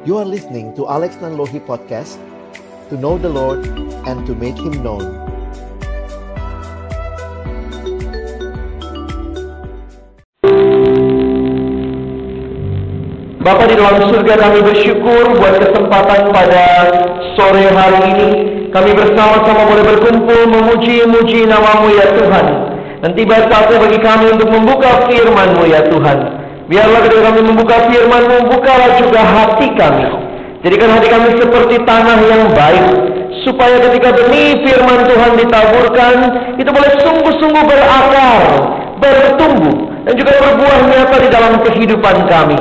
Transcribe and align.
You 0.00 0.16
are 0.16 0.24
listening 0.24 0.72
to 0.80 0.88
Alex 0.88 1.20
Nanlohi 1.20 1.60
Podcast 1.60 2.16
To 2.88 2.96
know 2.96 3.20
the 3.20 3.28
Lord 3.28 3.60
and 4.08 4.24
to 4.24 4.32
make 4.32 4.56
Him 4.56 4.80
known. 4.80 5.04
Bapak 13.44 13.68
di 13.68 13.76
dalam 13.76 14.08
surga 14.08 14.40
kami 14.40 14.64
bersyukur 14.72 15.36
buat 15.36 15.68
kesempatan 15.68 16.32
pada 16.32 16.64
sore 17.36 17.68
hari 17.68 18.00
ini. 18.16 18.28
Kami 18.72 18.96
bersama-sama 18.96 19.68
boleh 19.68 19.84
berkumpul 19.84 20.48
memuji-muji 20.48 21.44
namamu 21.44 21.92
ya 21.92 22.08
Tuhan. 22.16 22.46
Dan 23.04 23.10
tiba 23.12 23.36
saatnya 23.52 23.76
bagi 23.76 24.00
kami 24.00 24.32
untuk 24.32 24.48
membuka 24.48 25.04
firman-Mu 25.12 25.68
ya 25.68 25.84
Tuhan 25.92 26.39
Biarlah 26.70 27.02
ketika 27.02 27.34
kami 27.34 27.40
membuka 27.42 27.76
firman-Mu, 27.90 28.46
bukalah 28.46 28.94
juga 29.02 29.20
hati 29.26 29.74
kami. 29.74 30.06
Jadikan 30.62 30.92
hati 30.92 31.08
kami 31.10 31.34
seperti 31.40 31.82
tanah 31.88 32.20
yang 32.28 32.52
baik 32.52 32.86
Supaya 33.48 33.80
ketika 33.80 34.12
benih 34.12 34.60
firman 34.60 35.08
Tuhan 35.08 35.32
ditaburkan 35.40 36.14
Itu 36.60 36.68
boleh 36.68 36.92
sungguh-sungguh 37.00 37.64
berakar, 37.64 38.42
bertumbuh 39.00 40.04
Dan 40.04 40.14
juga 40.20 40.36
berbuah 40.36 40.78
nyata 40.84 41.16
di 41.16 41.28
dalam 41.32 41.52
kehidupan 41.64 42.16
kami. 42.28 42.58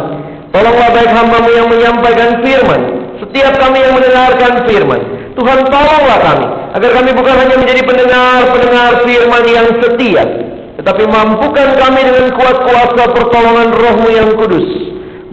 Tolonglah 0.55 0.89
baik 0.95 1.11
hambamu 1.11 1.49
yang 1.51 1.67
menyampaikan 1.67 2.39
firman 2.39 2.81
Setiap 3.19 3.53
kami 3.59 3.83
yang 3.83 3.93
mendengarkan 3.99 4.63
firman. 4.63 4.99
Tuhan 5.35 5.59
tolonglah 5.67 6.19
kami 6.23 6.45
Agar 6.79 6.89
kami 7.03 7.09
bukan 7.13 7.35
hanya 7.35 7.55
menjadi 7.59 7.81
pendengar-pendengar 7.83 8.89
firman 9.03 9.43
yang 9.43 9.67
setia 9.83 10.48
Tetapi 10.79 11.03
mampukan 11.11 11.75
kami 11.75 12.01
dengan 12.07 12.27
kuat 12.39 12.57
kuasa 12.63 13.03
pertolongan 13.11 13.69
rohmu 13.75 14.09
yang 14.15 14.31
kudus 14.39 14.67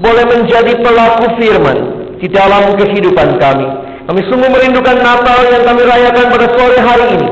Boleh 0.03 0.27
menjadi 0.27 0.75
pelaku 0.83 1.39
firman 1.39 1.79
Di 2.19 2.27
dalam 2.27 2.75
kehidupan 2.75 3.39
kami 3.39 3.67
Kami 4.11 4.21
sungguh 4.27 4.51
merindukan 4.51 4.99
Natal 4.99 5.47
yang 5.47 5.63
kami 5.63 5.83
rayakan 5.87 6.27
pada 6.35 6.47
sore 6.51 6.79
hari 6.83 7.07
ini 7.15 7.29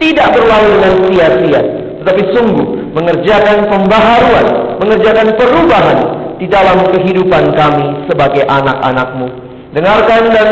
Tidak 0.00 0.28
berlalu 0.32 0.68
dengan 0.80 0.94
sia-sia 1.06 1.60
Tetapi 2.00 2.22
sungguh 2.32 2.66
mengerjakan 2.96 3.68
pembaharuan 3.68 4.46
Mengerjakan 4.80 5.28
perubahan 5.36 5.98
di 6.38 6.46
dalam 6.46 6.86
kehidupan 6.94 7.52
kami 7.58 8.06
sebagai 8.06 8.46
anak-anakmu. 8.46 9.26
Dengarkan 9.74 10.22
dan 10.32 10.48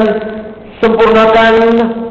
sempurnakan 0.83 1.55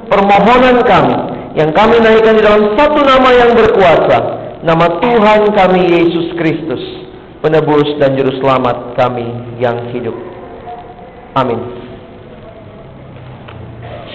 permohonan 0.07 0.81
kami 0.87 1.15
yang 1.59 1.69
kami 1.75 1.99
naikkan 2.01 2.39
di 2.39 2.43
dalam 2.43 2.73
satu 2.79 2.99
nama 3.03 3.29
yang 3.35 3.51
berkuasa, 3.53 4.17
nama 4.65 4.97
Tuhan 4.97 5.53
kami 5.53 5.81
Yesus 5.93 6.33
Kristus, 6.41 6.81
penebus 7.45 7.85
dan 8.01 8.17
juru 8.17 8.33
selamat 8.41 8.97
kami 8.97 9.29
yang 9.61 9.93
hidup. 9.93 10.17
Amin. 11.37 11.61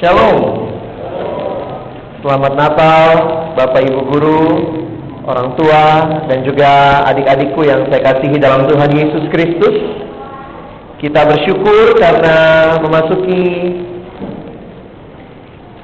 Shalom. 0.02 0.66
Selamat 2.20 2.52
Natal, 2.52 3.10
Bapak 3.56 3.80
Ibu 3.80 4.00
guru, 4.12 4.44
orang 5.24 5.56
tua 5.56 5.84
dan 6.28 6.42
juga 6.44 7.00
adik-adikku 7.08 7.64
yang 7.64 7.86
saya 7.88 8.12
kasihi 8.12 8.36
dalam 8.36 8.66
Tuhan 8.66 8.90
Yesus 8.90 9.24
Kristus. 9.30 9.76
Kita 11.00 11.24
bersyukur 11.24 11.96
karena 11.96 12.76
memasuki 12.82 13.40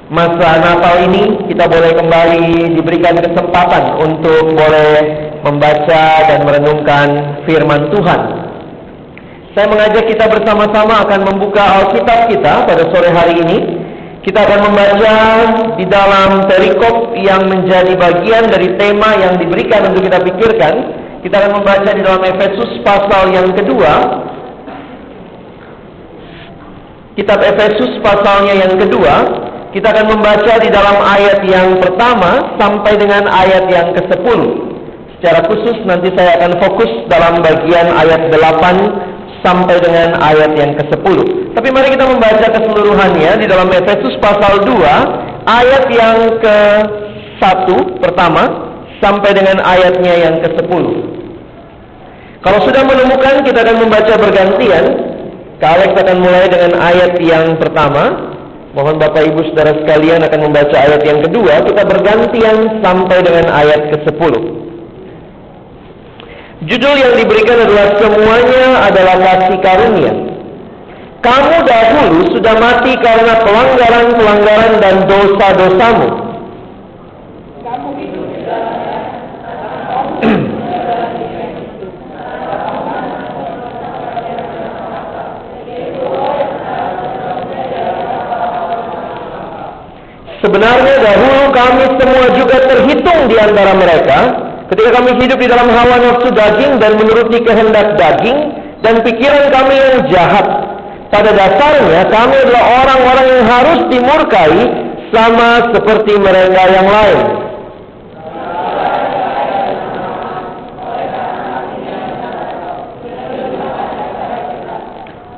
masa 0.07 0.63
Natal 0.63 1.03
ini 1.11 1.51
kita 1.51 1.67
boleh 1.67 1.91
kembali 1.95 2.75
diberikan 2.79 3.19
kesempatan 3.19 3.99
untuk 3.99 4.55
boleh 4.55 4.93
membaca 5.43 6.05
dan 6.27 6.39
merenungkan 6.47 7.07
firman 7.43 7.91
Tuhan. 7.91 8.21
Saya 9.51 9.67
mengajak 9.73 10.05
kita 10.05 10.29
bersama-sama 10.29 11.01
akan 11.03 11.21
membuka 11.27 11.63
Alkitab 11.81 12.29
kita 12.29 12.53
pada 12.69 12.83
sore 12.93 13.09
hari 13.09 13.41
ini 13.41 13.57
kita 14.27 14.43
akan 14.43 14.59
membaca 14.59 15.15
di 15.79 15.85
dalam 15.87 16.51
perikop 16.51 17.15
yang 17.15 17.47
menjadi 17.47 17.95
bagian 17.95 18.51
dari 18.51 18.75
tema 18.75 19.15
yang 19.15 19.39
diberikan 19.39 19.87
untuk 19.87 20.03
kita 20.03 20.19
pikirkan. 20.19 20.73
Kita 21.23 21.35
akan 21.39 21.51
membaca 21.63 21.89
di 21.95 22.03
dalam 22.03 22.19
Efesus 22.27 22.83
pasal 22.83 23.31
yang 23.31 23.55
kedua. 23.55 23.93
Kitab 27.15 27.39
Efesus 27.39 28.03
pasalnya 28.03 28.67
yang 28.67 28.75
kedua. 28.75 29.46
Kita 29.75 29.91
akan 29.91 30.05
membaca 30.15 30.53
di 30.63 30.69
dalam 30.71 30.97
ayat 31.03 31.43
yang 31.43 31.77
pertama 31.83 32.55
sampai 32.55 32.93
dengan 32.95 33.27
ayat 33.27 33.67
yang 33.67 33.91
ke-10. 33.93 34.39
Secara 35.19 35.39
khusus 35.49 35.77
nanti 35.83 36.13
saya 36.15 36.39
akan 36.39 36.61
fokus 36.61 36.91
dalam 37.11 37.43
bagian 37.43 37.89
ayat 37.91 38.31
8 38.31 39.43
sampai 39.43 39.75
dengan 39.83 40.17
ayat 40.23 40.51
yang 40.55 40.71
ke-10. 40.77 41.17
Tapi 41.51 41.67
mari 41.73 41.93
kita 41.93 42.05
membaca 42.05 42.45
keseluruhannya 42.47 43.31
di 43.41 43.45
dalam 43.49 43.67
Efesus 43.69 44.15
pasal 44.23 44.63
2 44.63 44.77
ayat 45.47 45.83
yang 45.91 46.17
ke-1 46.39 47.67
pertama 47.99 48.71
sampai 49.03 49.35
dengan 49.35 49.61
ayatnya 49.61 50.13
yang 50.15 50.35
ke-10. 50.41 50.83
Kalau 52.41 52.59
sudah 52.63 52.83
menemukan 52.85 53.43
kita 53.43 53.59
akan 53.65 53.77
membaca 53.83 54.13
bergantian. 54.15 54.85
Kak 55.57 55.73
Alex 55.73 55.91
akan 55.97 56.17
mulai 56.21 56.45
dengan 56.45 56.77
ayat 56.77 57.17
yang 57.17 57.57
pertama. 57.57 58.36
Mohon 58.77 59.01
Bapak 59.01 59.25
Ibu 59.25 59.41
Saudara 59.49 59.73
sekalian 59.73 60.21
akan 60.21 60.39
membaca 60.53 60.77
ayat 60.77 61.01
yang 61.01 61.25
kedua. 61.25 61.65
Kita 61.65 61.81
bergantian 61.81 62.77
sampai 62.85 63.25
dengan 63.25 63.49
ayat 63.49 63.89
ke-10. 63.89 64.33
Judul 66.69 66.95
yang 67.01 67.13
diberikan 67.17 67.57
adalah 67.57 67.97
semuanya 67.97 68.63
adalah 68.85 69.15
kasih 69.17 69.57
karunia. 69.65 70.13
Kamu 71.25 71.55
dahulu 71.65 72.19
sudah 72.37 72.53
mati 72.61 72.93
karena 73.01 73.33
pelanggaran-pelanggaran 73.41 74.73
dan 74.77 74.95
dosa-dosamu. 75.09 76.26
Sebenarnya 90.37 90.95
dahulu 91.01 91.49
kami 91.49 91.83
semua 91.97 92.25
juga 92.37 92.57
terhitung 92.69 93.25
di 93.25 93.35
antara 93.41 93.73
mereka 93.73 94.19
Ketika 94.67 94.99
kami 94.99 95.15
hidup 95.23 95.39
di 95.39 95.47
dalam 95.47 95.71
hawa 95.71 95.95
nafsu 95.95 96.27
daging 96.27 96.75
dan 96.83 96.99
menuruti 96.99 97.39
kehendak 97.39 97.95
daging 97.95 98.51
dan 98.83 98.99
pikiran 98.99 99.47
kami 99.47 99.75
yang 99.79 99.97
jahat. 100.11 100.43
Pada 101.07 101.31
dasarnya 101.31 102.03
kami 102.11 102.35
adalah 102.35 102.63
orang-orang 102.83 103.27
yang 103.31 103.45
harus 103.47 103.79
dimurkai 103.87 104.59
sama 105.15 105.71
seperti 105.71 106.19
mereka 106.19 106.61
yang 106.67 106.87
lain. 106.91 107.19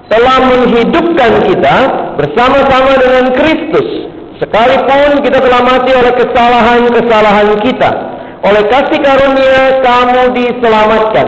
Telah 0.10 0.38
menghidupkan 0.42 1.32
kita 1.46 1.76
bersama-sama 2.18 2.92
dengan 2.98 3.26
Kristus. 3.38 4.10
Sekalipun 4.40 5.20
kita 5.20 5.44
telah 5.44 5.62
mati 5.68 5.92
oleh 5.92 6.16
kesalahan-kesalahan 6.16 7.60
kita. 7.60 7.92
Oleh 8.40 8.64
kasih 8.72 9.00
karunia 9.04 9.84
kamu 9.84 10.22
diselamatkan. 10.32 11.28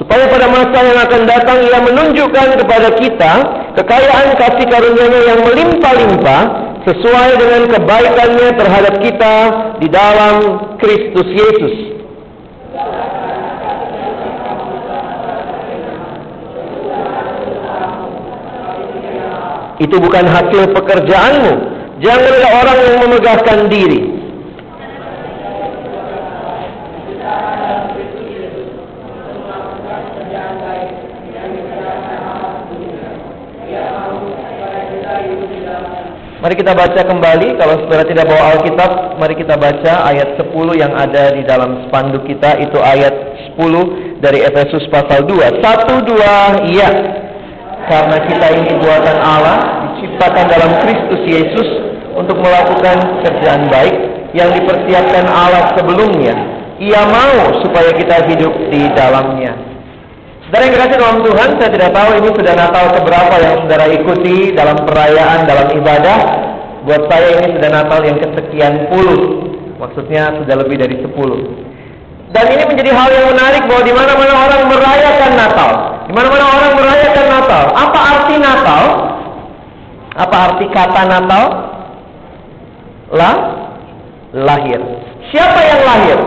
Supaya 0.00 0.26
pada 0.26 0.48
masa 0.48 0.78
yang 0.80 0.98
akan 1.06 1.22
datang 1.28 1.58
ia 1.60 1.78
menunjukkan 1.84 2.48
kepada 2.64 2.88
kita 2.98 3.32
kekayaan 3.78 4.28
kasih 4.40 4.66
karunia-Nya 4.66 5.20
yang 5.28 5.40
melimpah-limpah 5.44 6.42
sesuai 6.88 7.30
dengan 7.36 7.62
kebaikannya 7.68 8.48
terhadap 8.56 8.94
kita 9.04 9.34
di 9.76 9.88
dalam 9.92 10.34
Kristus 10.80 11.28
Yesus. 11.30 11.94
Itu 19.84 20.00
bukan 20.00 20.24
hasil 20.24 20.72
pekerjaanmu. 20.72 21.52
Janganlah 22.00 22.50
orang 22.64 22.78
yang 22.88 22.96
memegahkan 23.04 23.58
diri. 23.68 24.00
Mari 36.44 36.60
kita 36.60 36.76
baca 36.76 37.00
kembali 37.08 37.56
Kalau 37.56 37.80
saudara 37.80 38.04
tidak 38.04 38.28
bawa 38.28 38.52
Alkitab 38.52 39.16
Mari 39.16 39.32
kita 39.32 39.56
baca 39.56 40.12
ayat 40.12 40.36
10 40.36 40.52
yang 40.76 40.92
ada 40.92 41.32
di 41.32 41.40
dalam 41.40 41.88
spanduk 41.88 42.28
kita 42.28 42.60
Itu 42.60 42.84
ayat 42.84 43.16
10 43.56 44.20
dari 44.20 44.44
Efesus 44.44 44.84
pasal 44.92 45.24
2 45.24 45.64
Satu, 45.64 46.04
dua, 46.04 46.68
iya 46.68 46.90
karena 47.84 48.16
kita 48.24 48.46
ini 48.56 48.72
buatan 48.80 49.18
Allah, 49.20 49.58
diciptakan 50.04 50.44
dalam 50.52 50.70
Kristus 50.84 51.22
Yesus 51.24 51.68
untuk 52.12 52.36
melakukan 52.44 53.24
kerjaan 53.24 53.72
baik 53.72 53.96
yang 54.36 54.52
dipersiapkan 54.52 55.24
Allah 55.24 55.72
sebelumnya. 55.80 56.36
Ia 56.76 57.08
mau 57.08 57.64
supaya 57.64 57.88
kita 57.96 58.28
hidup 58.28 58.52
di 58.68 58.84
dalamnya. 58.92 59.56
Saudara 60.44 60.68
yang 60.68 60.74
dikasih 60.76 60.98
dalam 61.00 61.18
Tuhan, 61.24 61.48
saya 61.56 61.70
tidak 61.72 61.90
tahu 61.96 62.10
ini 62.20 62.28
sudah 62.36 62.52
Natal 62.52 62.84
keberapa 62.92 63.34
yang 63.40 63.54
saudara 63.64 63.86
ikuti 63.88 64.36
dalam 64.52 64.76
perayaan, 64.84 65.48
dalam 65.48 65.66
ibadah. 65.72 66.18
Buat 66.84 67.08
saya 67.08 67.40
ini 67.40 67.56
sudah 67.56 67.70
Natal 67.72 68.00
yang 68.04 68.20
kesekian 68.20 68.92
puluh. 68.92 69.20
Maksudnya 69.80 70.36
sudah 70.36 70.54
lebih 70.60 70.76
dari 70.76 71.00
sepuluh. 71.00 71.40
Dan 72.34 72.44
ini 72.50 72.62
menjadi 72.66 72.90
hal 72.92 73.08
yang 73.14 73.26
menarik 73.32 73.62
bahwa 73.64 73.82
di 73.86 73.94
mana-mana 73.94 74.32
orang 74.34 74.62
merayakan 74.68 75.32
Natal. 75.38 75.70
Di 76.04 76.12
mana-mana 76.12 76.44
orang 76.44 76.72
merayakan 76.76 77.26
Natal. 77.30 77.64
Apa 77.72 77.98
arti 77.98 78.36
Natal? 78.42 78.84
Apa 80.14 80.36
arti 80.50 80.66
kata 80.70 81.02
Natal? 81.10 81.44
Lah, 83.10 83.36
lahir. 84.34 84.80
Siapa 85.34 85.60
yang 85.62 85.82
lahir? 85.82 86.18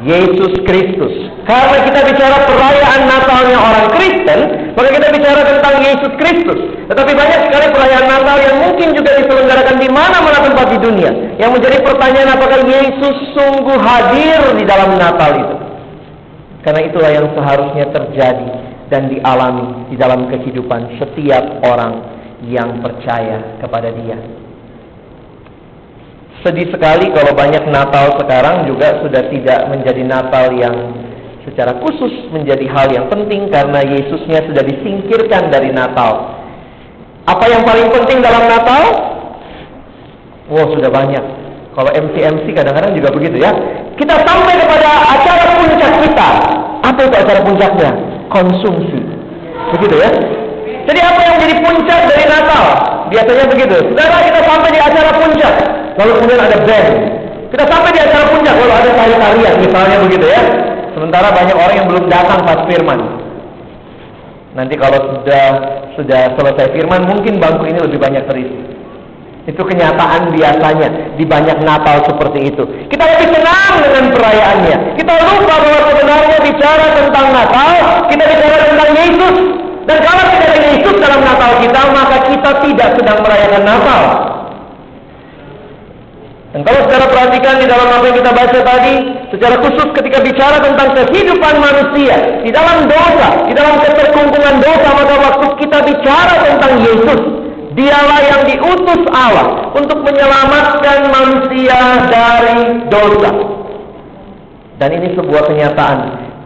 Yesus 0.00 0.52
Kristus. 0.64 1.14
Karena 1.44 1.76
kita 1.84 2.00
bicara 2.08 2.36
perayaan 2.48 3.02
Natalnya 3.04 3.58
orang 3.58 3.86
Kristen, 3.96 4.40
maka 4.72 4.88
kita 4.96 5.08
bicara 5.12 5.40
tentang 5.44 5.74
Yesus 5.84 6.12
Kristus. 6.16 6.60
Tetapi 6.88 7.12
banyak 7.12 7.40
sekali 7.48 7.66
perayaan 7.68 8.06
Natal 8.08 8.36
yang 8.40 8.56
mungkin 8.64 8.88
juga 8.96 9.10
diselenggarakan 9.20 9.76
di 9.76 9.88
mana-mana 9.92 10.38
tempat 10.40 10.66
di 10.72 10.78
dunia. 10.80 11.10
Yang 11.36 11.50
menjadi 11.60 11.78
pertanyaan 11.84 12.30
apakah 12.32 12.60
Yesus 12.64 13.16
sungguh 13.36 13.78
hadir 13.80 14.40
di 14.56 14.64
dalam 14.64 14.96
Natal 14.96 15.32
itu? 15.36 15.56
Karena 16.60 16.80
itulah 16.84 17.10
yang 17.12 17.26
seharusnya 17.32 17.86
terjadi 17.88 18.48
dan 18.92 19.08
dialami 19.08 19.88
di 19.88 19.96
dalam 19.96 20.28
kehidupan 20.28 21.00
setiap 21.00 21.62
orang 21.64 22.09
yang 22.48 22.80
percaya 22.80 23.60
kepada 23.60 23.92
Dia. 23.92 24.16
Sedih 26.40 26.72
sekali 26.72 27.12
kalau 27.12 27.36
banyak 27.36 27.68
Natal 27.68 28.16
sekarang 28.16 28.64
juga 28.64 28.96
sudah 29.04 29.28
tidak 29.28 29.60
menjadi 29.68 30.02
Natal 30.08 30.48
yang 30.56 30.72
secara 31.44 31.76
khusus 31.84 32.32
menjadi 32.32 32.64
hal 32.72 32.88
yang 32.88 33.06
penting 33.12 33.52
karena 33.52 33.84
Yesusnya 33.84 34.48
sudah 34.48 34.64
disingkirkan 34.64 35.52
dari 35.52 35.68
Natal. 35.68 36.40
Apa 37.28 37.44
yang 37.44 37.60
paling 37.68 37.92
penting 37.92 38.24
dalam 38.24 38.48
Natal? 38.48 38.84
Wow, 40.48 40.72
sudah 40.72 40.88
banyak. 40.88 41.24
Kalau 41.76 41.90
MC-MC 41.92 42.56
kadang-kadang 42.56 42.96
juga 42.96 43.12
begitu 43.12 43.36
ya. 43.36 43.52
Kita 44.00 44.16
sampai 44.24 44.56
kepada 44.56 44.90
acara 45.12 45.44
puncak 45.60 45.92
kita. 46.08 46.28
Apa 46.80 47.00
itu 47.04 47.16
acara 47.20 47.40
puncaknya? 47.44 47.90
Konsumsi. 48.32 49.00
Begitu 49.76 49.94
ya. 50.00 50.10
Jadi 50.88 51.00
apa 51.02 51.18
yang 51.20 51.34
menjadi 51.40 51.54
puncak 51.60 52.00
dari 52.08 52.24
Natal? 52.24 52.64
Biasanya 53.10 53.46
begitu. 53.50 53.76
Saudara 53.92 54.18
kita 54.22 54.40
sampai 54.46 54.70
di 54.70 54.80
acara 54.80 55.10
puncak. 55.18 55.54
Lalu 55.98 56.10
kemudian 56.16 56.40
ada 56.40 56.58
band. 56.62 56.88
Kita 57.50 57.64
sampai 57.66 57.90
di 57.90 58.00
acara 58.00 58.24
puncak 58.30 58.54
lalu 58.54 58.72
ada 58.72 58.90
tari-tarian 58.94 59.54
misalnya 59.58 59.96
begitu 60.06 60.26
ya. 60.30 60.42
Sementara 60.94 61.28
banyak 61.34 61.56
orang 61.58 61.76
yang 61.76 61.88
belum 61.90 62.04
datang 62.06 62.40
pas 62.46 62.60
firman. 62.70 63.00
Nanti 64.54 64.74
kalau 64.78 64.98
sudah 65.18 65.46
sudah 65.98 66.22
selesai 66.38 66.66
firman 66.74 67.06
mungkin 67.06 67.42
bangku 67.42 67.66
ini 67.66 67.78
lebih 67.82 67.98
banyak 67.98 68.26
terisi. 68.30 68.58
Itu 69.50 69.66
kenyataan 69.66 70.30
biasanya 70.30 71.18
di 71.18 71.24
banyak 71.26 71.58
Natal 71.66 72.06
seperti 72.06 72.54
itu. 72.54 72.62
Kita 72.86 73.02
lebih 73.02 73.34
senang 73.34 73.82
dengan 73.82 74.04
perayaannya. 74.14 74.76
Kita 74.94 75.12
lupa 75.26 75.54
bahwa 75.58 75.80
sebenarnya 75.90 76.38
bicara 76.44 76.86
tentang 76.94 77.26
Natal, 77.34 77.74
kita 78.06 78.22
bicara 78.30 78.56
tentang 78.70 78.90
Yesus. 78.94 79.59
Dan 79.88 79.98
kalau 80.04 80.24
tidak 80.28 80.50
ada 80.52 80.68
Yesus 80.76 80.96
dalam 81.00 81.20
Natal 81.24 81.52
kita, 81.64 81.80
maka 81.94 82.16
kita 82.28 82.50
tidak 82.64 82.88
sedang 83.00 83.18
merayakan 83.24 83.62
Natal. 83.64 84.02
Dan 86.50 86.66
kalau 86.66 86.82
saudara 86.82 87.06
perhatikan 87.06 87.62
di 87.62 87.66
dalam 87.70 87.88
apa 87.94 88.04
yang 88.10 88.16
kita 88.18 88.32
baca 88.34 88.58
tadi, 88.58 88.94
secara 89.30 89.54
khusus 89.62 89.88
ketika 89.94 90.18
bicara 90.18 90.56
tentang 90.58 90.88
kehidupan 90.98 91.54
manusia, 91.62 92.42
di 92.42 92.50
dalam 92.50 92.90
dosa, 92.90 93.46
di 93.46 93.54
dalam 93.54 93.78
keterkungkungan 93.78 94.58
dosa, 94.58 94.88
maka 94.98 95.14
waktu 95.30 95.46
kita 95.62 95.78
bicara 95.86 96.34
tentang 96.42 96.72
Yesus, 96.82 97.20
dialah 97.78 98.20
yang 98.26 98.42
diutus 98.50 99.02
Allah 99.14 99.70
untuk 99.78 100.02
menyelamatkan 100.02 100.98
manusia 101.06 101.78
dari 102.10 102.82
dosa. 102.90 103.30
Dan 104.82 104.90
ini 104.98 105.14
sebuah 105.14 105.54
kenyataan. 105.54 105.98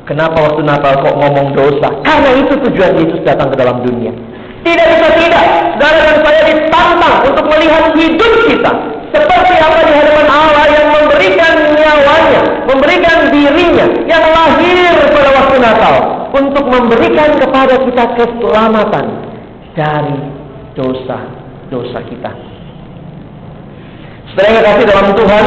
Kenapa 0.04 0.36
waktu 0.36 0.62
Natal 0.68 1.00
kok 1.00 1.16
ngomong 1.16 1.56
dosa? 1.56 1.88
Karena 2.04 2.30
itu 2.36 2.52
tujuan 2.68 2.92
Yesus 3.00 3.20
datang 3.24 3.48
ke 3.48 3.56
dalam 3.56 3.80
dunia. 3.80 4.12
Tidak 4.60 4.86
bisa 4.96 5.08
tidak. 5.16 5.44
Saudara 5.80 6.00
dan 6.00 6.18
saya 6.24 6.40
ditantang 6.48 7.16
untuk 7.28 7.44
melihat 7.52 7.84
hidup 7.92 8.32
kita 8.48 8.72
seperti 9.12 9.54
apa 9.60 9.80
di 9.84 9.92
hadapan 9.92 10.28
Allah 10.32 10.66
yang 10.72 10.86
memberikan 10.92 11.54
nyawanya, 11.76 12.42
memberikan 12.64 13.18
dirinya 13.28 13.86
yang 14.08 14.24
lahir 14.32 14.92
pada 15.12 15.30
waktu 15.36 15.56
Natal 15.60 15.94
untuk 16.32 16.64
memberikan 16.68 17.30
kepada 17.36 17.74
kita 17.84 18.04
keselamatan 18.16 19.06
dari 19.76 20.18
dosa-dosa 20.72 22.00
kita. 22.08 22.32
Yang 24.34 24.64
kasih 24.66 24.86
dalam 24.90 25.08
Tuhan, 25.14 25.46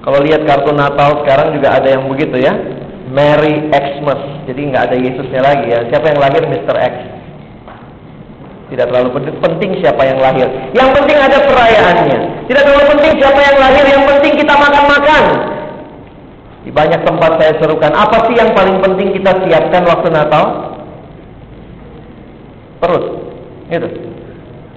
kalau 0.00 0.18
lihat 0.24 0.48
kartu 0.48 0.72
Natal 0.72 1.20
sekarang 1.24 1.52
juga 1.52 1.76
ada 1.76 1.88
yang 1.92 2.08
begitu 2.08 2.40
ya, 2.40 2.56
Merry 3.12 3.68
Xmas. 3.68 4.48
Jadi 4.48 4.60
nggak 4.72 4.82
ada 4.88 4.96
Yesusnya 4.96 5.40
lagi 5.44 5.66
ya. 5.68 5.80
Siapa 5.92 6.14
yang 6.14 6.20
lahir 6.24 6.42
Mr. 6.48 6.76
X? 6.78 6.94
Tidak 8.70 8.86
terlalu 8.86 9.18
penting 9.42 9.70
siapa 9.82 10.02
yang 10.06 10.22
lahir. 10.22 10.46
Yang 10.72 10.88
penting 10.94 11.18
ada 11.18 11.38
perayaannya. 11.42 12.18
Tidak 12.46 12.62
terlalu 12.62 12.86
penting 12.96 13.12
siapa 13.18 13.40
yang 13.42 13.56
lahir. 13.58 13.84
Yang 13.84 14.04
penting 14.14 14.32
kita 14.38 14.54
makan-makan. 14.54 15.24
Di 16.62 16.70
banyak 16.70 17.00
tempat 17.02 17.32
saya 17.42 17.52
serukan. 17.58 17.92
Apa 17.92 18.30
sih 18.30 18.34
yang 18.38 18.54
paling 18.54 18.78
penting 18.78 19.10
kita 19.10 19.32
siapkan 19.42 19.82
waktu 19.84 20.08
Natal? 20.14 20.44
Perut. 22.78 23.04
Gitu. 23.68 23.88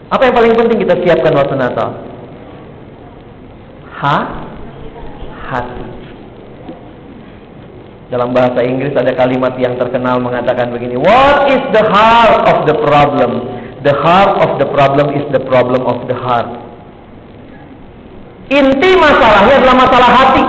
Apa 0.10 0.22
yang 0.26 0.36
paling 0.42 0.54
penting 0.58 0.78
kita 0.82 0.96
siapkan 1.06 1.34
waktu 1.38 1.54
Natal? 1.54 1.90
Ha? 4.04 4.43
Hati. 5.54 5.86
Dalam 8.10 8.34
bahasa 8.34 8.66
Inggris 8.66 8.94
ada 8.98 9.14
kalimat 9.14 9.54
yang 9.62 9.78
terkenal 9.78 10.18
mengatakan 10.18 10.74
begini, 10.74 10.98
What 10.98 11.50
is 11.50 11.62
the 11.74 11.86
heart 11.86 12.46
of 12.50 12.58
the 12.66 12.78
problem? 12.82 13.32
The 13.86 13.94
heart 13.94 14.34
of 14.42 14.52
the 14.58 14.68
problem 14.70 15.14
is 15.14 15.26
the 15.30 15.42
problem 15.46 15.86
of 15.86 16.10
the 16.10 16.18
heart. 16.18 16.50
Inti 18.54 18.92
masalahnya 18.98 19.62
adalah 19.62 19.78
masalah 19.82 20.10
hati. 20.14 20.44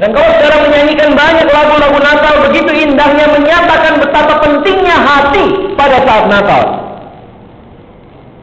Dan 0.00 0.16
kalau 0.16 0.30
sekarang 0.40 0.60
menyanyikan 0.68 1.10
banyak 1.12 1.48
lagu-lagu 1.52 1.98
Natal 2.00 2.34
begitu 2.48 2.70
indahnya 2.72 3.26
menyatakan 3.36 4.00
betapa 4.00 4.40
pentingnya 4.40 4.96
hati 4.96 5.46
pada 5.76 6.00
saat 6.04 6.24
Natal. 6.28 6.64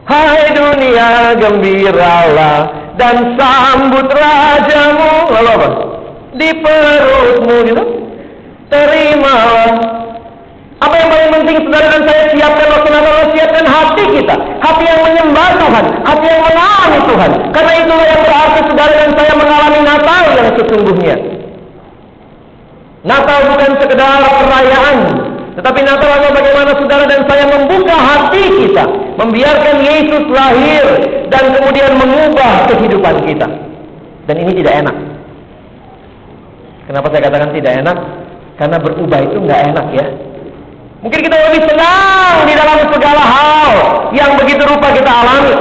Hai 0.05 0.53
dunia 0.53 1.35
gembiralah 1.35 2.86
dan 2.97 3.37
sambut 3.37 4.07
rajamu. 4.09 5.13
Lalu 5.31 5.49
apa? 5.53 5.67
Di 6.37 6.49
perutmu 6.61 7.55
gitu. 7.65 7.83
Terimalah 8.67 9.97
apa 10.77 10.93
yang 10.93 11.09
paling 11.09 11.31
penting 11.33 11.57
saudara 11.65 11.87
dan 11.89 12.01
saya 12.05 12.23
siapkan 12.29 12.67
waktu 12.69 12.89
Natal 12.93 13.33
siapkan 13.33 13.65
hati 13.65 14.03
kita. 14.13 14.35
Hati 14.61 14.83
yang 14.85 15.01
menyembah 15.01 15.49
Tuhan. 15.57 15.85
Hati 16.05 16.25
yang 16.29 16.43
mengalami 16.45 16.99
Tuhan. 17.09 17.31
Karena 17.49 17.71
itulah 17.81 18.05
yang 18.05 18.21
berarti 18.21 18.59
saudara 18.69 18.93
dan 18.93 19.11
saya 19.17 19.33
mengalami 19.33 19.79
Natal 19.81 20.23
yang 20.37 20.49
sesungguhnya. 20.53 21.15
Natal 23.01 23.39
bukan 23.49 23.71
sekedar 23.81 24.21
perayaan. 24.21 24.97
Tetapi 25.57 25.79
adalah 25.81 26.29
bagaimana 26.29 26.71
saudara 26.77 27.09
dan 27.09 27.25
saya 27.25 27.45
membuka 27.49 27.97
hati 27.97 28.45
kita. 28.61 28.85
Membiarkan 29.17 29.75
Yesus 29.81 30.23
lahir. 30.29 30.85
Dan 31.33 31.43
kemudian 31.57 31.97
mengubah 31.97 32.69
kehidupan 32.69 33.25
kita. 33.25 33.47
Dan 34.29 34.35
ini 34.37 34.51
tidak 34.61 34.73
enak. 34.85 34.95
Kenapa 36.85 37.09
saya 37.09 37.21
katakan 37.25 37.51
tidak 37.57 37.73
enak? 37.83 37.97
Karena 38.61 38.77
berubah 38.77 39.19
itu 39.25 39.37
nggak 39.43 39.61
enak 39.73 39.87
ya. 39.97 40.05
Mungkin 41.01 41.19
kita 41.25 41.37
lebih 41.49 41.61
senang 41.69 42.35
di 42.45 42.53
dalam 42.57 42.79
segala 42.89 43.23
hal 43.25 43.71
yang 44.13 44.33
begitu 44.37 44.61
rupa 44.65 44.93
kita 44.93 45.11
alami. 45.11 45.57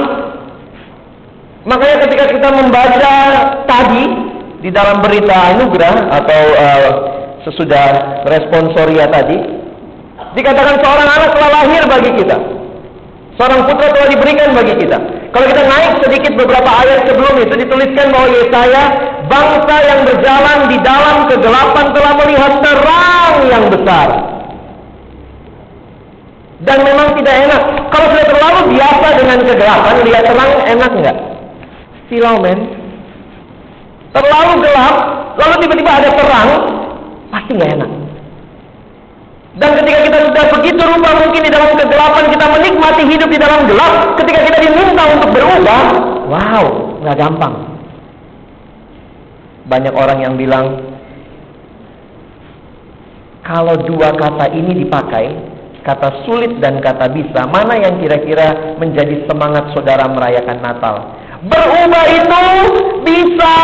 Makanya 1.67 1.97
ketika 2.07 2.25
kita 2.31 2.47
membaca 2.53 3.13
tadi 3.67 4.03
di 4.63 4.69
dalam 4.71 5.03
berita 5.03 5.35
anugerah 5.53 5.95
atau 6.15 6.41
uh, 6.57 6.89
sesudah 7.43 7.87
responsoria 8.25 9.05
tadi, 9.11 9.37
dikatakan 10.37 10.75
seorang 10.85 11.09
anak 11.09 11.29
telah 11.33 11.49
lahir 11.49 11.83
bagi 11.89 12.11
kita. 12.21 12.37
Seorang 13.37 13.69
putra 13.69 13.93
telah 13.93 14.09
diberikan 14.09 14.49
bagi 14.53 14.73
kita. 14.81 14.97
Kalau 15.33 15.45
kita 15.45 15.61
naik 15.65 15.93
sedikit 16.01 16.33
beberapa 16.37 16.69
ayat 16.69 17.05
sebelum 17.05 17.37
itu 17.37 17.53
dituliskan 17.53 18.09
bahwa 18.09 18.27
Yesaya 18.33 18.83
bangsa 19.29 19.75
yang 19.85 19.99
berjalan 20.05 20.57
di 20.69 20.77
dalam 20.81 21.17
kegelapan 21.29 21.85
telah 21.93 22.13
melihat 22.17 22.53
terang 22.65 23.33
yang 23.45 23.63
besar. 23.69 24.09
Dan 26.65 26.77
memang 26.81 27.13
tidak 27.21 27.35
enak. 27.45 27.61
Kalau 27.93 28.07
sudah 28.09 28.27
terlalu 28.33 28.61
biasa 28.73 29.07
dengan 29.21 29.37
kegelapan, 29.45 29.93
lihat 30.01 30.23
terang 30.25 30.51
enak 30.65 30.91
nggak? 30.97 31.17
Silau 32.09 32.37
men. 32.41 32.59
Terlalu 34.17 34.53
gelap, 34.65 34.95
lalu 35.37 35.53
tiba-tiba 35.61 35.91
ada 35.93 36.09
terang, 36.09 36.49
pasti 37.29 37.51
nggak 37.53 37.71
enak. 37.77 38.06
Dan 39.57 39.73
ketika 39.73 39.99
kita 40.05 40.17
sudah 40.29 40.45
begitu 40.53 40.81
rupa 40.85 41.09
mungkin 41.17 41.41
di 41.41 41.49
dalam 41.49 41.73
kegelapan 41.73 42.25
kita 42.29 42.45
menikmati 42.45 43.03
hidup 43.09 43.29
di 43.29 43.39
dalam 43.41 43.65
gelap, 43.65 44.13
ketika 44.21 44.39
kita 44.45 44.57
diminta 44.61 45.03
untuk 45.17 45.29
berubah, 45.33 45.81
wow, 46.29 46.65
nggak 47.01 47.17
gampang. 47.17 47.53
Banyak 49.65 49.93
orang 49.97 50.19
yang 50.21 50.33
bilang, 50.37 50.65
kalau 53.41 53.81
dua 53.81 54.13
kata 54.13 54.53
ini 54.53 54.85
dipakai, 54.85 55.25
kata 55.81 56.21
sulit 56.29 56.61
dan 56.61 56.77
kata 56.77 57.09
bisa, 57.09 57.49
mana 57.49 57.81
yang 57.81 57.97
kira-kira 57.97 58.77
menjadi 58.77 59.25
semangat 59.25 59.73
saudara 59.73 60.05
merayakan 60.05 60.61
Natal? 60.61 60.95
Berubah 61.49 62.05
itu 62.13 62.43
bisa, 63.01 63.55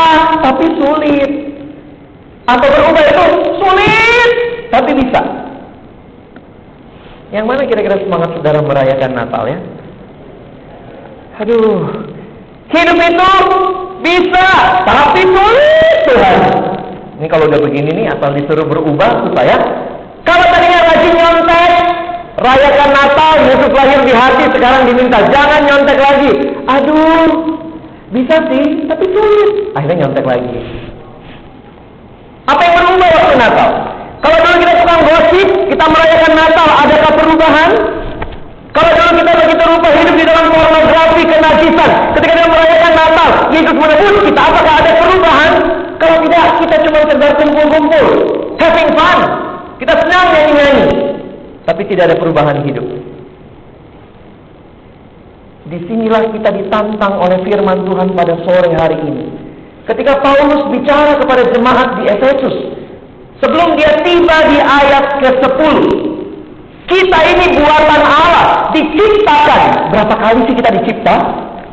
tapi 0.42 0.66
sulit. 0.82 1.32
Atau 2.50 2.66
berubah 2.66 3.04
itu 3.06 3.26
sulit, 3.62 4.30
tapi 4.74 4.92
bisa. 4.98 5.43
Yang 7.34 7.46
mana 7.50 7.62
kira-kira 7.66 7.98
semangat 7.98 8.30
saudara 8.38 8.62
merayakan 8.62 9.12
Natal 9.18 9.44
ya? 9.50 9.58
Aduh, 11.42 11.82
hidup 12.70 12.98
itu 13.02 13.34
bisa, 14.06 14.48
tapi 14.86 15.22
sulit 15.26 15.98
Tuhan. 16.06 16.38
Ini 17.18 17.26
kalau 17.26 17.50
udah 17.50 17.58
begini 17.58 17.90
nih, 17.90 18.06
asal 18.14 18.38
disuruh 18.38 18.70
berubah 18.70 19.26
supaya 19.26 19.58
kalau 20.22 20.46
tadinya 20.46 20.94
rajin 20.94 21.14
nyontek, 21.18 21.72
rayakan 22.38 22.90
Natal, 22.94 23.34
Yesus 23.50 23.72
lahir 23.74 24.00
di 24.06 24.14
hati, 24.14 24.44
sekarang 24.54 24.82
diminta 24.86 25.20
jangan 25.34 25.62
nyontek 25.66 25.98
lagi. 25.98 26.32
Aduh, 26.70 27.30
bisa 28.14 28.46
sih, 28.54 28.86
tapi 28.86 29.10
sulit. 29.10 29.74
Akhirnya 29.74 30.06
nyontek 30.06 30.26
lagi. 30.30 30.54
Apa 32.46 32.62
yang 32.62 32.74
berubah 32.78 33.10
waktu 33.10 33.36
Natal? 33.42 33.70
Kalau 34.24 34.38
dulu 34.40 34.56
kita 34.64 34.74
tukang 34.80 35.02
gosip, 35.04 35.48
kita 35.68 35.86
merayakan 35.92 36.32
Natal, 36.32 36.68
adakah 36.80 37.12
perubahan? 37.20 37.70
Kalau 38.72 38.92
dulu 38.96 39.12
kita 39.20 39.32
begitu 39.36 39.64
rupa 39.68 39.90
hidup 39.92 40.16
di 40.16 40.24
dalam 40.24 40.46
pornografi 40.48 41.24
kenajisan, 41.28 41.92
ketika 42.16 42.34
kita 42.40 42.48
merayakan 42.48 42.94
Natal, 42.96 43.30
Yesus 43.52 43.76
menebus 43.76 44.16
kita, 44.24 44.42
apakah 44.42 44.74
ada 44.80 44.92
perubahan? 44.96 45.52
Kalau 46.00 46.18
tidak, 46.24 46.46
kita 46.64 46.76
cuma 46.88 46.98
sekedar 47.04 47.32
kumpul-kumpul, 47.36 48.06
having 48.64 48.90
fun. 48.96 49.20
Kita 49.84 49.94
senang 50.00 50.26
nyanyi-nyanyi, 50.32 50.88
tapi 51.68 51.82
tidak 51.92 52.04
ada 52.08 52.16
perubahan 52.16 52.64
hidup. 52.64 52.88
Di 55.68 55.80
sinilah 55.84 56.32
kita 56.32 56.50
ditantang 56.64 57.20
oleh 57.20 57.44
firman 57.44 57.84
Tuhan 57.84 58.08
pada 58.16 58.40
sore 58.48 58.72
hari 58.72 59.00
ini. 59.04 59.26
Ketika 59.84 60.24
Paulus 60.24 60.72
bicara 60.72 61.20
kepada 61.20 61.44
jemaat 61.52 62.00
di 62.00 62.04
Efesus, 62.08 62.56
sebelum 63.42 63.80
dia 63.80 64.04
tiba 64.04 64.38
di 64.52 64.58
ayat 64.60 65.06
ke-10, 65.24 65.78
kita 66.84 67.20
ini 67.32 67.46
buatan 67.58 68.02
Allah, 68.04 68.70
diciptakan. 68.76 69.90
Berapa 69.96 70.14
kali 70.20 70.40
sih 70.46 70.56
kita 70.60 70.70
dicipta? 70.82 71.16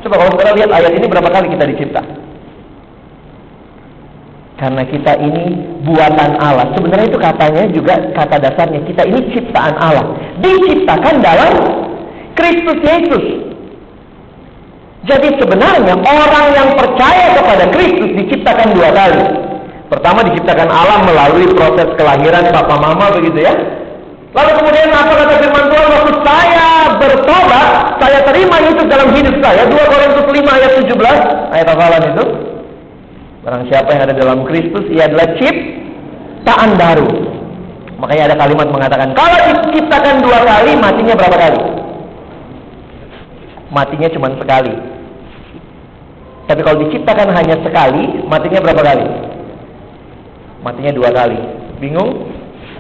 Coba 0.01 0.15
kalau 0.17 0.33
kita 0.39 0.53
lihat 0.57 0.71
ayat 0.73 0.93
ini 0.97 1.07
berapa 1.11 1.29
kali 1.29 1.47
kita 1.53 1.65
dicipta? 1.69 2.03
Karena 4.61 4.85
kita 4.85 5.13
ini 5.17 5.45
buatan 5.89 6.37
Allah. 6.37 6.69
Sebenarnya 6.77 7.09
itu 7.09 7.17
katanya 7.17 7.65
juga 7.73 7.95
kata 8.13 8.37
dasarnya 8.45 8.81
kita 8.85 9.03
ini 9.09 9.21
ciptaan 9.33 9.75
Allah. 9.81 10.05
Diciptakan 10.41 11.15
dalam 11.25 11.53
Kristus 12.37 12.79
Yesus. 12.85 13.25
Jadi 15.09 15.29
sebenarnya 15.41 15.97
orang 15.97 16.47
yang 16.53 16.69
percaya 16.77 17.41
kepada 17.41 17.65
Kristus 17.73 18.11
diciptakan 18.21 18.69
dua 18.77 18.89
kali. 18.93 19.23
Pertama 19.91 20.23
diciptakan 20.23 20.71
Allah 20.71 21.03
melalui 21.03 21.51
proses 21.51 21.91
kelahiran 21.99 22.47
papa 22.55 22.79
mama 22.79 23.11
begitu 23.11 23.43
ya. 23.43 23.55
Lalu 24.31 24.51
kemudian 24.63 24.95
apa 24.95 25.11
kata 25.11 25.35
firman 25.43 25.67
Tuhan 25.67 25.89
waktu 25.91 26.13
saya 26.23 26.69
bertobat, 27.03 27.71
saya 27.99 28.19
terima 28.23 28.57
Yesus 28.63 28.87
dalam 28.87 29.11
hidup 29.11 29.35
saya. 29.43 29.67
2 29.67 29.75
Korintus 29.91 30.27
5 30.31 30.47
ayat 30.47 30.73
17, 30.79 30.95
ayat 31.51 31.67
hafalan 31.67 32.03
itu. 32.15 32.25
Barang 33.43 33.67
siapa 33.67 33.91
yang 33.91 34.03
ada 34.07 34.15
dalam 34.15 34.39
Kristus, 34.47 34.87
ia 34.95 35.11
adalah 35.11 35.35
ciptaan 35.35 36.71
baru. 36.79 37.11
Makanya 37.99 38.31
ada 38.31 38.37
kalimat 38.39 38.71
mengatakan, 38.71 39.11
kalau 39.19 39.39
diciptakan 39.67 40.23
dua 40.23 40.39
kali, 40.47 40.73
matinya 40.79 41.19
berapa 41.19 41.37
kali? 41.37 41.61
Matinya 43.75 44.09
cuma 44.15 44.29
sekali. 44.39 44.75
Tapi 46.47 46.61
kalau 46.63 46.79
diciptakan 46.87 47.29
hanya 47.35 47.59
sekali, 47.67 48.23
matinya 48.31 48.63
berapa 48.63 48.83
kali? 48.87 49.07
Matinya 50.61 50.93
dua 50.93 51.09
kali. 51.13 51.41
Bingung? 51.81 52.29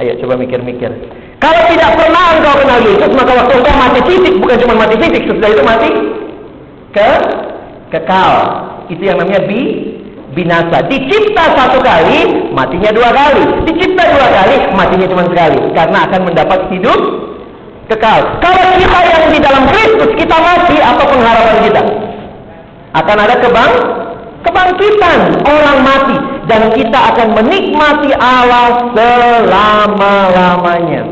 Ayo 0.00 0.16
coba 0.20 0.36
mikir-mikir. 0.36 0.92
Kalau 1.40 1.62
tidak 1.72 1.96
pernah 1.96 2.36
engkau 2.36 2.54
kenal 2.60 2.80
Yesus, 2.84 3.12
maka 3.16 3.32
waktu 3.32 3.54
engkau 3.64 3.76
mati 3.80 4.00
fisik, 4.04 4.34
bukan 4.36 4.60
cuma 4.60 4.74
mati 4.76 4.96
fisik, 5.00 5.24
sesudah 5.24 5.48
itu 5.48 5.62
mati 5.64 5.90
ke 6.92 7.10
kekal. 7.88 8.32
Itu 8.92 9.00
yang 9.00 9.16
namanya 9.16 9.48
bi 9.48 9.60
binasa. 10.36 10.84
Dicipta 10.84 11.56
satu 11.56 11.80
kali, 11.80 12.52
matinya 12.52 12.92
dua 12.92 13.08
kali. 13.08 13.44
Dicipta 13.64 14.04
dua 14.04 14.28
kali, 14.28 14.56
matinya 14.76 15.06
cuma 15.08 15.24
sekali. 15.32 15.60
Karena 15.72 15.98
akan 16.04 16.20
mendapat 16.28 16.60
hidup 16.76 17.00
kekal. 17.88 18.20
Kalau 18.44 18.64
kita 18.76 18.98
yang 19.08 19.24
di 19.32 19.40
dalam 19.40 19.64
Kristus, 19.72 20.10
kita 20.20 20.36
mati, 20.36 20.76
apa 20.76 21.02
pengharapan 21.08 21.58
kita? 21.72 21.82
Akan 23.00 23.16
ada 23.16 23.36
kebang 23.38 23.72
kebangkitan 24.40 25.44
orang 25.44 25.78
mati 25.84 26.16
dan 26.50 26.74
kita 26.74 26.98
akan 27.14 27.38
menikmati 27.38 28.10
Allah 28.18 28.90
selama-lamanya. 28.90 31.06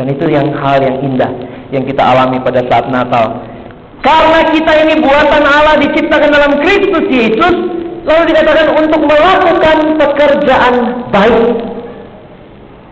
Dan 0.00 0.08
itu 0.08 0.24
yang 0.32 0.48
hal 0.56 0.80
yang 0.80 1.04
indah 1.04 1.28
yang 1.68 1.84
kita 1.84 2.00
alami 2.00 2.40
pada 2.40 2.64
saat 2.64 2.88
Natal. 2.88 3.44
Karena 4.00 4.40
kita 4.52 4.72
ini 4.84 5.00
buatan 5.04 5.44
Allah 5.44 5.76
diciptakan 5.80 6.30
dalam 6.32 6.52
Kristus 6.64 7.04
Yesus, 7.12 7.54
lalu 8.08 8.22
dikatakan 8.32 8.72
untuk 8.72 9.04
melakukan 9.04 9.76
pekerjaan 10.00 10.74
baik. 11.12 11.60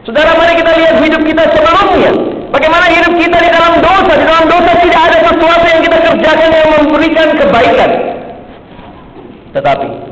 Saudara, 0.04 0.34
mari 0.34 0.58
kita 0.60 0.72
lihat 0.76 1.00
hidup 1.04 1.22
kita 1.24 1.42
sebelumnya. 1.56 2.12
Bagaimana 2.52 2.84
hidup 2.92 3.16
kita 3.16 3.38
di 3.40 3.48
dalam 3.48 3.80
dosa? 3.80 4.12
Di 4.12 4.24
dalam 4.28 4.44
dosa 4.44 4.76
tidak 4.76 5.02
ada 5.08 5.18
sesuatu 5.24 5.66
yang 5.68 5.82
kita 5.84 5.98
kerjakan 6.04 6.48
yang 6.52 6.68
memberikan 6.80 7.28
kebaikan. 7.38 7.90
Tetapi 9.52 10.11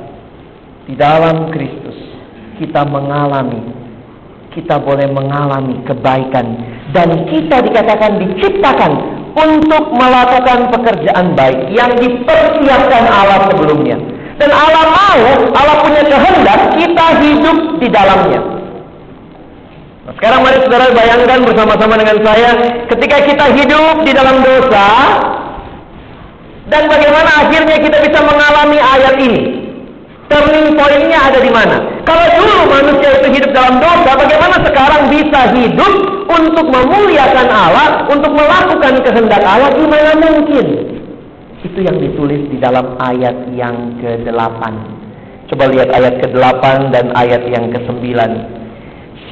di 0.91 0.99
dalam 0.99 1.55
Kristus 1.55 1.95
kita 2.59 2.83
mengalami 2.83 3.63
kita 4.51 4.83
boleh 4.83 5.07
mengalami 5.07 5.79
kebaikan 5.87 6.59
dan 6.91 7.31
kita 7.31 7.63
dikatakan 7.63 8.19
diciptakan 8.19 8.93
untuk 9.31 9.95
melakukan 9.95 10.75
pekerjaan 10.75 11.39
baik 11.39 11.71
yang 11.71 11.95
dipersiapkan 11.95 13.07
Allah 13.07 13.47
sebelumnya. 13.47 13.95
Dan 14.43 14.51
Allah 14.51 14.85
mau, 14.91 15.21
Allah 15.55 15.77
punya 15.85 16.03
kehendak 16.03 16.61
kita 16.75 17.07
hidup 17.23 17.59
di 17.79 17.89
dalamnya. 17.93 18.41
Nah, 20.09 20.13
sekarang 20.17 20.41
mari 20.43 20.59
saudara 20.65 20.91
bayangkan 20.91 21.39
bersama-sama 21.45 21.95
dengan 22.01 22.19
saya 22.25 22.51
ketika 22.89 23.17
kita 23.23 23.47
hidup 23.55 24.03
di 24.03 24.13
dalam 24.17 24.43
dosa 24.43 24.89
dan 26.73 26.89
bagaimana 26.89 27.31
akhirnya 27.47 27.77
kita 27.79 27.99
bisa 28.03 28.19
mengalami 28.25 28.79
ayat 28.81 29.15
ini. 29.21 29.60
Turning 30.31 30.79
pointnya 30.79 31.27
ada 31.27 31.43
di 31.43 31.51
mana? 31.51 31.83
Kalau 32.07 32.27
dulu 32.39 32.71
manusia 32.71 33.19
itu 33.19 33.35
hidup 33.35 33.51
dalam 33.51 33.83
dosa, 33.83 34.15
bagaimana 34.15 34.63
sekarang 34.63 35.03
bisa 35.11 35.41
hidup 35.59 35.95
untuk 36.31 36.67
memuliakan 36.71 37.49
Allah, 37.51 38.07
untuk 38.07 38.31
melakukan 38.39 39.03
kehendak 39.03 39.43
Allah? 39.43 39.75
Gimana 39.75 40.15
mungkin? 40.23 40.67
Itu 41.67 41.79
yang 41.83 41.99
ditulis 41.99 42.47
di 42.47 42.63
dalam 42.63 42.95
ayat 43.03 43.51
yang 43.59 43.99
ke-8. 43.99 44.63
Coba 45.51 45.65
lihat 45.67 45.91
ayat 45.99 46.23
ke-8 46.23 46.65
dan 46.95 47.11
ayat 47.19 47.43
yang 47.51 47.67
ke-9. 47.75 48.07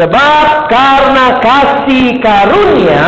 Sebab 0.03 0.47
karena 0.67 1.27
kasih 1.39 2.19
karunia 2.19 3.05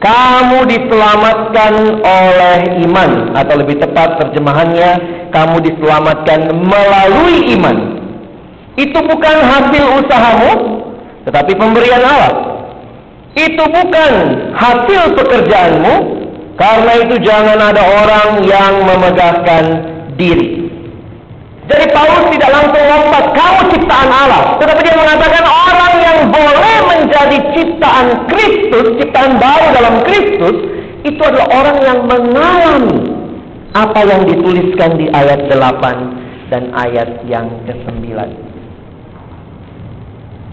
kamu 0.00 0.64
diselamatkan 0.64 2.00
oleh 2.00 2.58
iman 2.88 3.36
atau 3.36 3.54
lebih 3.60 3.76
tepat 3.84 4.16
terjemahannya 4.16 4.90
kamu 5.28 5.60
diselamatkan 5.60 6.56
melalui 6.56 7.52
iman. 7.60 8.00
Itu 8.80 8.96
bukan 8.96 9.36
hasil 9.44 9.84
usahamu 10.00 10.52
tetapi 11.28 11.52
pemberian 11.52 12.00
Allah. 12.00 12.32
Itu 13.36 13.60
bukan 13.60 14.12
hasil 14.56 15.20
pekerjaanmu 15.20 15.94
karena 16.56 16.92
itu 17.04 17.14
jangan 17.20 17.60
ada 17.60 17.82
orang 17.84 18.28
yang 18.48 18.84
memegahkan 18.84 19.64
diri. 20.16 20.59
Jadi 21.70 21.86
Paulus 21.94 22.26
tidak 22.34 22.50
langsung 22.50 22.82
lompat, 22.82 23.24
kamu 23.30 23.60
ciptaan 23.70 24.10
Allah. 24.10 24.58
Tetapi 24.58 24.80
dia 24.82 24.96
mengatakan 24.98 25.44
orang 25.46 25.94
yang 26.02 26.18
boleh 26.26 26.76
menjadi 26.90 27.38
ciptaan 27.54 28.06
Kristus, 28.26 28.86
ciptaan 28.98 29.38
baru 29.38 29.66
dalam 29.78 29.94
Kristus, 30.02 30.56
itu 31.06 31.20
adalah 31.22 31.48
orang 31.54 31.78
yang 31.86 31.98
mengalami 32.10 32.98
apa 33.70 34.00
yang 34.02 34.26
dituliskan 34.26 34.98
di 34.98 35.06
ayat 35.14 35.46
8 35.46 36.50
dan 36.50 36.74
ayat 36.74 37.22
yang 37.30 37.46
ke-9. 37.70 38.18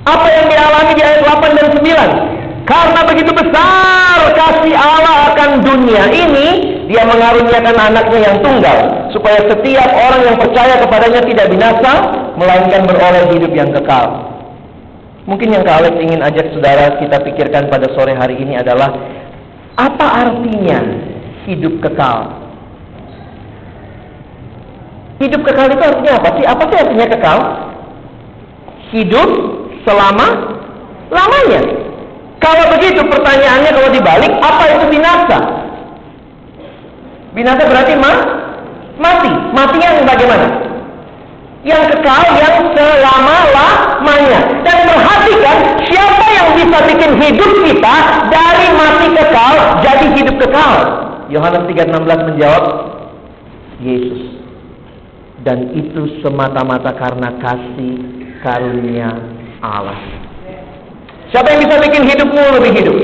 Apa 0.06 0.28
yang 0.30 0.46
dialami 0.54 0.92
di 0.94 1.02
ayat 1.02 1.22
8 1.26 1.58
dan 1.58 1.68
9? 1.82 2.47
Karena 2.68 3.00
begitu 3.08 3.32
besar 3.32 4.20
kasih 4.36 4.76
Allah 4.76 5.32
akan 5.32 5.64
dunia 5.64 6.12
ini, 6.12 6.48
dia 6.92 7.08
mengaruniakan 7.08 7.76
anaknya 7.80 8.20
yang 8.28 8.38
tunggal, 8.44 9.08
supaya 9.16 9.40
setiap 9.48 9.88
orang 9.88 10.22
yang 10.28 10.36
percaya 10.36 10.76
kepadanya 10.84 11.22
tidak 11.24 11.48
binasa, 11.48 11.92
melainkan 12.36 12.84
beroleh 12.84 13.24
hidup 13.32 13.52
yang 13.56 13.72
kekal. 13.72 14.36
Mungkin 15.28 15.56
yang 15.56 15.64
Alex 15.64 15.96
ingin 15.96 16.20
ajak 16.24 16.52
saudara 16.56 17.00
kita 17.00 17.24
pikirkan 17.24 17.72
pada 17.72 17.88
sore 17.96 18.16
hari 18.16 18.36
ini 18.40 18.60
adalah 18.60 18.92
apa 19.80 20.28
artinya 20.28 20.80
hidup 21.48 21.80
kekal? 21.84 22.36
Hidup 25.24 25.42
kekal 25.48 25.72
itu 25.72 25.84
artinya 25.88 26.12
apa 26.20 26.30
sih? 26.36 26.44
Apa 26.44 26.64
sih 26.68 26.78
artinya 26.84 27.08
kekal? 27.16 27.40
Hidup 28.92 29.30
selama 29.88 30.28
lamanya. 31.12 31.87
Kalau 32.38 32.64
begitu 32.78 33.02
pertanyaannya 33.02 33.72
kalau 33.74 33.90
dibalik, 33.90 34.32
apa 34.40 34.64
itu 34.70 34.86
binasa? 34.94 35.38
Binasa 37.34 37.62
berarti 37.66 37.94
ma 37.98 38.12
mati. 39.02 39.32
Mati 39.54 39.78
yang 39.82 40.06
bagaimana? 40.06 40.48
Yang 41.66 41.84
kekal, 41.98 42.24
yang 42.38 42.56
selama-lamanya. 42.78 44.40
Dan 44.64 44.78
perhatikan, 44.86 45.58
siapa 45.90 46.26
yang 46.32 46.48
bisa 46.56 46.78
bikin 46.86 47.12
hidup 47.18 47.52
kita 47.66 47.96
dari 48.30 48.68
mati 48.78 49.08
kekal 49.12 49.56
jadi 49.82 50.06
hidup 50.14 50.36
kekal? 50.48 50.74
Yohanes 51.28 51.68
3:16 51.68 52.28
menjawab, 52.32 52.64
Yesus 53.84 54.38
dan 55.48 55.72
itu 55.72 56.20
semata-mata 56.20 56.92
karena 56.98 57.32
kasih 57.40 57.96
karunia 58.44 59.16
Allah. 59.64 60.17
Siapa 61.34 61.48
yang 61.52 61.62
bisa 61.68 61.76
bikin 61.84 62.04
hidupmu 62.08 62.44
lebih 62.60 62.72
hidup? 62.78 62.98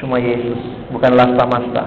Cuma 0.00 0.20
Yesus, 0.20 0.60
bukan 0.92 1.16
lasta 1.16 1.44
masta. 1.48 1.84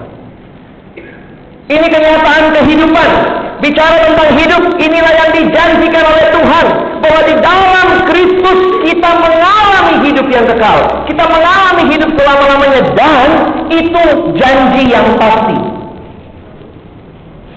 Ini 1.68 1.86
kenyataan 1.86 2.44
kehidupan. 2.56 3.10
Bicara 3.58 3.96
tentang 4.06 4.30
hidup, 4.38 4.62
inilah 4.78 5.12
yang 5.14 5.30
dijanjikan 5.34 6.04
oleh 6.06 6.26
Tuhan. 6.32 6.66
Bahwa 6.98 7.20
di 7.26 7.34
dalam 7.38 7.88
Kristus 8.08 8.60
kita 8.82 9.10
mengalami 9.20 9.94
hidup 10.08 10.26
yang 10.32 10.46
kekal. 10.48 11.06
Kita 11.06 11.24
mengalami 11.28 11.82
hidup 11.92 12.10
selama-lamanya. 12.16 12.82
Dan 12.96 13.28
itu 13.68 14.04
janji 14.40 14.82
yang 14.90 15.06
pasti. 15.20 15.58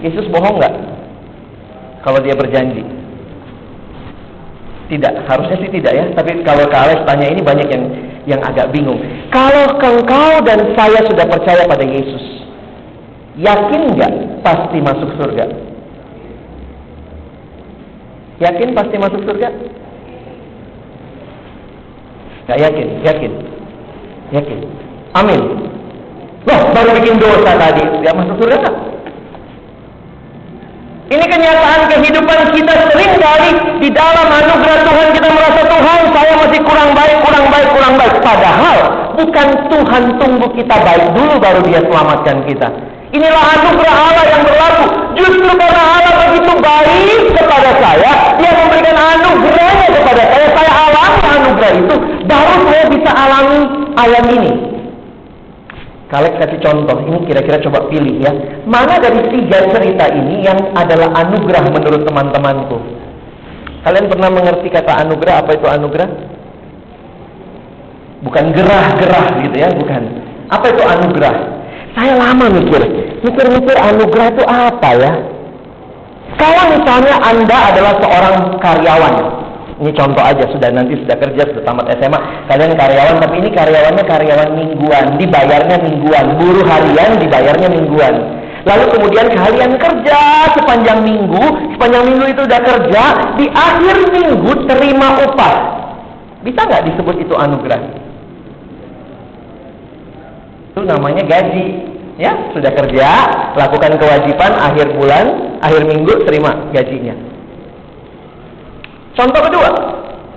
Yesus 0.03 0.25
bohong 0.33 0.57
nggak? 0.59 0.91
kalau 2.01 2.19
dia 2.21 2.33
berjanji. 2.33 2.81
Tidak, 4.91 5.13
harusnya 5.23 5.55
sih 5.63 5.71
tidak 5.71 5.93
ya. 5.95 6.05
Tapi 6.11 6.43
kalau 6.43 6.67
Kak 6.67 7.07
tanya 7.07 7.31
ini 7.31 7.39
banyak 7.39 7.67
yang 7.71 7.83
yang 8.27 8.41
agak 8.43 8.75
bingung. 8.75 8.99
Kalau 9.31 9.79
engkau 9.79 10.43
dan 10.43 10.75
saya 10.75 10.99
sudah 11.07 11.25
percaya 11.31 11.63
pada 11.63 11.85
Yesus, 11.87 12.43
yakin 13.39 13.95
nggak 13.95 14.43
pasti 14.43 14.83
masuk 14.83 15.09
surga? 15.15 15.47
Yakin 18.43 18.69
pasti 18.75 18.95
masuk 18.99 19.21
surga? 19.23 19.49
Gak 22.49 22.59
yakin, 22.59 22.87
yakin, 23.05 23.31
yakin. 24.33 24.59
Amin. 25.15 25.41
Loh, 26.43 26.61
baru 26.73 26.99
bikin 26.99 27.21
dosa 27.21 27.53
tadi, 27.55 27.85
dia 28.03 28.11
masuk 28.11 28.35
surga 28.43 28.59
nggak? 28.59 28.75
Ini 31.11 31.27
kenyataan 31.27 31.91
kehidupan 31.91 32.55
kita 32.55 32.73
sering 32.87 33.19
kali 33.19 33.51
di 33.83 33.91
dalam 33.91 34.31
anugerah 34.31 34.79
Tuhan 34.79 35.07
kita 35.11 35.27
merasa 35.27 35.61
Tuhan 35.67 36.01
saya 36.15 36.33
masih 36.39 36.59
kurang 36.63 36.95
baik, 36.95 37.19
kurang 37.19 37.45
baik, 37.51 37.67
kurang 37.75 37.93
baik. 37.99 38.15
Padahal 38.23 38.77
bukan 39.19 39.47
Tuhan 39.67 40.03
tunggu 40.15 40.47
kita 40.55 40.71
baik 40.71 41.11
dulu 41.11 41.35
baru 41.35 41.59
dia 41.67 41.83
selamatkan 41.83 42.47
kita. 42.47 42.71
Inilah 43.11 43.43
anugerah 43.43 43.95
Allah 44.07 44.23
yang 44.23 44.43
berlaku. 44.47 44.85
Justru 45.19 45.51
karena 45.51 45.83
Allah 45.83 46.13
begitu 46.15 46.53
baik 46.63 47.21
kepada 47.35 47.71
saya, 47.83 48.11
dia 48.39 48.51
memberikan 48.55 48.95
anugerahnya 48.95 49.87
kepada 49.91 50.23
saya. 50.31 50.47
Saya 50.55 50.71
alami 50.71 51.23
anugerah 51.27 51.71
itu, 51.75 51.95
baru 52.23 52.55
saya 52.71 52.83
bisa 52.87 53.11
alami 53.11 53.59
ayam 53.99 54.25
ini. 54.31 54.51
Kalian 56.11 56.35
kasih 56.43 56.59
contoh, 56.59 56.97
ini 57.07 57.23
kira-kira 57.23 57.63
coba 57.63 57.87
pilih 57.87 58.19
ya. 58.19 58.31
Mana 58.67 58.99
dari 58.99 59.31
tiga 59.31 59.63
cerita 59.71 60.11
ini 60.11 60.43
yang 60.43 60.59
adalah 60.75 61.07
anugerah 61.23 61.71
menurut 61.71 62.03
teman-temanku? 62.03 62.77
Kalian 63.87 64.11
pernah 64.11 64.27
mengerti 64.27 64.67
kata 64.67 65.07
anugerah? 65.07 65.39
Apa 65.39 65.55
itu 65.55 65.67
anugerah? 65.71 66.09
Bukan 68.27 68.45
gerah-gerah 68.51 69.25
gitu 69.39 69.55
ya, 69.55 69.71
bukan. 69.71 70.01
Apa 70.51 70.65
itu 70.67 70.83
anugerah? 70.83 71.35
Saya 71.95 72.13
lama 72.19 72.45
mikir, 72.59 72.81
mikir-mikir 73.23 73.75
anugerah 73.79 74.27
itu 74.35 74.43
apa 74.43 74.89
ya? 74.99 75.11
Kalau 76.35 76.63
misalnya 76.75 77.15
Anda 77.23 77.57
adalah 77.71 77.93
seorang 78.03 78.35
karyawan, 78.59 79.15
ini 79.81 79.97
contoh 79.97 80.21
aja, 80.21 80.45
sudah 80.53 80.69
nanti 80.69 80.93
sudah 80.93 81.17
kerja, 81.17 81.41
sudah 81.41 81.63
tamat 81.65 81.89
SMA, 81.97 82.19
kalian 82.45 82.77
karyawan, 82.77 83.17
tapi 83.17 83.35
ini 83.41 83.49
karyawannya 83.49 84.03
karyawan 84.05 84.49
mingguan, 84.53 85.05
dibayarnya 85.17 85.77
mingguan, 85.81 86.25
buruh 86.37 86.65
harian 86.69 87.17
dibayarnya 87.17 87.65
mingguan. 87.65 88.15
Lalu 88.61 88.85
kemudian 88.93 89.33
kalian 89.33 89.73
kerja 89.81 90.21
sepanjang 90.53 91.01
minggu, 91.01 91.73
sepanjang 91.73 92.03
minggu 92.13 92.25
itu 92.29 92.41
udah 92.45 92.61
kerja, 92.61 93.03
di 93.41 93.49
akhir 93.49 93.97
minggu 94.13 94.51
terima 94.69 95.17
upah. 95.17 95.55
Bisa 96.45 96.61
nggak 96.61 96.85
disebut 96.93 97.17
itu 97.17 97.33
anugerah? 97.33 97.81
Itu 100.77 100.85
namanya 100.85 101.25
gaji. 101.25 101.89
Ya, 102.21 102.37
sudah 102.53 102.69
kerja, 102.69 103.09
lakukan 103.57 103.97
kewajiban 103.97 104.53
akhir 104.61 104.93
bulan, 104.93 105.57
akhir 105.65 105.89
minggu 105.89 106.21
terima 106.29 106.69
gajinya. 106.69 107.17
Contoh 109.11 109.41
kedua, 109.43 109.69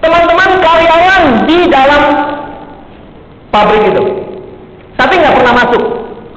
teman-teman 0.02 0.50
karyawan 0.58 1.22
di 1.46 1.58
dalam 1.70 2.02
pabrik 3.54 3.86
itu, 3.86 4.04
tapi 4.98 5.14
nggak 5.14 5.36
pernah 5.38 5.54
masuk. 5.62 5.82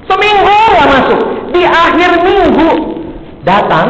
Seminggu 0.05 0.57
nggak 0.77 0.89
masuk. 0.93 1.19
Di 1.51 1.61
akhir 1.65 2.11
minggu 2.21 2.69
datang, 3.41 3.87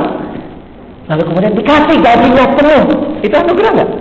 lalu 1.12 1.24
kemudian 1.28 1.54
dikasih 1.60 1.98
gajinya 2.00 2.46
penuh. 2.56 2.84
Itu 3.20 3.36
anugerah 3.36 3.72
nggak? 3.76 3.92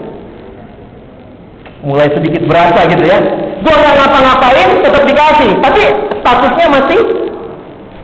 Mulai 1.82 2.08
sedikit 2.14 2.42
berasa 2.46 2.86
gitu 2.86 3.04
ya. 3.04 3.18
Gua 3.66 3.74
nggak 3.74 3.94
ngapa-ngapain, 3.98 4.68
tetap 4.80 5.02
dikasih. 5.02 5.50
Tapi 5.58 5.82
statusnya 6.22 6.66
masih 6.70 7.00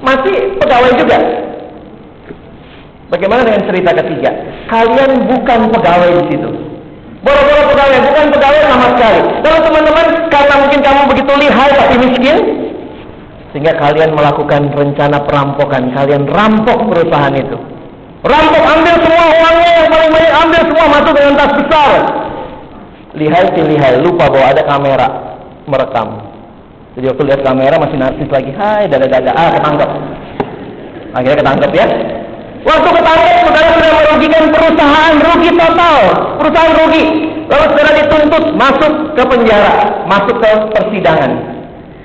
masih 0.03 0.35
pegawai 0.59 0.93
juga. 0.99 1.19
Bagaimana 3.13 3.45
dengan 3.45 3.69
cerita 3.69 3.93
ketiga? 3.93 4.31
Kalian 4.73 5.29
bukan 5.29 5.69
pegawai 5.69 6.09
di 6.17 6.25
situ. 6.33 6.49
Boro-boro 7.21 7.63
pegawai, 7.77 7.99
bukan 8.09 8.27
pegawai 8.33 8.61
sama 8.65 8.87
sekali. 8.97 9.21
Lalu 9.45 9.59
teman-teman, 9.69 10.07
karena 10.33 10.55
mungkin 10.65 10.81
kamu 10.81 11.01
begitu 11.13 11.33
lihai 11.37 11.73
tapi 11.77 11.95
miskin, 12.01 12.37
sehingga 13.53 13.77
kalian 13.77 14.17
melakukan 14.17 14.73
rencana 14.73 15.21
perampokan. 15.29 15.93
Kalian 15.93 16.25
rampok 16.25 16.89
perusahaan 16.89 17.37
itu. 17.37 17.61
Rampok, 18.25 18.63
ambil 18.65 18.95
semua 19.05 19.25
uangnya 19.29 19.71
yang 19.77 19.89
paling 19.93 20.11
banyak, 20.11 20.33
ambil 20.33 20.63
semua, 20.73 20.87
masuk 20.89 21.13
dengan 21.13 21.33
tas 21.37 21.53
besar. 21.53 21.91
Lihai 23.13 23.45
si 23.53 23.61
lihai, 23.61 23.95
lupa 24.01 24.25
bahwa 24.33 24.47
ada 24.57 24.63
kamera 24.65 25.09
merekam. 25.69 26.09
Jadi 26.97 27.05
waktu 27.13 27.23
lihat 27.29 27.41
kamera 27.45 27.77
masih 27.77 28.01
narsis 28.01 28.29
lagi, 28.33 28.57
hai 28.57 28.89
dada-dada, 28.89 29.31
ah 29.37 29.53
ketangkep. 29.53 29.91
Akhirnya 31.13 31.39
ketangkep 31.45 31.73
ya. 31.77 31.87
Waktu 32.63 32.89
ketangkep 32.95 33.37
saudara 33.43 33.69
sudah 33.75 33.91
merugikan 33.99 34.45
perusahaan, 34.55 35.15
rugi 35.19 35.51
total, 35.59 35.99
perusahaan 36.39 36.73
rugi. 36.79 37.05
Lalu 37.51 37.65
saudara 37.75 37.91
dituntut 37.99 38.45
masuk 38.55 38.93
ke 39.19 39.23
penjara, 39.27 39.73
masuk 40.07 40.37
ke 40.39 40.51
persidangan. 40.71 41.33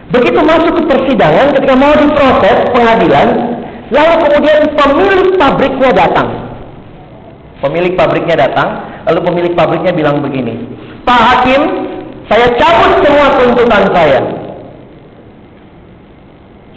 Begitu 0.08 0.40
masuk 0.42 0.72
ke 0.74 0.82
persidangan, 0.90 1.46
ketika 1.54 1.76
mau 1.78 1.94
diproses 1.94 2.58
pengadilan, 2.74 3.28
lalu 3.94 4.14
kemudian 4.26 4.60
pemilik 4.74 5.30
pabriknya 5.38 5.90
datang. 5.94 6.28
Pemilik 7.62 7.94
pabriknya 7.94 8.36
datang, 8.50 8.70
lalu 9.06 9.20
pemilik 9.30 9.54
pabriknya 9.54 9.94
bilang 9.94 10.26
begini, 10.26 10.58
Pak 11.06 11.22
Hakim, 11.22 11.62
saya 12.28 12.48
cabut 12.58 13.02
semua 13.06 13.28
tuntutan 13.40 13.84
saya. 13.94 14.20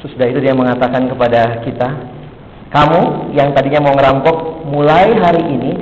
Sesudah 0.01 0.27
itu 0.33 0.41
dia 0.41 0.55
mengatakan 0.57 1.09
kepada 1.13 1.61
kita, 1.67 1.89
kamu 2.71 3.35
yang 3.35 3.51
tadinya 3.51 3.83
mau 3.83 3.95
ngerampok, 3.99 4.67
mulai 4.71 5.11
hari 5.19 5.43
ini 5.43 5.73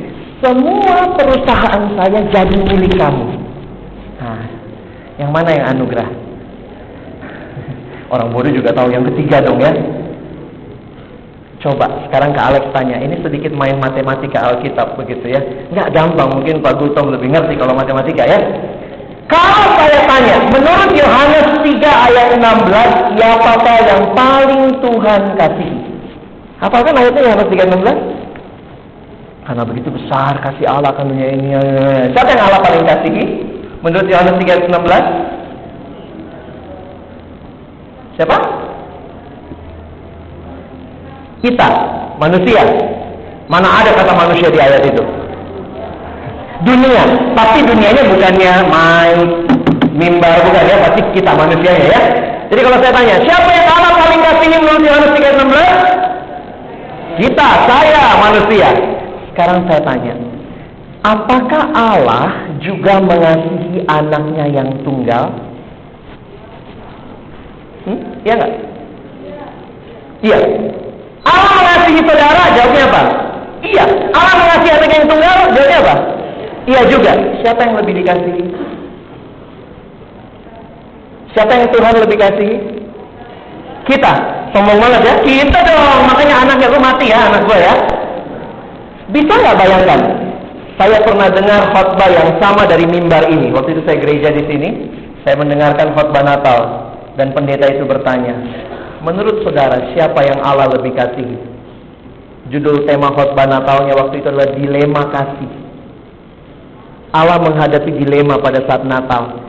semua 0.40 1.12
perusahaan 1.18 1.82
saya 1.98 2.20
jadi 2.32 2.56
milik 2.56 2.96
kamu. 2.96 3.26
Nah, 4.22 4.42
yang 5.20 5.30
mana 5.34 5.50
yang 5.52 5.66
anugerah? 5.76 6.08
Orang 8.08 8.32
bodoh 8.32 8.48
juga 8.48 8.72
tahu 8.72 8.88
yang 8.88 9.04
ketiga 9.12 9.44
dong 9.44 9.60
ya. 9.60 9.68
Coba 11.58 12.08
sekarang 12.08 12.32
ke 12.32 12.40
Alex 12.40 12.64
tanya, 12.70 13.02
ini 13.02 13.18
sedikit 13.20 13.50
main 13.52 13.76
matematika 13.76 14.48
Alkitab 14.48 14.94
begitu 14.96 15.28
ya. 15.28 15.42
Nggak 15.74 15.90
gampang, 15.90 16.40
mungkin 16.40 16.62
Pak 16.62 16.78
Gultom 16.78 17.12
lebih 17.12 17.34
ngerti 17.34 17.58
kalau 17.58 17.74
matematika 17.74 18.24
ya. 18.24 18.38
Kalau 19.28 19.76
saya 19.76 20.08
tanya, 20.08 20.40
menurut 20.48 20.90
Yohanes 20.96 21.60
3 21.60 22.06
ayat 22.08 22.28
16, 22.40 23.18
siapakah 23.18 23.78
yang 23.84 24.02
paling 24.16 24.64
Tuhan 24.80 25.22
kasih? 25.36 25.72
Apakah 26.58 26.90
ayatnya 26.90 27.38
3 27.38 27.54
ayat 27.54 27.70
16? 27.70 29.46
Karena 29.46 29.62
begitu 29.64 29.88
besar 29.94 30.42
kasih 30.42 30.66
Allah 30.66 30.90
akan 30.90 31.14
dunia 31.14 31.30
ini. 31.32 31.54
Siapa 32.12 32.34
yang 32.34 32.50
Allah 32.50 32.60
paling 32.60 32.82
kasihi? 32.82 33.24
Menurut 33.78 34.10
Yohanes 34.10 34.42
3 34.42 34.42
ayat 34.42 34.66
16? 34.66 34.82
Siapa? 38.18 38.34
Kita, 41.38 41.68
manusia. 42.18 42.66
Mana 43.46 43.78
ada 43.78 43.94
kata 43.94 44.18
manusia 44.18 44.50
di 44.50 44.58
ayat 44.58 44.82
itu? 44.82 45.06
Dunia, 46.66 47.06
pasti 47.38 47.62
dunianya 47.62 48.02
bukannya 48.10 48.66
main 48.66 49.46
mimbar 49.94 50.42
bukan 50.42 50.66
ya, 50.66 50.82
pasti 50.82 51.06
kita 51.14 51.38
manusianya 51.38 51.86
ya. 51.86 52.02
Jadi 52.50 52.66
kalau 52.66 52.82
saya 52.82 52.90
tanya, 52.90 53.22
siapa 53.22 53.46
yang 53.46 53.70
Allah 53.70 53.94
paling 53.94 54.26
kasihi 54.26 54.58
menurut 54.58 54.82
Yohanes 54.82 55.14
3:16? 55.14 55.97
Kita, 57.18 57.48
saya 57.66 58.14
manusia. 58.22 58.70
Sekarang 59.34 59.66
saya 59.66 59.82
tanya, 59.82 60.14
apakah 61.02 61.62
Allah 61.74 62.26
juga 62.62 63.02
mengasihi 63.02 63.82
anaknya 63.90 64.46
yang 64.50 64.70
tunggal? 64.86 65.34
Hmm? 67.86 67.98
Iya 68.22 68.34
nggak? 68.38 68.52
Iya. 70.22 70.38
Allah 71.26 71.50
mengasihi 71.58 72.00
saudara, 72.06 72.42
jawabnya 72.54 72.82
apa? 72.86 73.02
Iya. 73.66 73.84
Allah 74.14 74.34
mengasihi 74.38 74.72
anak 74.74 74.90
yang 74.94 75.06
tunggal, 75.10 75.36
jawabnya 75.54 75.78
apa? 75.82 75.94
Iya 76.68 76.80
juga. 76.86 77.12
Siapa 77.42 77.60
yang 77.66 77.74
lebih 77.82 77.94
dikasihi? 78.02 78.44
Siapa 81.34 81.54
yang 81.54 81.66
Tuhan 81.70 81.94
lebih 82.02 82.18
kasih? 82.18 82.52
Kita. 83.86 84.37
Sombong 84.54 84.78
banget 84.78 85.00
ya. 85.04 85.14
Kita 85.24 85.58
dong. 85.66 86.00
Makanya 86.08 86.36
anaknya 86.46 86.66
gue 86.72 86.82
mati 86.82 87.06
ya, 87.10 87.18
anak 87.28 87.42
gue 87.44 87.58
ya. 87.58 87.74
Bisa 89.08 89.32
nggak 89.32 89.56
bayangkan? 89.56 90.00
Saya 90.78 90.98
pernah 91.02 91.28
dengar 91.32 91.74
khotbah 91.74 92.08
yang 92.12 92.30
sama 92.38 92.62
dari 92.68 92.86
mimbar 92.86 93.26
ini. 93.28 93.50
Waktu 93.50 93.78
itu 93.78 93.82
saya 93.88 93.98
gereja 93.98 94.30
di 94.30 94.44
sini. 94.46 94.68
Saya 95.26 95.34
mendengarkan 95.40 95.92
khotbah 95.96 96.22
Natal. 96.22 96.58
Dan 97.18 97.34
pendeta 97.34 97.66
itu 97.66 97.82
bertanya, 97.82 98.30
Menurut 98.98 99.46
saudara, 99.46 99.94
siapa 99.94 100.26
yang 100.26 100.42
Allah 100.42 100.74
lebih 100.74 100.90
kasih? 100.98 101.26
Judul 102.50 102.82
tema 102.88 103.14
khotbah 103.14 103.46
Natalnya 103.46 103.94
waktu 103.94 104.18
itu 104.18 104.26
adalah 104.26 104.50
dilema 104.58 105.02
kasih. 105.14 105.50
Allah 107.14 107.38
menghadapi 107.40 107.90
dilema 107.94 108.42
pada 108.42 108.58
saat 108.66 108.82
Natal. 108.82 109.47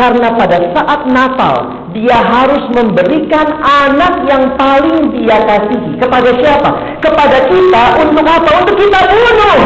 Karena 0.00 0.32
pada 0.32 0.56
saat 0.72 1.00
Natal, 1.12 1.56
dia 1.92 2.16
harus 2.24 2.64
memberikan 2.72 3.44
anak 3.60 4.24
yang 4.24 4.56
paling 4.56 5.12
dia 5.12 5.44
kasihi. 5.44 6.00
Kepada 6.00 6.32
siapa? 6.40 6.70
Kepada 7.04 7.36
kita. 7.52 7.82
Untuk 8.08 8.24
apa? 8.24 8.50
Untuk 8.64 8.80
kita 8.80 8.96
bunuh. 9.12 9.60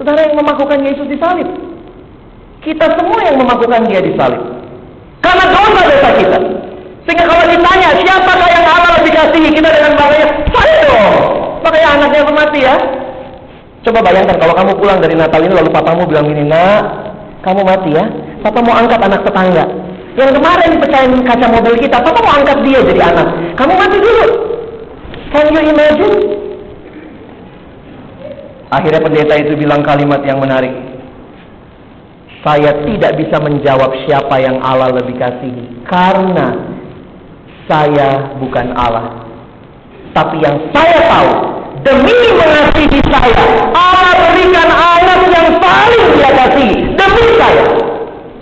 Saudara 0.00 0.24
yang 0.24 0.40
memakukan 0.40 0.88
Yesus 0.88 1.04
disalib. 1.04 1.44
Kita 2.64 2.96
semua 2.96 3.20
yang 3.28 3.44
memakukan 3.44 3.84
dia 3.92 4.00
disalib. 4.00 4.40
Karena 5.20 5.44
dosa 5.52 5.80
dosa 5.84 6.10
kita. 6.16 6.38
Sehingga 7.04 7.28
kalau 7.28 7.44
ditanya 7.44 7.92
siapakah 7.92 8.48
yang 8.56 8.64
Allah 8.72 8.92
lebih 9.04 9.12
kasihi 9.12 9.52
kita 9.52 9.68
dengan 9.68 9.92
bapaknya, 10.00 10.28
saya 10.48 10.76
dong. 10.88 11.14
Makanya 11.60 11.88
anaknya 11.92 12.20
mati 12.32 12.60
ya. 12.64 12.76
Coba 13.84 14.00
bayangkan 14.00 14.40
kalau 14.40 14.54
kamu 14.56 14.72
pulang 14.80 14.98
dari 14.98 15.14
Natal 15.14 15.44
ini 15.44 15.54
lalu 15.54 15.70
papamu 15.70 16.08
bilang 16.10 16.26
gini, 16.26 16.42
nak, 16.42 17.05
kamu 17.46 17.62
mati 17.62 17.90
ya. 17.94 18.04
Papa 18.42 18.58
mau 18.58 18.74
angkat 18.74 18.98
anak 18.98 19.22
tetangga. 19.22 19.64
Yang 20.18 20.30
kemarin 20.34 20.70
pecahin 20.82 21.22
kaca 21.22 21.46
mobil 21.46 21.74
kita, 21.78 22.02
papa 22.02 22.18
mau 22.18 22.34
angkat 22.34 22.58
dia 22.66 22.82
jadi 22.82 23.02
anak. 23.14 23.28
Kamu 23.54 23.72
mati 23.78 23.96
dulu. 24.02 24.26
Can 25.30 25.54
you 25.54 25.62
imagine? 25.62 26.16
Akhirnya 28.74 28.98
pendeta 28.98 29.34
itu 29.38 29.54
bilang 29.54 29.86
kalimat 29.86 30.26
yang 30.26 30.42
menarik. 30.42 30.74
Saya 32.42 32.74
tidak 32.82 33.14
bisa 33.18 33.38
menjawab 33.38 33.94
siapa 34.06 34.38
yang 34.42 34.58
Allah 34.62 34.90
lebih 34.94 35.18
kasihi 35.18 35.86
karena 35.86 36.54
saya 37.70 38.38
bukan 38.38 38.74
Allah. 38.74 39.22
Tapi 40.14 40.42
yang 40.42 40.56
saya 40.70 40.98
tahu, 41.10 41.30
demi 41.82 42.14
mengasihi 42.38 43.00
saya, 43.10 43.42
Allah 43.74 44.14
berikan 44.30 44.70
anak 45.16 45.30
yang 45.32 45.56
paling 45.58 46.04
dia 46.16 46.30
kasihi 46.36 46.76
demi 46.94 47.24
saya. 47.40 47.64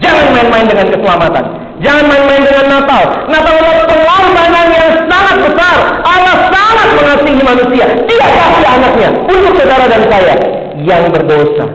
Jangan 0.02 0.26
main-main 0.34 0.66
dengan 0.66 0.86
keselamatan. 0.90 1.44
Jangan 1.80 2.04
main-main 2.06 2.42
dengan 2.42 2.66
Natal. 2.66 3.02
Natal 3.30 3.54
adalah 3.56 3.86
pengorbanan 3.86 4.66
yang 4.74 4.88
sangat 5.06 5.36
besar. 5.42 5.76
Allah 6.02 6.36
sangat 6.50 6.88
mengasihi 6.98 7.42
manusia. 7.42 7.86
Dia 8.04 8.26
kasih 8.26 8.66
anaknya 8.66 9.08
untuk 9.26 9.52
saudara 9.58 9.84
dan 9.88 10.02
saya 10.10 10.34
yang 10.82 11.02
berdosa. 11.10 11.66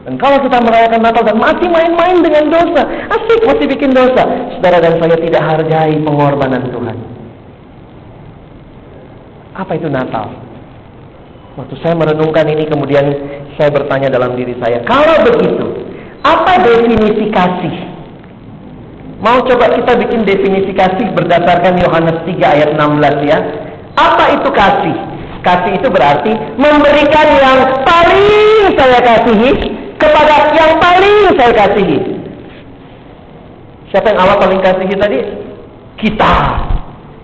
Dan 0.00 0.16
kalau 0.16 0.40
kita 0.40 0.58
merayakan 0.64 1.00
Natal 1.04 1.22
dan 1.28 1.36
masih 1.36 1.68
main-main 1.68 2.24
dengan 2.24 2.44
dosa, 2.48 2.82
asik 3.12 3.40
masih 3.44 3.66
bikin 3.68 3.92
dosa, 3.92 4.24
saudara 4.56 4.80
dan 4.80 4.96
saya 4.96 5.16
tidak 5.20 5.42
hargai 5.44 5.94
pengorbanan 6.00 6.72
Tuhan. 6.72 6.96
Apa 9.60 9.76
itu 9.76 9.92
Natal? 9.92 10.32
Waktu 11.60 11.74
saya 11.84 11.92
merenungkan 11.92 12.48
ini 12.48 12.64
kemudian 12.64 13.04
saya 13.60 13.68
bertanya 13.76 14.08
dalam 14.08 14.40
diri 14.40 14.56
saya, 14.56 14.80
kalau 14.88 15.20
begitu, 15.20 15.68
apa 16.24 16.64
definisi 16.64 17.28
kasih? 17.28 17.76
Mau 19.20 19.44
coba 19.44 19.68
kita 19.76 20.00
bikin 20.00 20.24
definisi 20.24 20.72
kasih 20.72 21.12
berdasarkan 21.12 21.76
Yohanes 21.76 22.24
3 22.24 22.40
ayat 22.40 22.72
16 22.72 23.28
ya. 23.28 23.38
Apa 24.00 24.32
itu 24.32 24.48
kasih? 24.48 24.96
Kasih 25.44 25.76
itu 25.76 25.88
berarti 25.92 26.32
memberikan 26.56 27.28
yang 27.36 27.84
paling 27.84 28.72
saya 28.80 29.00
kasihi 29.04 29.52
kepada 30.00 30.56
yang 30.56 30.80
paling 30.80 31.36
saya 31.36 31.52
kasihi. 31.52 31.98
Siapa 33.92 34.08
yang 34.08 34.24
Allah 34.24 34.40
paling 34.40 34.60
kasihi 34.64 34.94
tadi? 34.96 35.18
Kita. 36.00 36.32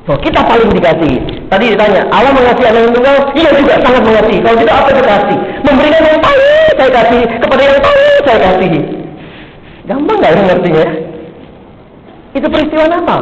Oh, 0.07 0.15
kita 0.23 0.39
paling 0.47 0.71
dikasihi. 0.71 1.19
Tadi 1.51 1.65
ditanya, 1.75 2.07
Allah 2.15 2.31
mengasihi 2.31 2.67
anak 2.71 2.81
yang 2.87 2.95
tunggal? 2.95 3.17
Iya 3.35 3.51
juga 3.59 3.75
sangat 3.83 4.03
mengasihi. 4.07 4.39
Kalau 4.39 4.57
tidak 4.63 4.75
apa 4.79 4.89
itu 4.95 5.03
kasih? 5.03 5.39
Memberikan 5.67 6.03
yang 6.07 6.21
paling 6.23 6.53
saya 6.79 6.91
kasih 6.95 7.21
kepada 7.43 7.63
yang 7.67 7.81
paling 7.83 8.23
saya 8.23 8.39
kasihi. 8.39 8.81
Gampang 9.87 10.17
nggak 10.23 10.31
ya 10.31 10.43
ngertinya? 10.47 10.87
Itu 12.39 12.47
peristiwa 12.47 12.85
Natal. 12.87 13.21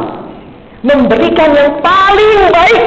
Memberikan 0.85 1.49
yang 1.57 1.69
paling 1.81 2.39
baik. 2.53 2.83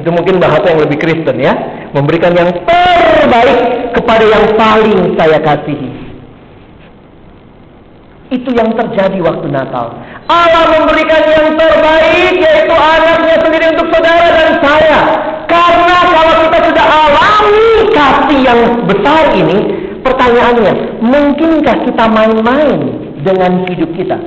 Itu 0.00 0.08
mungkin 0.08 0.40
bahasa 0.40 0.72
yang 0.72 0.80
lebih 0.88 0.96
Kristen 0.96 1.36
ya. 1.36 1.52
Memberikan 1.92 2.32
yang 2.32 2.48
terbaik 2.64 3.60
kepada 3.92 4.24
yang 4.32 4.44
paling 4.56 5.12
saya 5.20 5.36
kasihi. 5.44 5.90
Itu 8.32 8.48
yang 8.56 8.72
terjadi 8.72 9.20
waktu 9.20 9.46
Natal. 9.52 9.92
Allah 10.30 10.64
memberikan 10.78 11.22
yang 11.26 11.48
terbaik 11.58 12.34
yaitu 12.38 12.74
anaknya 12.74 13.36
sendiri 13.42 13.66
untuk 13.74 13.88
saudara 13.90 14.28
dan 14.30 14.50
saya. 14.62 15.00
Karena 15.50 15.96
kalau 16.06 16.34
kita 16.46 16.58
sudah 16.70 16.86
alami 16.86 17.66
kasih 17.90 18.38
yang 18.40 18.60
besar 18.86 19.24
ini, 19.34 19.58
pertanyaannya, 20.00 20.72
mungkinkah 21.02 21.76
kita 21.84 22.04
main-main 22.06 22.78
dengan 23.26 23.66
hidup 23.66 23.90
kita? 23.98 24.18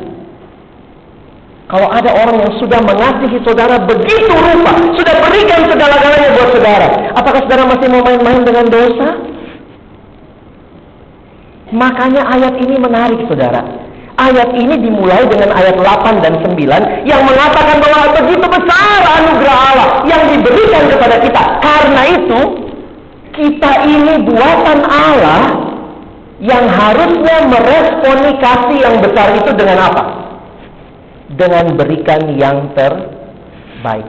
Kalau 1.66 1.90
ada 1.90 2.14
orang 2.14 2.46
yang 2.46 2.54
sudah 2.62 2.78
mengasihi 2.78 3.42
saudara 3.42 3.82
begitu 3.90 4.30
rupa, 4.30 4.74
sudah 4.94 5.16
berikan 5.18 5.66
segala-galanya 5.66 6.30
buat 6.38 6.50
saudara, 6.54 6.88
apakah 7.18 7.42
saudara 7.42 7.64
masih 7.66 7.88
mau 7.90 8.06
main-main 8.06 8.42
dengan 8.46 8.66
dosa? 8.70 9.10
Makanya 11.74 12.22
ayat 12.38 12.54
ini 12.62 12.78
menarik 12.78 13.26
saudara. 13.26 13.66
Ayat 14.16 14.56
ini 14.56 14.80
dimulai 14.80 15.28
dengan 15.28 15.52
ayat 15.52 15.76
8 15.76 16.24
dan 16.24 16.40
9 16.40 16.56
yang 17.04 17.22
mengatakan 17.28 17.84
bahwa 17.84 18.16
begitu 18.16 18.48
besar 18.48 19.00
anugerah 19.04 19.58
Allah 19.76 19.90
yang 20.08 20.24
diberikan 20.32 20.88
kepada 20.88 21.20
kita. 21.20 21.44
Karena 21.60 22.02
itu, 22.16 22.40
kita 23.36 23.72
ini 23.84 24.24
buatan 24.24 24.80
Allah 24.88 25.44
yang 26.40 26.64
harusnya 26.64 27.44
meresponi 27.44 28.32
kasih 28.40 28.80
yang 28.88 28.96
besar 29.04 29.36
itu 29.36 29.52
dengan 29.52 29.92
apa? 29.92 30.04
Dengan 31.36 31.76
berikan 31.76 32.40
yang 32.40 32.72
terbaik. 32.72 34.08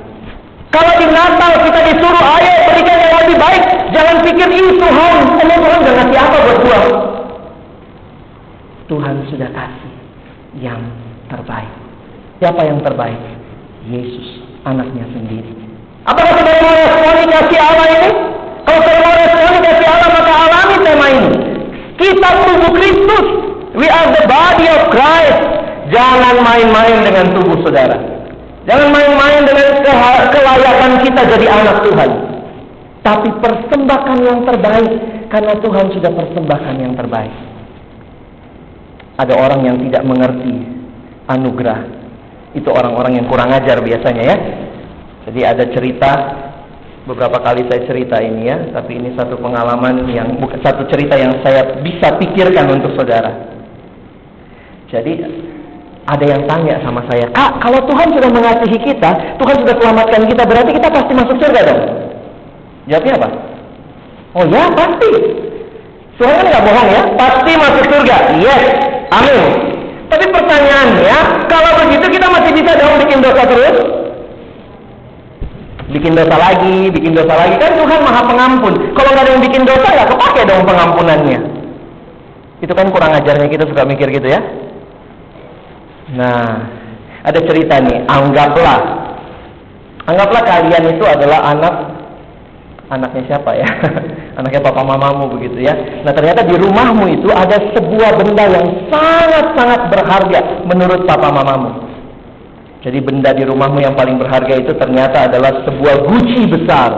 Kalau 0.71 0.95
di 1.03 1.07
Natal 1.11 1.67
kita 1.67 1.81
disuruh 1.83 2.23
ayo 2.39 2.55
berikan 2.71 2.97
yang 3.03 3.15
lebih 3.27 3.37
baik, 3.43 3.63
jangan 3.91 4.17
pikir 4.23 4.49
ini 4.55 4.71
Tuhan, 4.79 5.15
emang 5.43 5.61
Tuhan 5.67 5.81
ngasih 5.83 6.19
apa 6.23 6.37
buat? 6.63 6.85
Tuhan 8.87 9.15
sudah 9.35 9.51
kasih 9.51 9.96
yang 10.61 10.81
terbaik. 11.29 11.73
Siapa 12.41 12.61
yang 12.65 12.81
terbaik? 12.85 13.21
Yesus, 13.89 14.45
anaknya 14.67 15.07
sendiri. 15.15 15.53
Apakah 16.07 16.33
saudara 16.37 16.61
mau 16.63 16.75
responi 16.75 17.25
kasih 17.31 17.59
Allah 17.59 17.87
ini? 17.91 18.11
Kalau 18.67 18.81
saya 18.83 18.99
mau 19.03 19.15
responi 19.15 19.59
kasih 19.63 19.87
Allah, 19.89 20.09
maka 20.11 20.33
alami 20.47 20.77
tema 20.83 21.07
ini. 21.11 21.31
Kita 21.97 22.29
tubuh 22.45 22.73
Kristus. 22.77 23.27
We 23.77 23.87
are 23.89 24.09
the 24.13 24.25
body 24.29 24.67
of 24.69 24.89
Christ. 24.93 25.41
Jangan 25.91 26.43
main-main 26.43 26.97
dengan 27.07 27.27
tubuh 27.35 27.59
saudara. 27.63 27.97
Jangan 28.67 28.89
main-main 28.91 29.47
dengan 29.47 29.69
kelayakan 30.35 30.93
kita 31.07 31.21
jadi 31.31 31.47
anak 31.47 31.77
Tuhan. 31.87 32.11
Tapi 33.07 33.29
persembahkan 33.39 34.19
yang 34.23 34.41
terbaik. 34.43 34.93
Karena 35.27 35.55
Tuhan 35.59 35.87
sudah 35.95 36.11
persembahkan 36.11 36.75
yang 36.79 36.95
terbaik. 36.95 37.56
Ada 39.17 39.33
orang 39.33 39.61
yang 39.65 39.77
tidak 39.89 40.03
mengerti 40.05 40.55
anugerah. 41.27 41.81
Itu 42.53 42.69
orang-orang 42.73 43.21
yang 43.21 43.27
kurang 43.29 43.53
ajar 43.53 43.81
biasanya 43.81 44.23
ya. 44.25 44.37
Jadi 45.29 45.41
ada 45.43 45.65
cerita 45.73 46.11
beberapa 47.07 47.39
kali 47.41 47.65
saya 47.71 47.87
cerita 47.87 48.19
ini 48.19 48.51
ya, 48.51 48.59
tapi 48.75 48.99
ini 48.99 49.15
satu 49.15 49.39
pengalaman 49.39 50.07
yang 50.11 50.37
bukan 50.43 50.59
satu 50.61 50.85
cerita 50.91 51.15
yang 51.17 51.39
saya 51.41 51.81
bisa 51.81 52.19
pikirkan 52.19 52.67
untuk 52.77 52.93
saudara. 52.99 53.57
Jadi 54.91 55.13
ada 56.07 56.25
yang 56.27 56.47
tanya 56.47 56.79
sama 56.87 57.03
saya, 57.11 57.27
Kak, 57.35 57.59
kalau 57.59 57.83
Tuhan 57.91 58.15
sudah 58.15 58.31
mengasihi 58.31 58.79
kita, 58.79 59.11
Tuhan 59.43 59.57
sudah 59.67 59.75
selamatkan 59.83 60.23
kita, 60.31 60.43
berarti 60.47 60.71
kita 60.79 60.89
pasti 60.95 61.13
masuk 61.19 61.37
surga 61.43 61.61
dong? 61.67 61.83
Jawabnya 62.87 63.13
apa? 63.19 63.29
Oh 64.39 64.45
ya, 64.47 64.63
pasti. 64.71 65.11
Tuhan 66.17 66.33
kan 66.33 66.47
nggak 66.49 66.65
bohong 66.65 66.89
ya, 66.89 67.03
pasti 67.21 67.53
masuk 67.61 67.85
surga. 67.93 68.17
Yes, 68.41 68.63
amin. 69.13 69.41
Tapi 70.07 70.25
pertanyaannya, 70.33 71.19
kalau 71.51 71.71
begitu 71.85 72.07
kita 72.09 72.27
masih 72.33 72.53
bisa 72.57 72.73
dong 72.79 72.97
bikin 73.05 73.21
dosa 73.21 73.43
terus? 73.45 73.77
bikin 75.87 76.19
dosa 76.19 76.35
lagi, 76.35 76.91
bikin 76.91 77.15
dosa 77.15 77.35
lagi. 77.35 77.55
Kan 77.63 77.79
Tuhan 77.79 78.01
maha 78.03 78.23
pengampun. 78.27 78.75
Kalau 78.95 79.11
nggak 79.15 79.25
ada 79.27 79.33
yang 79.39 79.43
bikin 79.43 79.63
dosa, 79.63 79.89
ya 79.95 80.05
kepake 80.05 80.43
dong 80.45 80.63
pengampunannya. 80.67 81.41
Itu 82.59 82.73
kan 82.75 82.91
kurang 82.91 83.15
ajarnya 83.15 83.47
kita 83.47 83.65
suka 83.69 83.87
mikir 83.87 84.11
gitu 84.11 84.27
ya. 84.27 84.41
Nah, 86.17 86.67
ada 87.23 87.39
cerita 87.43 87.79
nih, 87.83 88.07
anggaplah. 88.07 88.81
Anggaplah 90.07 90.43
kalian 90.47 90.85
itu 90.95 91.05
adalah 91.07 91.55
anak 91.55 91.75
anaknya 92.91 93.23
siapa 93.27 93.51
ya? 93.59 93.67
anaknya 94.39 94.61
papa 94.63 94.83
mamamu 94.87 95.33
begitu 95.39 95.67
ya. 95.67 95.75
Nah, 96.07 96.13
ternyata 96.15 96.47
di 96.47 96.55
rumahmu 96.55 97.05
itu 97.11 97.29
ada 97.33 97.59
sebuah 97.75 98.11
benda 98.23 98.45
yang 98.47 98.67
sangat-sangat 98.91 99.81
berharga 99.91 100.41
menurut 100.67 101.03
papa 101.07 101.29
mamamu. 101.35 101.71
Jadi 102.87 103.03
benda 103.03 103.35
di 103.35 103.43
rumahmu 103.43 103.83
yang 103.83 103.99
paling 103.99 104.15
berharga 104.15 104.63
itu 104.63 104.71
ternyata 104.79 105.27
adalah 105.27 105.67
sebuah 105.67 106.07
guci 106.07 106.43
besar. 106.47 106.91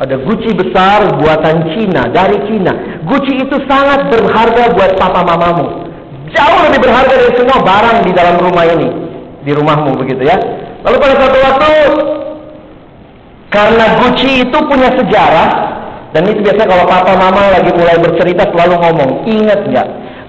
Ada 0.00 0.16
guci 0.16 0.52
besar 0.56 1.20
buatan 1.20 1.76
Cina, 1.76 2.08
dari 2.08 2.36
Cina. 2.48 3.00
Guci 3.04 3.44
itu 3.44 3.56
sangat 3.68 4.12
berharga 4.12 4.72
buat 4.76 4.96
papa 5.00 5.24
mamamu. 5.24 5.88
Jauh 6.32 6.60
lebih 6.68 6.84
berharga 6.84 7.14
dari 7.16 7.32
semua 7.36 7.58
barang 7.64 7.98
di 8.04 8.12
dalam 8.12 8.36
rumah 8.40 8.64
ini. 8.68 8.88
Di 9.40 9.52
rumahmu 9.56 9.96
begitu 10.04 10.24
ya. 10.24 10.36
Lalu 10.84 10.96
pada 11.00 11.14
suatu 11.16 11.38
waktu, 11.48 11.72
karena 13.50 13.98
Guci 13.98 14.46
itu 14.46 14.58
punya 14.70 14.94
sejarah, 14.94 15.48
dan 16.14 16.22
itu 16.26 16.42
biasa 16.42 16.62
kalau 16.66 16.86
papa 16.86 17.18
mama 17.18 17.50
lagi 17.50 17.70
mulai 17.74 17.98
bercerita 17.98 18.46
selalu 18.54 18.74
ngomong, 18.78 19.10
ingat 19.26 19.60
nggak? 19.66 19.88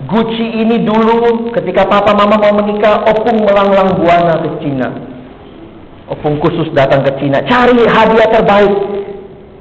Gucci 0.09 0.45
ini 0.65 0.81
dulu 0.81 1.53
ketika 1.53 1.85
papa 1.85 2.17
mama 2.17 2.41
mau 2.41 2.53
menikah, 2.57 3.05
opung 3.05 3.45
melanglang 3.45 3.93
buana 3.95 4.41
ke 4.41 4.49
Cina. 4.65 4.89
Opung 6.09 6.41
khusus 6.41 6.67
datang 6.73 7.05
ke 7.05 7.13
Cina, 7.21 7.39
cari 7.45 7.85
hadiah 7.85 8.29
terbaik. 8.33 8.75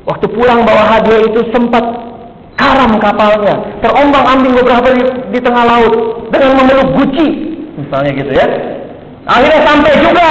Waktu 0.08 0.26
pulang 0.32 0.64
bawa 0.64 0.96
hadiah 0.96 1.28
itu 1.28 1.44
sempat 1.52 1.84
karam 2.56 2.96
kapalnya, 2.96 3.60
terombang 3.84 4.24
ambing 4.24 4.56
beberapa 4.56 4.88
di, 4.96 5.04
di 5.36 5.38
tengah 5.44 5.64
laut 5.68 5.92
dengan 6.32 6.64
memeluk 6.64 6.88
Gucci, 6.96 7.28
misalnya 7.76 8.10
gitu 8.16 8.32
ya. 8.32 8.46
Akhirnya 9.28 9.60
sampai 9.68 9.92
juga 10.00 10.28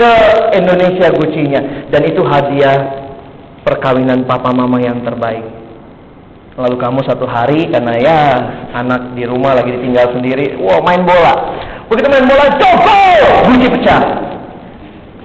ke 0.00 0.12
Indonesia 0.56 1.12
Gucci-nya 1.12 1.92
dan 1.92 2.02
itu 2.08 2.24
hadiah 2.24 3.04
perkawinan 3.60 4.24
papa 4.24 4.48
mama 4.56 4.80
yang 4.80 5.04
terbaik. 5.04 5.44
Lalu 6.56 6.76
kamu 6.80 7.00
satu 7.04 7.28
hari 7.28 7.68
karena 7.68 7.94
ya 8.00 8.20
anak 8.72 9.12
di 9.12 9.28
rumah 9.28 9.60
lagi 9.60 9.76
ditinggal 9.76 10.16
sendiri, 10.16 10.56
wow 10.56 10.80
main 10.80 11.04
bola. 11.04 11.34
Begitu 11.92 12.08
main 12.08 12.26
bola, 12.26 12.46
joko, 12.56 13.00
guci 13.52 13.68
pecah. 13.68 14.02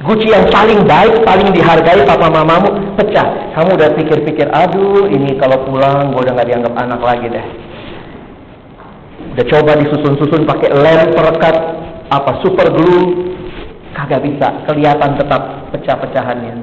Guci 0.06 0.28
yang 0.30 0.46
paling 0.54 0.86
baik, 0.86 1.26
paling 1.26 1.50
dihargai 1.50 2.06
papa 2.06 2.30
mamamu 2.30 2.94
pecah. 3.00 3.56
Kamu 3.58 3.74
udah 3.74 3.90
pikir-pikir, 3.98 4.48
aduh 4.54 5.08
ini 5.10 5.34
kalau 5.40 5.66
pulang 5.66 6.14
gue 6.14 6.22
udah 6.24 6.34
nggak 6.36 6.50
dianggap 6.52 6.74
anak 6.78 7.02
lagi 7.02 7.28
deh. 7.32 7.46
Udah 9.34 9.46
coba 9.50 9.72
disusun-susun 9.82 10.46
pakai 10.46 10.70
lem 10.72 11.12
perekat 11.16 11.56
apa 12.14 12.32
super 12.46 12.70
glue, 12.70 13.34
kagak 13.96 14.22
bisa, 14.28 14.68
kelihatan 14.68 15.16
tetap 15.16 15.72
pecah-pecahannya. 15.72 16.56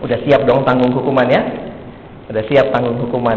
Udah 0.00 0.18
siap 0.24 0.48
dong 0.48 0.64
tanggung 0.64 0.96
hukuman 0.96 1.28
ya? 1.28 1.44
Sudah 2.24 2.40
siap 2.48 2.72
tanggung 2.72 2.96
hukuman. 2.96 3.36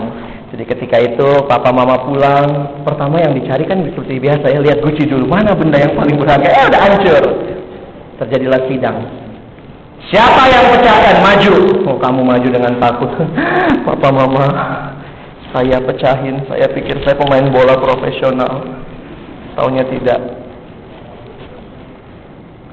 Jadi 0.55 0.63
ketika 0.69 1.01
itu 1.01 1.27
papa 1.49 1.75
mama 1.75 2.07
pulang, 2.07 2.45
pertama 2.87 3.19
yang 3.19 3.35
dicari 3.35 3.67
kan 3.67 3.83
seperti 3.83 4.21
biasa 4.21 4.47
ya, 4.47 4.63
lihat 4.63 4.79
Gucci 4.79 5.09
dulu, 5.09 5.27
mana 5.27 5.51
benda 5.57 5.81
yang 5.81 5.97
paling 5.97 6.15
berharga? 6.15 6.47
Eh 6.47 6.63
udah 6.71 6.79
hancur. 6.79 7.23
Terjadilah 8.21 8.61
sidang. 8.69 8.97
Siapa 10.13 10.45
yang 10.45 10.65
pecahkan? 10.77 11.15
Maju. 11.25 11.53
Oh 11.89 11.97
kamu 11.97 12.21
maju 12.21 12.47
dengan 12.47 12.73
takut. 12.77 13.11
papa 13.89 14.09
mama, 14.13 14.45
saya 15.51 15.81
pecahin. 15.81 16.45
Saya 16.45 16.69
pikir 16.69 17.01
saya 17.01 17.17
pemain 17.17 17.49
bola 17.49 17.75
profesional. 17.81 18.61
Taunya 19.57 19.83
tidak. 19.89 20.42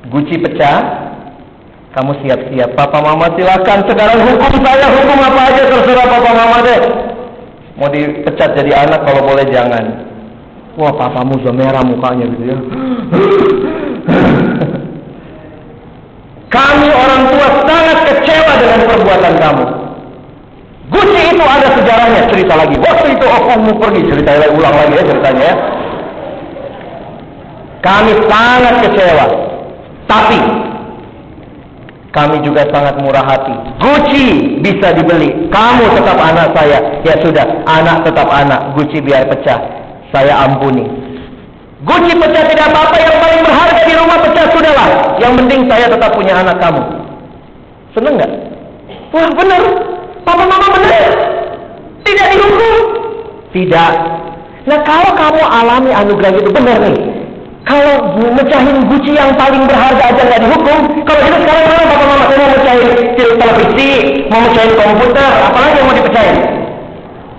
Gucci 0.08 0.40
pecah, 0.40 0.78
kamu 1.92 2.24
siap-siap. 2.24 2.72
Papa 2.72 3.04
mama 3.04 3.28
silakan. 3.36 3.84
Sekarang 3.84 4.24
hukum 4.24 4.52
saya, 4.64 4.86
hukum 4.88 5.18
apa 5.20 5.40
aja 5.52 5.62
terserah 5.68 6.06
papa 6.08 6.30
mama 6.32 6.56
deh. 6.64 6.80
Mau 7.76 7.92
dipecat 7.92 8.56
jadi 8.56 8.88
anak 8.88 9.04
kalau 9.04 9.28
boleh 9.28 9.44
jangan. 9.52 10.08
Wah 10.78 10.94
papamu 10.94 11.36
sudah 11.42 11.52
merah 11.52 11.82
mukanya 11.84 12.24
gitu 12.30 12.44
ya. 12.46 12.56
Kami 16.50 16.88
orang 16.90 17.22
tua 17.30 17.48
sangat 17.62 17.98
kecewa 18.06 18.52
dengan 18.58 18.80
perbuatan 18.86 19.34
kamu. 19.38 19.64
Guci 20.90 21.22
itu 21.30 21.44
ada 21.46 21.68
sejarahnya, 21.78 22.26
cerita 22.26 22.54
lagi. 22.58 22.74
Waktu 22.82 23.06
itu 23.14 23.26
opungmu 23.26 23.78
pergi, 23.78 24.02
cerita 24.10 24.34
lagi, 24.34 24.58
ulang 24.58 24.74
lagi 24.74 24.92
ya 24.98 25.04
ceritanya 25.06 25.42
ya. 25.46 25.54
Kami 27.80 28.12
sangat 28.26 28.74
kecewa. 28.82 29.49
Tapi 30.10 30.40
kami 32.10 32.42
juga 32.42 32.66
sangat 32.74 32.98
murah 32.98 33.22
hati. 33.22 33.54
Gucci 33.78 34.58
bisa 34.58 34.90
dibeli. 34.98 35.46
Kamu 35.54 35.94
tetap 35.94 36.18
anak 36.18 36.50
saya. 36.58 36.98
Ya 37.06 37.14
sudah, 37.22 37.46
anak 37.70 38.02
tetap 38.02 38.26
anak. 38.26 38.74
Gucci 38.74 38.98
biar 38.98 39.30
pecah. 39.30 39.62
Saya 40.10 40.42
ampuni. 40.42 40.82
Gucci 41.86 42.18
pecah 42.18 42.44
tidak 42.50 42.74
apa-apa. 42.74 42.96
Yang 42.98 43.16
paling 43.22 43.40
berharga 43.46 43.82
di 43.86 43.94
rumah 43.94 44.18
pecah 44.18 44.46
sudahlah. 44.50 44.90
Yang 45.22 45.32
penting 45.38 45.60
saya 45.70 45.86
tetap 45.86 46.10
punya 46.18 46.34
anak 46.42 46.58
kamu. 46.58 46.82
Seneng 47.94 48.14
nggak? 48.18 48.32
Wah 49.14 49.30
benar. 49.30 49.62
Papa 50.26 50.44
mama 50.50 50.68
benar. 50.74 51.10
Tidak 52.02 52.26
dihukum. 52.34 52.74
Tidak. 53.54 53.92
Nah 54.66 54.78
kalau 54.82 55.14
kamu 55.14 55.42
alami 55.46 55.90
anugerah 55.94 56.34
itu 56.34 56.50
benar 56.50 56.82
nih. 56.82 57.19
Kalau 57.70 58.18
mecahin 58.18 58.82
guci 58.90 59.14
yang 59.14 59.30
paling 59.38 59.62
berharga 59.62 60.10
aja 60.10 60.22
nggak 60.26 60.42
dihukum, 60.42 60.78
kalau 61.06 61.20
gitu 61.22 61.38
sekarang 61.38 61.64
mana 61.70 61.82
bapak 61.86 62.06
mama 62.10 62.24
saya 62.26 62.38
mau 62.42 62.50
mecahin 62.50 62.90
televisi, 63.14 63.90
mau 64.26 64.40
mecahin 64.42 64.74
komputer, 64.74 65.30
apalagi 65.38 65.78
yang 65.78 65.86
mau 65.86 65.94
dipecahin? 65.94 66.38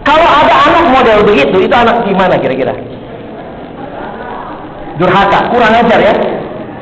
Kalau 0.08 0.30
ada 0.32 0.56
anak 0.72 0.86
model 0.88 1.20
begitu, 1.28 1.67
itu 1.67 1.76
anak 1.76 2.08
gimana 2.08 2.39
kira-kira? 2.39 2.72
Durhaka, 5.04 5.52
kurang 5.52 5.76
ajar 5.84 6.00
ya. 6.00 6.15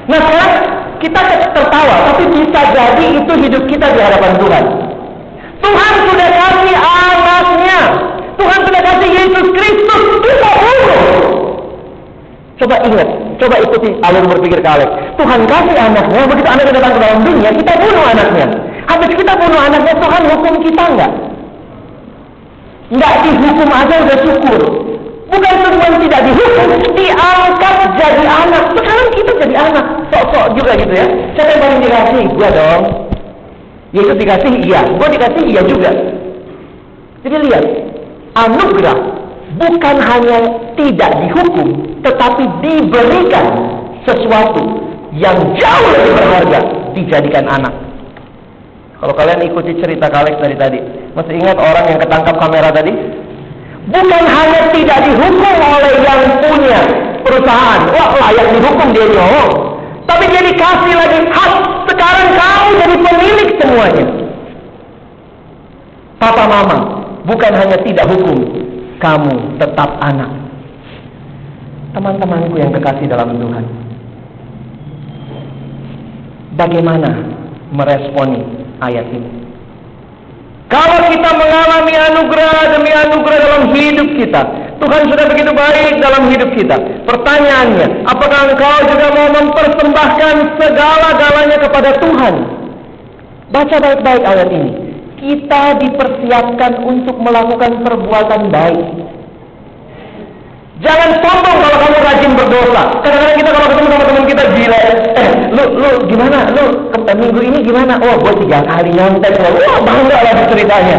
Nah 0.05 0.19
sekarang 0.29 0.53
kita 1.01 1.19
tertawa, 1.49 1.95
tapi 2.05 2.23
bisa 2.29 2.61
jadi 2.69 3.05
itu 3.17 3.33
hidup 3.33 3.63
kita 3.65 3.85
di 3.97 3.99
hadapan 4.05 4.31
Tuhan. 4.37 4.63
Tuhan 5.57 5.93
sudah 6.05 6.29
kasih 6.37 6.77
anaknya, 6.77 7.79
Tuhan 8.37 8.59
sudah 8.61 8.81
kasih 8.93 9.09
Yesus 9.09 9.47
Kristus, 9.57 10.03
kita 10.21 10.49
bunuh. 10.53 10.88
Coba 12.59 12.75
ingat, 12.83 13.07
coba 13.39 13.55
ikuti 13.63 13.89
alur 14.03 14.23
berpikir 14.35 14.59
kalian. 14.59 14.91
Tuhan 15.15 15.47
kasih 15.47 15.79
anaknya, 15.79 16.27
begitu 16.27 16.49
anaknya 16.51 16.73
datang 16.75 16.91
ke 16.91 16.99
dalam 16.99 17.19
dunia, 17.23 17.49
kita 17.55 17.73
bunuh 17.79 18.03
anaknya. 18.03 18.45
Habis 18.83 19.11
kita 19.15 19.33
bunuh 19.39 19.59
anaknya, 19.63 19.93
Tuhan 19.95 20.21
hukum 20.27 20.53
kita 20.67 20.83
enggak? 20.91 21.11
Enggak 22.91 23.13
dihukum 23.23 23.69
aja 23.71 23.95
udah 24.03 24.17
syukur. 24.27 24.61
Bukan 25.29 25.53
cuma 25.61 25.97
tidak 26.03 26.21
dihukum, 26.25 26.67
diangkat 26.99 27.75
jadi 27.95 28.25
anak. 28.27 28.63
Sekarang 28.75 29.07
kita 29.15 29.31
jadi 29.39 29.55
anak, 29.55 29.85
sok-sok 30.11 30.45
juga 30.59 30.71
gitu 30.75 30.93
ya. 30.99 31.07
Siapa 31.39 31.51
yang 31.63 31.79
dikasih? 31.79 32.23
Gua 32.35 32.49
dong. 32.51 32.83
Yesus 33.89 34.15
dikasih 34.21 34.53
iya, 34.67 34.85
gue 34.85 35.07
dikasih 35.17 35.43
iya 35.49 35.61
juga. 35.65 35.91
Jadi 37.25 37.35
lihat, 37.41 37.65
anugerah 38.37 39.18
bukan 39.59 39.95
hanya 39.99 40.39
tidak 40.79 41.11
dihukum, 41.27 41.67
tetapi 42.01 42.43
diberikan 42.63 43.45
sesuatu 44.07 44.63
yang 45.13 45.35
jauh 45.59 45.87
lebih 45.91 46.13
berharga 46.15 46.59
dijadikan 46.95 47.45
anak. 47.51 47.75
Kalau 48.99 49.15
kalian 49.15 49.47
ikuti 49.47 49.75
cerita 49.79 50.07
Kalex 50.11 50.39
dari 50.39 50.55
tadi, 50.59 50.79
masih 51.15 51.35
ingat 51.39 51.55
orang 51.59 51.85
yang 51.87 51.99
ketangkap 51.99 52.35
kamera 52.39 52.69
tadi? 52.71 52.91
Bukan 53.89 54.23
hanya 54.27 54.61
tidak 54.75 54.99
dihukum 55.07 55.55
oleh 55.55 55.93
yang 56.03 56.21
punya 56.43 56.81
perusahaan, 57.23 57.81
wah 57.95 58.11
layak 58.27 58.47
dihukum 58.59 58.87
dia 58.91 59.07
nyolong. 59.07 59.51
Tapi 60.03 60.23
dia 60.27 60.41
dikasih 60.41 60.93
lagi 60.99 61.19
hak, 61.31 61.53
sekarang 61.87 62.27
kau 62.35 62.67
jadi 62.75 62.95
pemilik 62.97 63.49
semuanya. 63.61 64.05
Papa 66.19 66.43
mama, 66.51 66.77
bukan 67.23 67.51
hanya 67.55 67.77
tidak 67.79 68.05
hukum, 68.11 68.37
kamu 68.99 69.57
tetap 69.57 69.89
anak. 70.03 70.31
Teman-temanku 71.95 72.55
yang 72.59 72.69
kekasih 72.75 73.09
dalam 73.09 73.33
Tuhan. 73.33 73.65
Bagaimana 76.59 77.09
meresponi 77.73 78.43
ayat 78.83 79.07
ini? 79.09 79.31
Kalau 80.69 81.01
kita 81.09 81.31
mengalami 81.33 81.95
anugerah 81.97 82.77
demi 82.77 82.91
anugerah 82.93 83.39
dalam 83.41 83.63
hidup 83.73 84.09
kita, 84.21 84.41
Tuhan 84.77 85.01
sudah 85.09 85.25
begitu 85.25 85.49
baik 85.49 85.97
dalam 85.97 86.29
hidup 86.29 86.53
kita. 86.53 86.77
Pertanyaannya, 87.09 88.05
apakah 88.05 88.53
engkau 88.53 88.77
juga 88.85 89.07
mau 89.17 89.27
mempersembahkan 89.33 90.35
segala-galanya 90.61 91.57
kepada 91.57 91.89
Tuhan? 91.97 92.33
Baca 93.49 93.75
baik-baik 93.81 94.23
ayat 94.29 94.49
ini. 94.53 94.88
Kita 95.19 95.63
dipersiapkan 95.83 96.79
untuk 96.87 97.19
melakukan 97.19 97.83
perbuatan 97.83 98.41
baik. 98.47 98.87
Jangan 100.79 101.11
sombong 101.19 101.57
kalau 101.59 101.77
kamu 101.83 101.97
rajin 102.07 102.31
berdosa. 102.39 102.83
Kadang-kadang 103.03 103.35
kita 103.35 103.49
kalau 103.51 103.67
ketemu 103.67 103.87
sama 103.91 104.05
teman 104.07 104.25
kita 104.31 104.43
gila. 104.55 104.79
Eh, 105.19 105.29
lu, 105.51 105.63
lu 105.75 105.89
gimana? 106.07 106.37
Lu 106.55 106.63
ke 106.95 107.13
minggu 107.19 107.39
ini 107.43 107.57
gimana? 107.67 107.93
Oh, 107.99 108.15
gue 108.15 108.33
tiga 108.47 108.63
kali 108.63 108.95
nyontek. 108.95 109.33
Wah, 109.43 109.79
bangga 109.83 110.17
lah 110.23 110.33
ceritanya. 110.47 110.97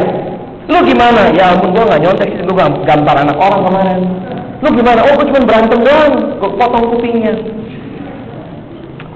Lu 0.68 0.78
gimana? 0.84 1.32
Ya 1.32 1.56
ampun, 1.56 1.72
gue 1.72 1.80
gak 1.80 2.02
nyontek. 2.04 2.28
Lu 2.44 2.52
gambar 2.60 3.16
anak 3.24 3.36
orang 3.40 3.62
kemarin. 3.64 4.00
Lu 4.60 4.68
gimana? 4.76 5.00
Oh, 5.00 5.12
gue 5.16 5.26
cuma 5.32 5.48
berantem 5.48 5.80
doang. 5.80 6.12
Gue 6.36 6.50
potong 6.60 6.84
kupingnya. 6.92 7.32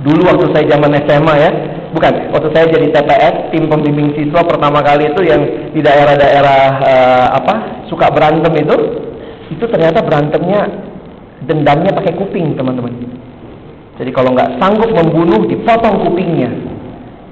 Dulu 0.01 0.21
waktu 0.33 0.45
saya 0.53 0.65
zaman 0.69 0.97
SMA 1.09 1.35
ya, 1.41 1.51
bukan, 1.95 2.35
waktu 2.35 2.49
saya 2.51 2.67
jadi 2.75 2.91
TPS, 2.91 3.55
tim 3.55 3.71
pembimbing 3.71 4.11
siswa 4.19 4.43
pertama 4.43 4.83
kali 4.83 5.15
itu 5.15 5.23
yang 5.23 5.43
di 5.71 5.81
daerah-daerah 5.81 6.63
uh, 6.83 7.27
apa 7.39 7.87
suka 7.87 8.11
berantem 8.11 8.53
itu, 8.59 8.77
itu 9.55 9.65
ternyata 9.71 10.03
berantemnya 10.03 10.67
dendamnya 11.47 11.95
pakai 11.95 12.19
kuping 12.19 12.59
teman-teman. 12.59 12.93
Jadi 13.95 14.11
kalau 14.11 14.35
nggak 14.35 14.59
sanggup 14.59 14.91
membunuh 14.91 15.47
dipotong 15.47 16.03
kupingnya 16.03 16.51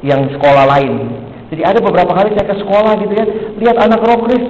yang 0.06 0.30
sekolah 0.30 0.64
lain. 0.78 1.10
Jadi 1.50 1.62
ada 1.66 1.78
beberapa 1.82 2.14
kali 2.14 2.32
saya 2.32 2.46
ke 2.48 2.56
sekolah 2.62 2.92
gitu 3.02 3.12
ya, 3.12 3.26
lihat 3.60 3.76
anak 3.82 4.00
rokris 4.00 4.44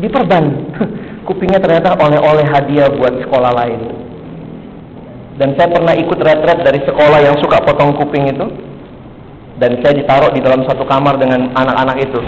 diperban. 0.00 0.44
Kupingnya 1.28 1.62
ternyata 1.62 1.94
oleh-oleh 1.94 2.42
hadiah 2.50 2.90
buat 2.90 3.14
sekolah 3.22 3.52
lain. 3.54 3.80
Dan 5.38 5.54
saya 5.54 5.70
pernah 5.70 5.94
ikut 5.94 6.18
retret 6.18 6.66
dari 6.66 6.82
sekolah 6.82 7.18
yang 7.22 7.38
suka 7.38 7.62
potong 7.62 7.94
kuping 7.94 8.26
itu. 8.26 8.46
Dan 9.62 9.78
saya 9.78 9.94
ditaruh 9.94 10.34
di 10.34 10.42
dalam 10.42 10.66
satu 10.66 10.82
kamar 10.82 11.22
dengan 11.22 11.54
anak-anak 11.54 12.02
itu. 12.02 12.18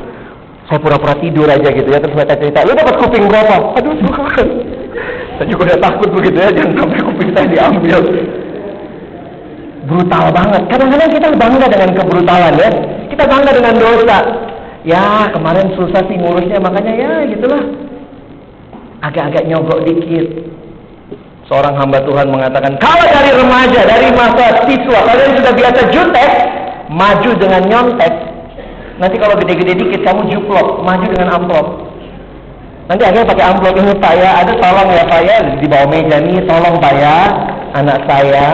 Saya 0.70 0.78
pura-pura 0.78 1.18
tidur 1.18 1.50
aja 1.50 1.66
gitu 1.66 1.88
ya 1.90 2.00
terus 2.00 2.14
mereka 2.16 2.40
cerita 2.40 2.64
lu 2.64 2.72
dapat 2.72 2.96
kuping 2.96 3.28
berapa? 3.28 3.74
Aduh 3.76 4.00
Tuhan 4.00 4.48
saya 5.36 5.46
juga 5.50 5.62
udah 5.68 5.78
takut 5.82 6.08
begitu 6.14 6.38
ya 6.40 6.50
jangan 6.56 6.72
sampai 6.78 7.00
kuping 7.04 7.30
saya 7.36 7.46
diambil. 7.50 8.00
Brutal 9.84 10.26
banget. 10.32 10.62
Kadang-kadang 10.72 11.10
kita 11.12 11.28
bangga 11.36 11.66
dengan 11.68 11.90
kebrutalan 11.92 12.54
ya. 12.56 12.70
Kita 13.12 13.24
bangga 13.28 13.50
dengan 13.52 13.74
dosa. 13.76 14.18
Ya 14.88 15.28
kemarin 15.34 15.68
susah 15.76 16.00
sih 16.08 16.16
ngurusnya 16.16 16.56
makanya 16.62 16.92
ya 16.96 17.12
gitulah. 17.28 17.62
Agak-agak 19.04 19.44
nyogok 19.44 19.84
dikit. 19.84 20.48
Seorang 21.44 21.76
hamba 21.76 22.00
Tuhan 22.08 22.32
mengatakan 22.32 22.80
kalau 22.80 23.04
dari 23.04 23.36
remaja 23.36 23.80
dari 23.84 24.08
masa 24.16 24.64
siswa 24.64 25.00
kalian 25.04 25.32
sudah 25.36 25.52
biasa 25.52 25.80
jutek 25.92 26.30
maju 26.94 27.30
dengan 27.34 27.62
nyontek 27.66 28.34
Nanti 28.94 29.18
kalau 29.18 29.34
gede-gede 29.42 29.74
dikit 29.74 30.06
kamu 30.06 30.30
juplok, 30.30 30.86
maju 30.86 31.06
dengan 31.10 31.34
amplop. 31.34 31.66
Nanti 32.86 33.02
akhirnya 33.02 33.26
pakai 33.26 33.44
amplop 33.48 33.74
ini 33.74 33.92
Pak 33.98 34.14
ya, 34.14 34.30
ada 34.44 34.52
tolong 34.54 34.88
ya 34.92 35.04
Pak 35.08 35.20
ya 35.24 35.36
di 35.58 35.66
bawah 35.66 35.88
meja 35.90 36.16
nih, 36.22 36.38
tolong 36.46 36.78
Pak 36.78 36.94
ya, 36.94 37.16
anak 37.74 37.98
saya. 38.06 38.46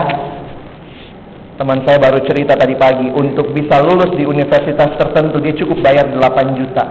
Teman 1.61 1.85
saya 1.85 2.01
baru 2.01 2.25
cerita 2.25 2.57
tadi 2.57 2.73
pagi, 2.73 3.05
untuk 3.13 3.53
bisa 3.53 3.85
lulus 3.85 4.17
di 4.17 4.25
universitas 4.25 4.97
tertentu 4.97 5.37
dia 5.37 5.53
cukup 5.61 5.77
bayar 5.85 6.09
8 6.09 6.57
juta. 6.57 6.85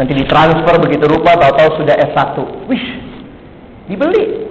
Nanti 0.00 0.16
ditransfer 0.16 0.80
begitu 0.80 1.04
rupa, 1.12 1.36
tahu-tahu 1.36 1.84
sudah 1.84 1.92
S1. 2.08 2.40
Wih, 2.72 2.84
dibeli. 3.84 4.49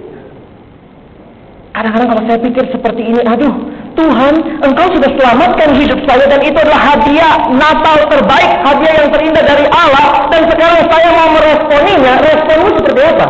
Kadang-kadang 1.70 2.08
kalau 2.10 2.22
saya 2.26 2.38
pikir 2.42 2.64
seperti 2.74 3.02
ini, 3.14 3.20
aduh, 3.22 3.54
Tuhan, 3.94 4.34
Engkau 4.58 4.90
sudah 4.90 5.10
selamatkan 5.14 5.70
hidup 5.78 6.00
saya 6.02 6.26
dan 6.26 6.40
itu 6.42 6.58
adalah 6.58 6.82
hadiah 6.82 7.34
Natal 7.54 7.98
terbaik, 8.10 8.50
hadiah 8.66 8.94
yang 8.98 9.08
terindah 9.14 9.44
dari 9.46 9.66
Allah 9.70 10.26
dan 10.34 10.50
sekarang 10.50 10.82
saya 10.90 11.08
mau 11.14 11.28
meresponinya, 11.38 12.12
responmu 12.26 12.68
seperti 12.74 13.00
apa? 13.06 13.26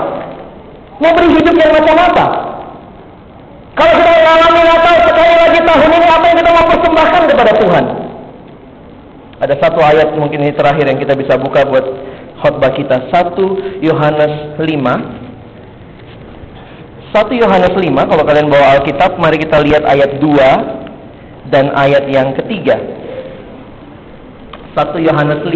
Mau 1.00 1.12
beri 1.16 1.28
hidup 1.36 1.54
yang 1.56 1.72
macam 1.72 1.96
apa? 2.00 2.24
Kalau 3.76 3.92
kita 3.96 4.10
mengalami 4.12 4.62
Natal 4.64 4.94
sekali 5.04 5.34
lagi 5.36 5.60
tahun 5.64 5.90
ini, 5.92 6.06
apa 6.08 6.24
yang 6.24 6.36
kita 6.40 6.50
mau 6.52 6.66
persembahkan 6.68 7.22
kepada 7.28 7.52
Tuhan? 7.60 7.84
Ada 9.40 9.54
satu 9.56 9.80
ayat 9.80 10.08
mungkin 10.20 10.44
ini 10.44 10.52
terakhir 10.52 10.84
yang 10.84 11.00
kita 11.00 11.16
bisa 11.16 11.40
buka 11.40 11.64
buat 11.64 11.84
khotbah 12.40 12.72
kita. 12.76 13.08
1 13.08 13.84
Yohanes 13.84 14.60
5 14.60 15.29
1 17.10 17.26
Yohanes 17.42 17.74
5, 17.74 18.06
kalau 18.06 18.22
kalian 18.22 18.46
bawa 18.46 18.78
Alkitab, 18.78 19.18
mari 19.18 19.42
kita 19.42 19.58
lihat 19.66 19.82
ayat 19.82 20.22
2 20.22 21.50
dan 21.50 21.74
ayat 21.74 22.06
yang 22.06 22.30
ketiga. 22.38 22.78
1 24.78 24.94
Yohanes 25.02 25.42
5, 25.42 25.50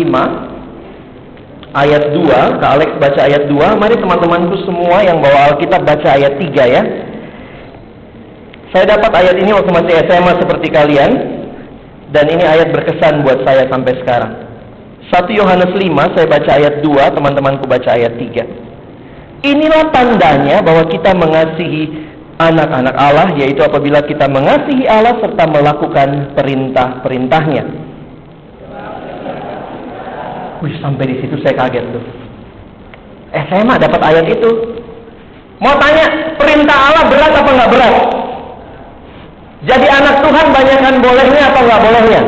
ayat 1.78 2.10
2, 2.10 2.58
Kak 2.58 2.70
Alex 2.74 2.90
baca 2.98 3.20
ayat 3.22 3.46
2, 3.46 3.78
mari 3.78 3.94
teman-temanku 3.94 4.66
semua 4.66 5.06
yang 5.06 5.22
bawa 5.22 5.54
Alkitab 5.54 5.86
baca 5.86 6.08
ayat 6.18 6.34
3 6.42 6.66
ya. 6.66 6.82
Saya 8.74 8.90
dapat 8.90 9.14
ayat 9.14 9.38
ini 9.38 9.54
waktu 9.54 9.70
masih 9.70 9.94
SMA 10.10 10.32
seperti 10.42 10.74
kalian, 10.74 11.12
dan 12.10 12.26
ini 12.34 12.42
ayat 12.42 12.74
berkesan 12.74 13.22
buat 13.22 13.46
saya 13.46 13.70
sampai 13.70 13.94
sekarang. 14.02 14.42
1 15.06 15.30
Yohanes 15.30 15.70
5, 15.70 16.18
saya 16.18 16.26
baca 16.26 16.50
ayat 16.50 16.82
2, 16.82 17.14
teman-temanku 17.14 17.70
baca 17.70 17.94
ayat 17.94 18.18
3. 18.18 18.63
Inilah 19.44 19.92
tandanya 19.92 20.64
bahwa 20.64 20.88
kita 20.88 21.12
mengasihi 21.12 21.92
anak-anak 22.40 22.96
Allah, 22.96 23.28
yaitu 23.36 23.60
apabila 23.60 24.00
kita 24.00 24.24
mengasihi 24.24 24.88
Allah 24.88 25.20
serta 25.20 25.44
melakukan 25.44 26.32
perintah-perintahnya. 26.32 27.64
Wih, 30.64 30.74
sampai 30.80 31.04
di 31.12 31.16
situ 31.20 31.36
saya 31.44 31.60
kaget 31.60 31.84
tuh. 31.92 32.04
Eh, 33.36 33.44
saya 33.52 33.68
mah 33.68 33.76
dapat 33.76 34.00
ayat 34.00 34.26
itu. 34.32 34.50
Mau 35.60 35.76
tanya, 35.76 36.34
perintah 36.40 36.78
Allah 36.88 37.04
berat 37.12 37.32
apa 37.36 37.50
nggak 37.52 37.70
berat? 37.70 37.94
Jadi 39.64 39.86
anak 39.88 40.16
Tuhan 40.24 40.46
banyakkan 40.56 40.94
bolehnya 41.04 41.42
apa 41.52 41.58
nggak 41.68 41.82
bolehnya? 41.84 42.22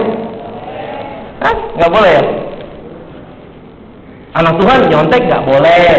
Hah? 1.40 1.54
Nggak 1.80 1.92
boleh 1.96 2.10
ya? 2.12 2.24
Anak 4.36 4.54
Tuhan 4.60 4.80
nyontek 4.92 5.22
nggak 5.24 5.44
boleh. 5.48 5.92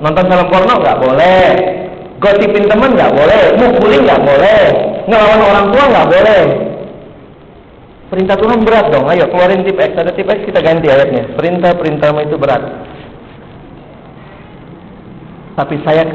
Nonton 0.00 0.24
film 0.32 0.46
porno 0.48 0.74
nggak 0.80 1.00
boleh. 1.00 1.44
Gosipin 2.20 2.64
temen 2.68 2.96
nggak 2.96 3.12
boleh. 3.12 3.42
Mukulin 3.60 4.02
nggak 4.08 4.22
boleh. 4.24 4.62
Ngelawan 5.08 5.40
orang 5.44 5.66
tua 5.72 5.84
nggak 5.92 6.08
boleh. 6.08 6.42
Perintah 8.10 8.36
Tuhan 8.40 8.64
berat 8.64 8.86
dong. 8.90 9.06
Ayo 9.12 9.28
keluarin 9.28 9.62
tip 9.62 9.76
X. 9.76 9.92
Ada 9.94 10.16
tip 10.16 10.26
X 10.26 10.48
kita 10.48 10.60
ganti 10.64 10.88
ayatnya. 10.88 11.36
Perintah-perintahmu 11.36 12.20
itu 12.26 12.36
berat. 12.40 12.62
Tapi 15.60 15.76
saya 15.84 16.08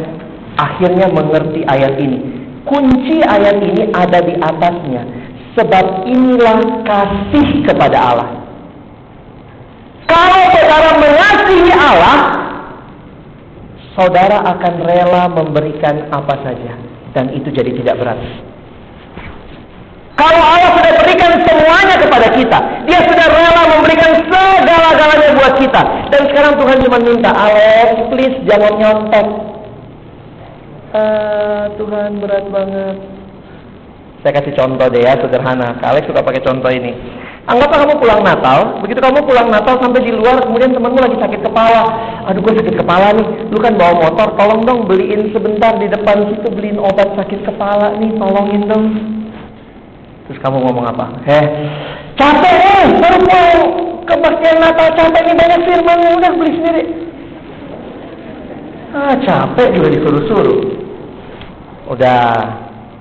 akhirnya 0.58 1.06
mengerti 1.14 1.62
ayat 1.70 2.02
ini. 2.02 2.20
Kunci 2.66 3.22
ayat 3.22 3.62
ini 3.62 3.94
ada 3.94 4.20
di 4.26 4.34
atasnya. 4.34 5.04
Sebab 5.54 6.10
inilah 6.10 6.60
kasih 6.84 7.64
kepada 7.64 7.98
Allah. 8.02 8.30
Kalau 10.10 10.42
saudara 10.52 10.92
mengasihi 11.00 11.72
Allah, 11.72 12.18
saudara 13.96 14.44
akan 14.44 14.74
rela 14.84 15.24
memberikan 15.32 16.12
apa 16.12 16.36
saja 16.44 16.76
dan 17.16 17.32
itu 17.32 17.50
jadi 17.50 17.72
tidak 17.82 17.96
berat. 17.98 18.20
Kalau 20.16 20.40
Allah 20.40 20.72
sudah 20.80 20.94
berikan 21.04 21.32
semuanya 21.44 21.96
kepada 22.00 22.28
kita, 22.32 22.60
Dia 22.88 23.00
sudah 23.04 23.28
rela 23.28 23.64
memberikan 23.68 24.16
kita. 25.66 25.82
Dan 26.14 26.22
sekarang 26.32 26.54
Tuhan 26.62 26.78
cuma 26.88 26.98
minta, 27.02 27.32
Alex, 27.34 27.90
please 28.14 28.38
jangan 28.48 28.74
nyontek. 28.78 29.28
Uh, 30.96 31.64
Tuhan 31.76 32.24
berat 32.24 32.46
banget. 32.48 32.98
Saya 34.24 34.32
kasih 34.42 34.54
contoh 34.56 34.88
deh 34.90 35.04
ya, 35.04 35.20
sederhana. 35.20 35.76
Kak 35.84 35.92
Alex 35.92 36.08
suka 36.08 36.24
pakai 36.24 36.42
contoh 36.42 36.72
ini. 36.72 36.96
Anggaplah 37.46 37.86
kamu 37.86 38.02
pulang 38.02 38.26
Natal, 38.26 38.82
begitu 38.82 38.98
kamu 38.98 39.22
pulang 39.22 39.54
Natal 39.54 39.78
sampai 39.78 40.02
di 40.02 40.10
luar, 40.10 40.42
kemudian 40.42 40.74
temanmu 40.74 40.98
lagi 40.98 41.14
sakit 41.22 41.46
kepala. 41.46 41.84
Aduh, 42.26 42.42
gue 42.42 42.58
sakit 42.58 42.74
kepala 42.74 43.14
nih. 43.14 43.54
Lu 43.54 43.62
kan 43.62 43.78
bawa 43.78 44.02
motor, 44.02 44.34
tolong 44.34 44.66
dong 44.66 44.90
beliin 44.90 45.30
sebentar 45.30 45.78
di 45.78 45.86
depan 45.86 46.26
situ 46.34 46.50
beliin 46.50 46.82
obat 46.82 47.14
sakit 47.14 47.46
kepala 47.46 48.02
nih, 48.02 48.18
tolongin 48.18 48.66
dong. 48.66 48.86
Terus 50.26 50.42
kamu 50.42 50.58
ngomong 50.58 50.90
apa? 50.90 51.06
Heh, 51.22 51.46
capek 52.18 52.54
nih, 52.66 52.86
baru 52.98 53.18
pulang 53.22 53.62
kebaktian 54.10 54.58
Natal 54.58 54.90
capek 54.98 55.22
nih 55.30 55.36
banyak 55.38 55.60
firman 55.70 55.98
udah 56.18 56.32
beli 56.34 56.52
sendiri. 56.58 56.84
Ah, 58.90 59.14
capek 59.22 59.70
juga 59.78 59.88
disuruh-suruh. 59.94 60.62
Udah 61.94 62.22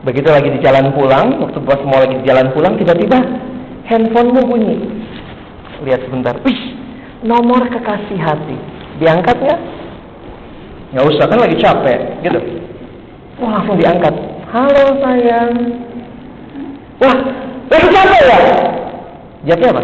begitu 0.04 0.28
lagi 0.28 0.52
di 0.52 0.60
jalan 0.60 0.92
pulang, 0.92 1.40
waktu 1.40 1.64
pas 1.64 1.80
mau 1.80 1.96
lagi 1.96 2.20
di 2.20 2.28
jalan 2.28 2.52
pulang, 2.52 2.76
tiba-tiba 2.76 3.43
handphonemu 3.88 4.40
bunyi. 4.48 4.76
Lihat 5.84 6.00
sebentar. 6.08 6.34
Wih, 6.44 6.60
nomor 7.24 7.68
kekasih 7.68 8.18
hati. 8.20 8.56
Diangkat 9.00 9.36
nggak? 9.36 9.60
Nggak 10.94 11.04
usah, 11.10 11.24
kan 11.26 11.38
lagi 11.42 11.56
capek. 11.60 11.98
Gitu. 12.22 12.40
Wah, 13.42 13.60
langsung 13.60 13.76
diangkat. 13.76 14.14
Halo 14.54 14.84
sayang. 15.02 15.52
Wah, 17.02 17.16
lagi 17.68 17.88
capek 17.90 18.22
ya? 18.22 18.38
Jawabnya 19.44 19.68
apa? 19.74 19.82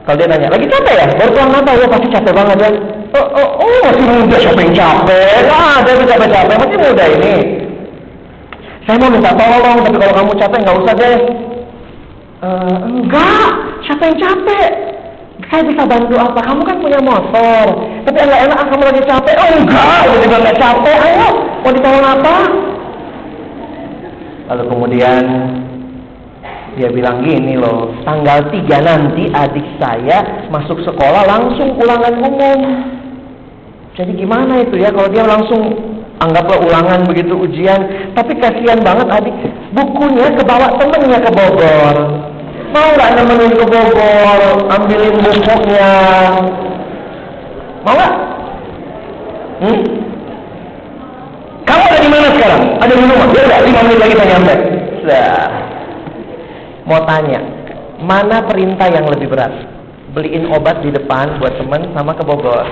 Kalau 0.00 0.16
dia 0.16 0.26
nanya, 0.30 0.48
lagi 0.48 0.66
capek 0.70 0.94
ya? 0.96 1.06
Baru 1.18 1.30
pulang 1.36 1.50
Natal 1.52 1.74
ya 1.76 1.86
pasti 1.90 2.08
capek 2.08 2.32
banget 2.32 2.58
ya. 2.62 2.70
Oh, 3.10 3.26
oh, 3.26 3.48
oh 3.66 3.76
masih 3.82 4.06
muda 4.06 4.36
siapa 4.38 4.60
yang 4.62 4.74
capek? 4.78 5.42
Ah, 5.50 5.82
dia 5.82 5.98
capek-capek, 5.98 6.56
masih 6.62 6.78
muda 6.78 7.04
ini. 7.10 7.34
Saya 8.86 8.96
mau 9.02 9.10
minta 9.10 9.34
tolong, 9.34 9.78
tapi 9.82 9.96
kalau 9.98 10.14
kamu 10.14 10.32
capek 10.38 10.58
nggak 10.62 10.78
usah 10.78 10.94
deh. 10.94 11.18
Uh, 12.40 12.88
enggak, 12.88 13.52
siapa 13.84 14.08
yang 14.08 14.16
capek? 14.16 14.70
Saya 15.52 15.60
bisa 15.60 15.84
bantu 15.84 16.16
apa? 16.16 16.40
Kamu 16.40 16.64
kan 16.64 16.80
punya 16.80 16.96
motor. 17.04 17.64
Tapi 18.08 18.16
enggak 18.16 18.42
enak 18.48 18.58
kamu 18.64 18.82
lagi 18.88 19.02
capek. 19.04 19.34
Oh 19.36 19.50
enggak, 19.60 20.00
jadi 20.08 20.24
enggak 20.24 20.56
capek. 20.56 20.96
Ayo, 21.04 21.28
mau 21.60 21.72
ditolong 21.76 22.06
apa? 22.08 22.36
Lalu 24.48 24.64
kemudian 24.72 25.22
dia 26.80 26.88
bilang 26.88 27.20
gini 27.28 27.60
loh, 27.60 27.92
tanggal 28.08 28.48
3 28.48 28.88
nanti 28.88 29.28
adik 29.36 29.66
saya 29.76 30.48
masuk 30.48 30.80
sekolah 30.80 31.28
langsung 31.28 31.76
ulangan 31.76 32.14
umum. 32.24 32.60
Jadi 34.00 34.16
gimana 34.16 34.64
itu 34.64 34.80
ya 34.80 34.88
kalau 34.96 35.12
dia 35.12 35.28
langsung 35.28 35.76
anggaplah 36.24 36.56
ulangan 36.56 37.04
begitu 37.04 37.36
ujian, 37.36 37.84
tapi 38.16 38.32
kasihan 38.40 38.80
banget 38.80 39.12
adik 39.12 39.34
bukunya 39.76 40.32
kebawa 40.40 40.72
temennya 40.80 41.20
ke 41.20 41.30
Bogor. 41.36 42.29
Mau 42.70 42.86
nggak 42.94 43.10
nemenin 43.18 43.52
ke 43.58 43.66
Bogor, 43.66 44.40
ambilin 44.70 45.14
bukunya? 45.18 45.94
Mau 47.82 47.94
nggak? 47.98 48.14
Hmm? 49.58 49.78
Kamu 51.66 51.82
ada 51.82 51.98
di 51.98 52.08
mana 52.10 52.28
sekarang? 52.30 52.62
Ada 52.78 52.92
di 52.94 53.02
rumah? 53.02 53.26
Ya 53.34 53.42
udah, 53.42 53.60
lima 53.66 53.80
menit 53.82 53.98
lagi 53.98 54.14
saya 54.14 54.28
nyampe. 54.30 54.54
Sudah. 55.02 55.34
Mau 56.86 57.00
tanya, 57.10 57.40
mana 57.98 58.36
perintah 58.46 58.86
yang 58.86 59.06
lebih 59.10 59.26
berat? 59.26 59.50
Beliin 60.14 60.46
obat 60.54 60.82
di 60.86 60.94
depan 60.94 61.42
buat 61.42 61.58
temen 61.58 61.90
sama 61.90 62.14
ke 62.14 62.22
Bogor. 62.22 62.66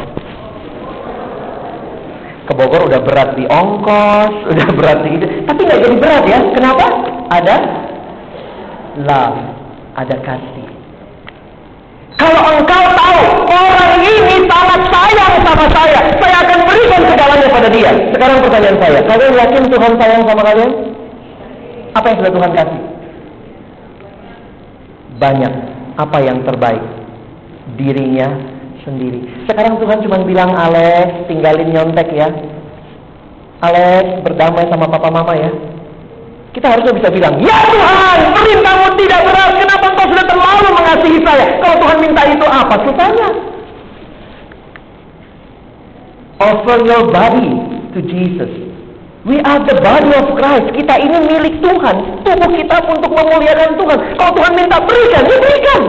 Ke 2.46 2.52
Bogor 2.54 2.86
udah 2.86 3.02
berat 3.02 3.34
di 3.34 3.50
ongkos, 3.50 4.32
udah 4.54 4.68
berat 4.78 4.98
di 5.02 5.10
itu. 5.18 5.26
Tapi 5.42 5.58
nggak 5.58 5.80
jadi 5.82 5.96
berat 5.98 6.24
ya. 6.30 6.38
Kenapa? 6.54 6.86
Ada 7.34 7.56
love 9.02 9.57
ada 9.98 10.16
kasih. 10.22 10.66
Kalau 12.18 12.42
engkau 12.50 12.84
tahu 12.98 13.22
orang 13.46 14.02
ini 14.02 14.46
sangat 14.46 14.80
sayang 14.90 15.34
sama 15.42 15.66
saya, 15.70 16.00
saya 16.18 16.36
akan 16.42 16.58
berikan 16.66 17.02
segalanya 17.06 17.48
pada 17.50 17.68
dia. 17.70 17.90
Sekarang 18.10 18.38
pertanyaan 18.42 18.78
saya, 18.82 18.98
kalian 19.06 19.34
yakin 19.38 19.62
Tuhan 19.70 19.92
sayang 19.98 20.22
sama 20.26 20.42
kalian? 20.42 20.70
Apa 21.94 22.06
yang 22.10 22.18
sudah 22.22 22.32
Tuhan 22.34 22.52
kasih? 22.54 22.80
Banyak. 25.18 25.54
Apa 25.98 26.18
yang 26.22 26.38
terbaik? 26.46 26.82
Dirinya 27.74 28.28
sendiri. 28.82 29.46
Sekarang 29.46 29.78
Tuhan 29.78 30.02
cuma 30.02 30.22
bilang, 30.22 30.50
Alex, 30.54 31.26
tinggalin 31.30 31.70
nyontek 31.74 32.10
ya. 32.14 32.30
Alex, 33.62 34.22
berdamai 34.22 34.66
sama 34.70 34.86
papa 34.90 35.10
mama 35.10 35.34
ya. 35.38 35.50
Kita 36.58 36.74
harusnya 36.74 36.90
bisa 36.90 37.08
bilang, 37.14 37.38
Ya 37.38 37.54
Tuhan, 37.70 38.18
perintahmu 38.34 38.88
tidak 38.98 39.20
berat. 39.30 39.52
Kenapa 39.62 39.84
engkau 39.94 40.06
sudah 40.10 40.26
terlalu 40.26 40.68
mengasihi 40.74 41.18
saya? 41.22 41.46
Kalau 41.62 41.76
Tuhan 41.78 41.96
minta 42.02 42.22
itu 42.26 42.46
apa 42.50 42.74
susahnya? 42.82 43.28
Offer 46.42 46.78
your 46.82 47.04
body 47.14 47.50
to 47.94 48.02
Jesus. 48.10 48.50
We 49.22 49.38
are 49.38 49.62
the 49.62 49.78
body 49.78 50.10
of 50.18 50.34
Christ. 50.34 50.74
Kita 50.74 50.98
ini 50.98 51.30
milik 51.30 51.62
Tuhan. 51.62 52.26
Tubuh 52.26 52.50
kita 52.50 52.76
untuk 52.90 53.10
memuliakan 53.14 53.78
Tuhan. 53.78 53.98
Kalau 54.18 54.32
Tuhan 54.34 54.52
minta 54.58 54.82
berikan, 54.82 55.22
ya 55.30 55.36
berikan. 55.38 55.82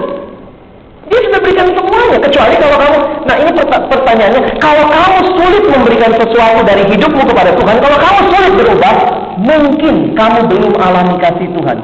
Dia 1.09 1.19
sudah 1.25 1.39
berikan 1.41 1.67
semuanya. 1.73 2.17
Kecuali 2.29 2.53
kalau 2.61 2.77
kamu, 2.77 2.99
nah 3.25 3.35
ini 3.41 3.51
pertanyaannya, 3.65 4.41
kalau 4.61 4.85
kamu 4.85 5.17
sulit 5.33 5.63
memberikan 5.65 6.13
sesuatu 6.13 6.61
dari 6.61 6.83
hidupmu 6.93 7.25
kepada 7.25 7.57
Tuhan, 7.57 7.75
kalau 7.81 7.97
kamu 7.97 8.19
sulit 8.29 8.53
berubah, 8.53 8.93
mungkin 9.39 10.13
kamu 10.19 10.39
belum 10.51 10.73
alami 10.75 11.15
kasih 11.23 11.47
Tuhan. 11.55 11.79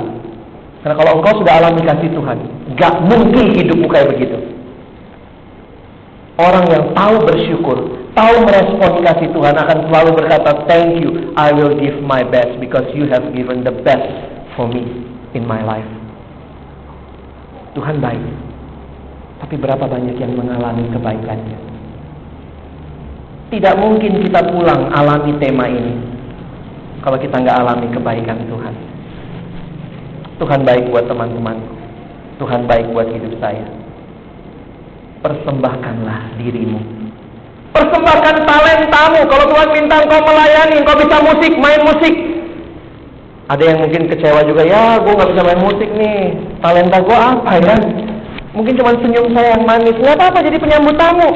Karena 0.84 0.96
kalau 1.02 1.12
engkau 1.18 1.34
sudah 1.42 1.54
alami 1.58 1.82
kasih 1.82 2.10
Tuhan, 2.14 2.38
gak 2.78 2.94
mungkin 3.10 3.46
hidupmu 3.58 3.88
kayak 3.90 4.12
begitu. 4.14 4.38
Orang 6.36 6.68
yang 6.68 6.92
tahu 6.92 7.24
bersyukur, 7.26 7.78
tahu 8.12 8.36
merespon 8.44 9.02
kasih 9.02 9.32
Tuhan 9.32 9.56
akan 9.56 9.78
selalu 9.88 10.12
berkata, 10.20 10.68
Thank 10.68 11.00
you, 11.00 11.32
I 11.40 11.56
will 11.56 11.74
give 11.80 12.04
my 12.04 12.22
best 12.28 12.60
because 12.60 12.86
you 12.92 13.08
have 13.08 13.24
given 13.32 13.64
the 13.64 13.74
best 13.82 14.06
for 14.60 14.68
me 14.68 14.84
in 15.34 15.48
my 15.48 15.64
life. 15.64 15.88
Tuhan 17.74 18.04
baik. 18.04 18.24
Tapi 19.42 19.56
berapa 19.60 19.84
banyak 19.88 20.16
yang 20.20 20.36
mengalami 20.36 20.86
kebaikannya? 20.92 21.60
Tidak 23.52 23.76
mungkin 23.80 24.22
kita 24.28 24.42
pulang 24.52 24.92
alami 24.92 25.38
tema 25.40 25.66
ini 25.72 26.15
kalau 27.02 27.18
kita 27.20 27.36
nggak 27.42 27.58
alami 27.60 27.88
kebaikan 27.92 28.40
Tuhan. 28.48 28.76
Tuhan 30.36 30.62
baik 30.68 30.92
buat 30.92 31.08
teman-teman. 31.08 31.58
Tuhan 32.36 32.68
baik 32.68 32.92
buat 32.92 33.08
hidup 33.08 33.40
saya. 33.40 33.64
Persembahkanlah 35.24 36.36
dirimu. 36.36 36.80
Persembahkan 37.72 38.44
talentamu. 38.44 39.20
Kalau 39.32 39.46
Tuhan 39.52 39.70
minta 39.72 39.96
engkau 40.04 40.22
melayani, 40.24 40.76
engkau 40.84 40.96
bisa 41.00 41.18
musik, 41.24 41.52
main 41.56 41.82
musik. 41.88 42.16
Ada 43.46 43.64
yang 43.64 43.80
mungkin 43.86 44.10
kecewa 44.10 44.42
juga, 44.42 44.66
ya 44.66 44.98
gue 45.00 45.14
nggak 45.14 45.32
bisa 45.32 45.42
main 45.46 45.62
musik 45.64 45.90
nih. 45.96 46.34
Talenta 46.60 46.98
gue 47.00 47.18
apa 47.18 47.52
ya? 47.62 47.76
Mungkin 48.56 48.74
cuma 48.80 48.96
senyum 49.00 49.28
saya 49.36 49.56
yang 49.56 49.64
manis. 49.68 49.96
Nggak 50.00 50.16
apa-apa 50.20 50.40
jadi 50.44 50.58
penyambut 50.60 50.96
tamu. 51.00 51.30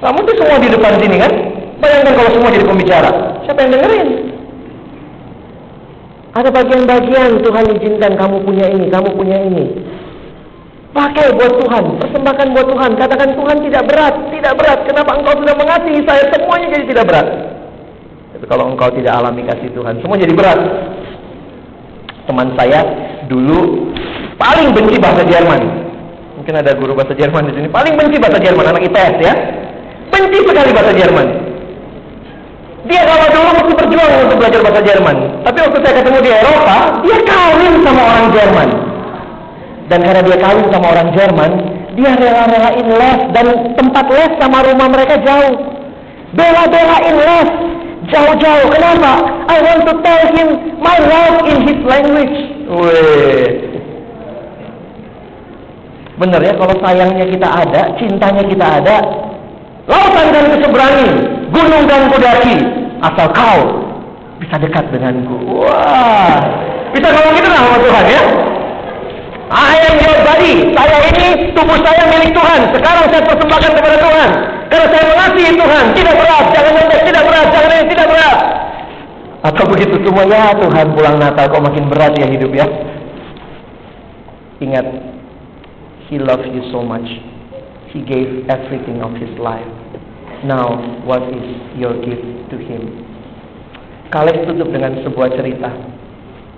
Kamu 0.00 0.18
tuh 0.28 0.36
semua 0.36 0.60
di 0.60 0.68
depan 0.68 0.92
sini 1.00 1.16
kan? 1.16 1.32
Bayangkan 1.80 2.14
kalau 2.16 2.30
semua 2.32 2.52
jadi 2.52 2.64
pembicara. 2.68 3.10
Siapa 3.44 3.58
yang 3.64 3.72
dengerin? 3.76 4.35
Ada 6.36 6.52
bagian-bagian 6.52 7.40
Tuhan 7.40 7.64
izinkan 7.80 8.12
kamu 8.12 8.44
punya 8.44 8.68
ini, 8.68 8.92
kamu 8.92 9.08
punya 9.16 9.40
ini. 9.40 9.72
Pakai 10.92 11.32
buat 11.32 11.56
Tuhan, 11.64 11.96
persembahkan 11.96 12.52
buat 12.52 12.68
Tuhan. 12.68 12.90
Katakan 13.00 13.32
Tuhan 13.32 13.56
tidak 13.64 13.84
berat, 13.88 14.14
tidak 14.28 14.52
berat. 14.60 14.84
Kenapa 14.84 15.16
engkau 15.16 15.32
sudah 15.40 15.56
mengasihi 15.56 16.00
saya? 16.04 16.28
Semuanya 16.28 16.76
jadi 16.76 16.84
tidak 16.92 17.04
berat. 17.08 17.26
Tapi 18.36 18.44
kalau 18.52 18.68
engkau 18.68 18.92
tidak 18.92 19.16
alami 19.16 19.48
kasih 19.48 19.72
Tuhan, 19.72 19.96
semua 20.04 20.20
jadi 20.20 20.34
berat. 20.36 20.60
Teman 22.28 22.52
saya 22.52 22.80
dulu 23.32 23.92
paling 24.36 24.76
benci 24.76 25.00
bahasa 25.00 25.24
Jerman. 25.24 25.62
Mungkin 26.36 26.52
ada 26.52 26.76
guru 26.76 26.92
bahasa 26.92 27.16
Jerman 27.16 27.48
di 27.48 27.52
sini. 27.56 27.68
Paling 27.72 27.96
benci 27.96 28.20
bahasa 28.20 28.36
Jerman, 28.44 28.76
anak 28.76 28.84
IPS 28.84 29.16
ya. 29.24 29.34
Benci 30.12 30.38
sekali 30.44 30.70
bahasa 30.76 30.92
Jerman. 30.92 31.45
Dia 32.86 33.02
kalau 33.02 33.26
dulu 33.34 33.50
mesti 33.50 33.72
berjuang 33.74 34.12
untuk 34.26 34.36
belajar 34.38 34.60
bahasa 34.62 34.80
Jerman. 34.86 35.16
Tapi 35.42 35.58
waktu 35.58 35.78
saya 35.82 35.94
ketemu 35.98 36.18
di 36.22 36.30
Eropa, 36.30 36.78
dia 37.02 37.18
kawin 37.26 37.74
sama 37.82 38.02
orang 38.06 38.26
Jerman. 38.30 38.68
Dan 39.86 39.98
karena 40.02 40.22
dia 40.22 40.38
kawin 40.38 40.66
sama 40.70 40.86
orang 40.94 41.08
Jerman, 41.14 41.50
dia 41.98 42.12
rela-relain 42.14 42.86
les 42.86 43.20
dan 43.34 43.46
tempat 43.74 44.06
les 44.10 44.32
sama 44.38 44.58
rumah 44.62 44.88
mereka 44.90 45.14
jauh. 45.22 45.54
Bela-belain 46.34 47.16
les 47.16 47.48
jauh-jauh. 48.10 48.66
Kenapa? 48.70 49.12
I 49.50 49.56
want 49.62 49.82
to 49.86 49.94
tell 50.02 50.24
him 50.30 50.48
my 50.78 50.96
love 51.00 51.36
in 51.50 51.58
his 51.66 51.78
language. 51.82 52.36
Wih, 52.66 53.66
Benar 56.16 56.40
ya 56.40 56.56
kalau 56.56 56.74
sayangnya 56.80 57.28
kita 57.28 57.44
ada, 57.44 57.82
cintanya 58.00 58.42
kita 58.48 58.66
ada, 58.80 58.96
Lautan 59.86 60.34
dan 60.34 60.44
keseberangi, 60.50 61.08
gunung 61.54 61.84
dan 61.86 62.10
kudaki, 62.10 62.58
asal 62.98 63.30
kau 63.30 63.58
bisa 64.42 64.58
dekat 64.58 64.84
denganku. 64.90 65.62
Wah, 65.62 66.42
bisa 66.90 67.06
ngomong 67.06 67.34
gitu 67.38 67.48
sama 67.48 67.78
Tuhan 67.78 68.04
ya. 68.10 68.22
I 69.46 69.78
am 69.78 69.94
your 70.02 70.18
body. 70.26 70.54
Saya 70.74 70.98
ini 71.06 71.54
tubuh 71.54 71.78
saya 71.78 72.02
milik 72.10 72.34
Tuhan. 72.34 72.60
Sekarang 72.74 73.06
saya 73.14 73.22
persembahkan 73.30 73.72
kepada 73.78 73.96
Tuhan. 74.02 74.30
Karena 74.66 74.86
saya 74.90 75.04
mengasihi 75.06 75.52
Tuhan. 75.54 75.84
Tidak 75.94 76.14
berat, 76.18 76.44
jangan 76.50 76.72
nembek, 76.74 77.00
tidak 77.06 77.22
berat, 77.22 77.46
jangan 77.54 77.70
ini, 77.70 77.84
tidak 77.94 78.06
berat. 78.10 78.38
Atau 79.46 79.64
begitu 79.70 79.94
semua 80.02 80.26
ya 80.26 80.50
Tuhan 80.58 80.86
pulang 80.98 81.22
Natal 81.22 81.46
kok 81.46 81.62
makin 81.62 81.86
berat 81.86 82.18
ya 82.18 82.26
hidup 82.26 82.50
ya. 82.50 82.66
Ingat, 84.58 84.86
He 86.10 86.18
loves 86.18 86.50
you 86.50 86.66
so 86.74 86.82
much. 86.82 87.06
He 87.94 88.02
gave 88.02 88.50
everything 88.50 88.98
of 88.98 89.14
His 89.14 89.30
life. 89.38 89.75
Now, 90.46 90.78
what 91.02 91.26
is 91.26 91.46
your 91.74 91.98
gift 92.06 92.22
to 92.54 92.56
Him? 92.56 93.02
Kalian 94.14 94.46
tutup 94.46 94.70
dengan 94.70 94.94
sebuah 95.02 95.34
cerita 95.34 95.74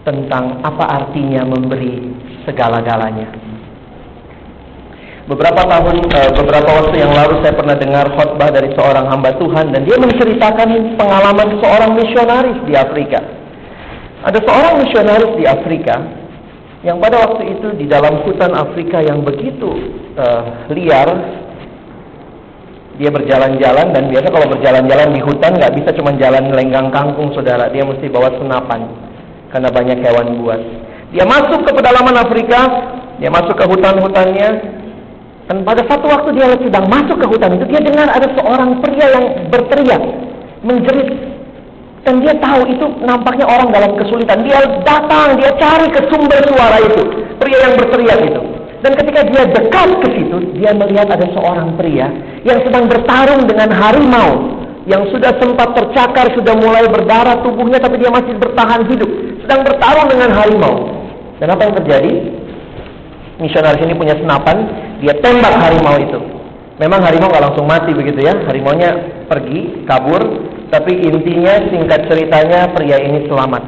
tentang 0.05 0.61
apa 0.61 0.85
artinya 0.85 1.49
memberi 1.49 2.13
segala-galanya. 2.45 3.49
Beberapa 5.29 5.61
tahun, 5.61 6.09
uh, 6.09 6.31
beberapa 6.41 6.71
waktu 6.73 7.05
yang 7.05 7.13
lalu 7.13 7.45
saya 7.45 7.53
pernah 7.53 7.77
dengar 7.77 8.09
khotbah 8.17 8.49
dari 8.49 8.73
seorang 8.73 9.13
hamba 9.13 9.37
Tuhan 9.37 9.77
dan 9.77 9.85
dia 9.85 10.01
menceritakan 10.01 10.97
pengalaman 10.97 11.49
seorang 11.61 11.93
misionaris 12.01 12.61
di 12.65 12.73
Afrika. 12.73 13.21
Ada 14.25 14.41
seorang 14.41 14.75
misionaris 14.85 15.33
di 15.37 15.45
Afrika 15.45 16.01
yang 16.81 16.97
pada 16.97 17.29
waktu 17.29 17.45
itu 17.61 17.69
di 17.77 17.85
dalam 17.85 18.25
hutan 18.25 18.57
Afrika 18.57 19.05
yang 19.05 19.21
begitu 19.21 19.69
uh, 20.17 20.73
liar, 20.73 21.09
dia 22.99 23.15
berjalan-jalan 23.15 23.95
dan 23.95 24.11
biasa 24.11 24.27
kalau 24.27 24.47
berjalan-jalan 24.51 25.09
di 25.15 25.21
hutan 25.23 25.55
nggak 25.55 25.75
bisa 25.79 25.91
cuma 25.95 26.11
jalan 26.19 26.51
lenggang 26.51 26.91
kangkung 26.91 27.31
saudara, 27.31 27.71
dia 27.71 27.87
mesti 27.87 28.11
bawa 28.11 28.35
senapan 28.35 28.91
karena 29.55 29.71
banyak 29.71 29.99
hewan 30.03 30.35
buas. 30.43 30.63
Dia 31.15 31.25
masuk 31.25 31.63
ke 31.63 31.71
pedalaman 31.73 32.19
Afrika, 32.19 32.61
dia 33.23 33.31
masuk 33.31 33.55
ke 33.55 33.65
hutan-hutannya, 33.71 34.49
dan 35.49 35.65
pada 35.65 35.81
satu 35.89 36.11
waktu 36.11 36.37
dia 36.37 36.53
sedang 36.61 36.91
masuk 36.91 37.17
ke 37.17 37.27
hutan 37.31 37.57
itu, 37.57 37.65
dia 37.73 37.81
dengar 37.81 38.11
ada 38.13 38.29
seorang 38.37 38.83
pria 38.85 39.07
yang 39.15 39.25
berteriak, 39.49 40.03
menjerit. 40.61 41.09
Dan 42.05 42.25
dia 42.25 42.35
tahu 42.41 42.69
itu 42.69 42.87
nampaknya 43.05 43.45
orang 43.45 43.69
dalam 43.69 43.93
kesulitan. 43.97 44.41
Dia 44.41 44.65
datang, 44.81 45.37
dia 45.37 45.53
cari 45.61 45.93
ke 45.93 46.09
sumber 46.09 46.41
suara 46.49 46.81
itu. 46.81 47.05
Pria 47.37 47.59
yang 47.69 47.75
berteriak 47.77 48.21
itu. 48.33 48.58
Dan 48.79 48.93
ketika 48.95 49.21
dia 49.27 49.43
dekat 49.51 49.89
ke 50.07 50.09
situ, 50.15 50.37
dia 50.55 50.71
melihat 50.71 51.11
ada 51.11 51.27
seorang 51.35 51.75
pria 51.75 52.07
yang 52.47 52.63
sedang 52.63 52.87
bertarung 52.87 53.47
dengan 53.51 53.75
harimau. 53.75 54.59
Yang 54.89 55.13
sudah 55.13 55.37
sempat 55.37 55.77
tercakar, 55.77 56.33
sudah 56.33 56.55
mulai 56.57 56.89
berdarah 56.89 57.45
tubuhnya, 57.45 57.77
tapi 57.77 58.01
dia 58.01 58.09
masih 58.09 58.39
bertahan 58.41 58.89
hidup. 58.89 59.11
Sedang 59.45 59.61
bertarung 59.67 60.09
dengan 60.09 60.33
harimau. 60.33 60.75
Dan 61.43 61.53
apa 61.53 61.63
yang 61.69 61.75
terjadi? 61.77 62.13
Misionaris 63.39 63.85
ini 63.85 63.95
punya 63.95 64.17
senapan, 64.17 64.57
dia 64.99 65.15
tembak 65.21 65.55
harimau 65.61 65.95
itu. 66.01 66.19
Memang 66.79 67.03
harimau 67.03 67.31
nggak 67.31 67.45
langsung 67.53 67.67
mati 67.67 67.91
begitu 67.91 68.23
ya, 68.23 68.35
harimaunya 68.47 68.91
pergi, 69.27 69.85
kabur, 69.87 70.23
tapi 70.71 70.95
intinya 70.95 71.59
singkat 71.71 72.07
ceritanya 72.07 72.71
pria 72.75 72.99
ini 73.03 73.27
selamat. 73.27 73.63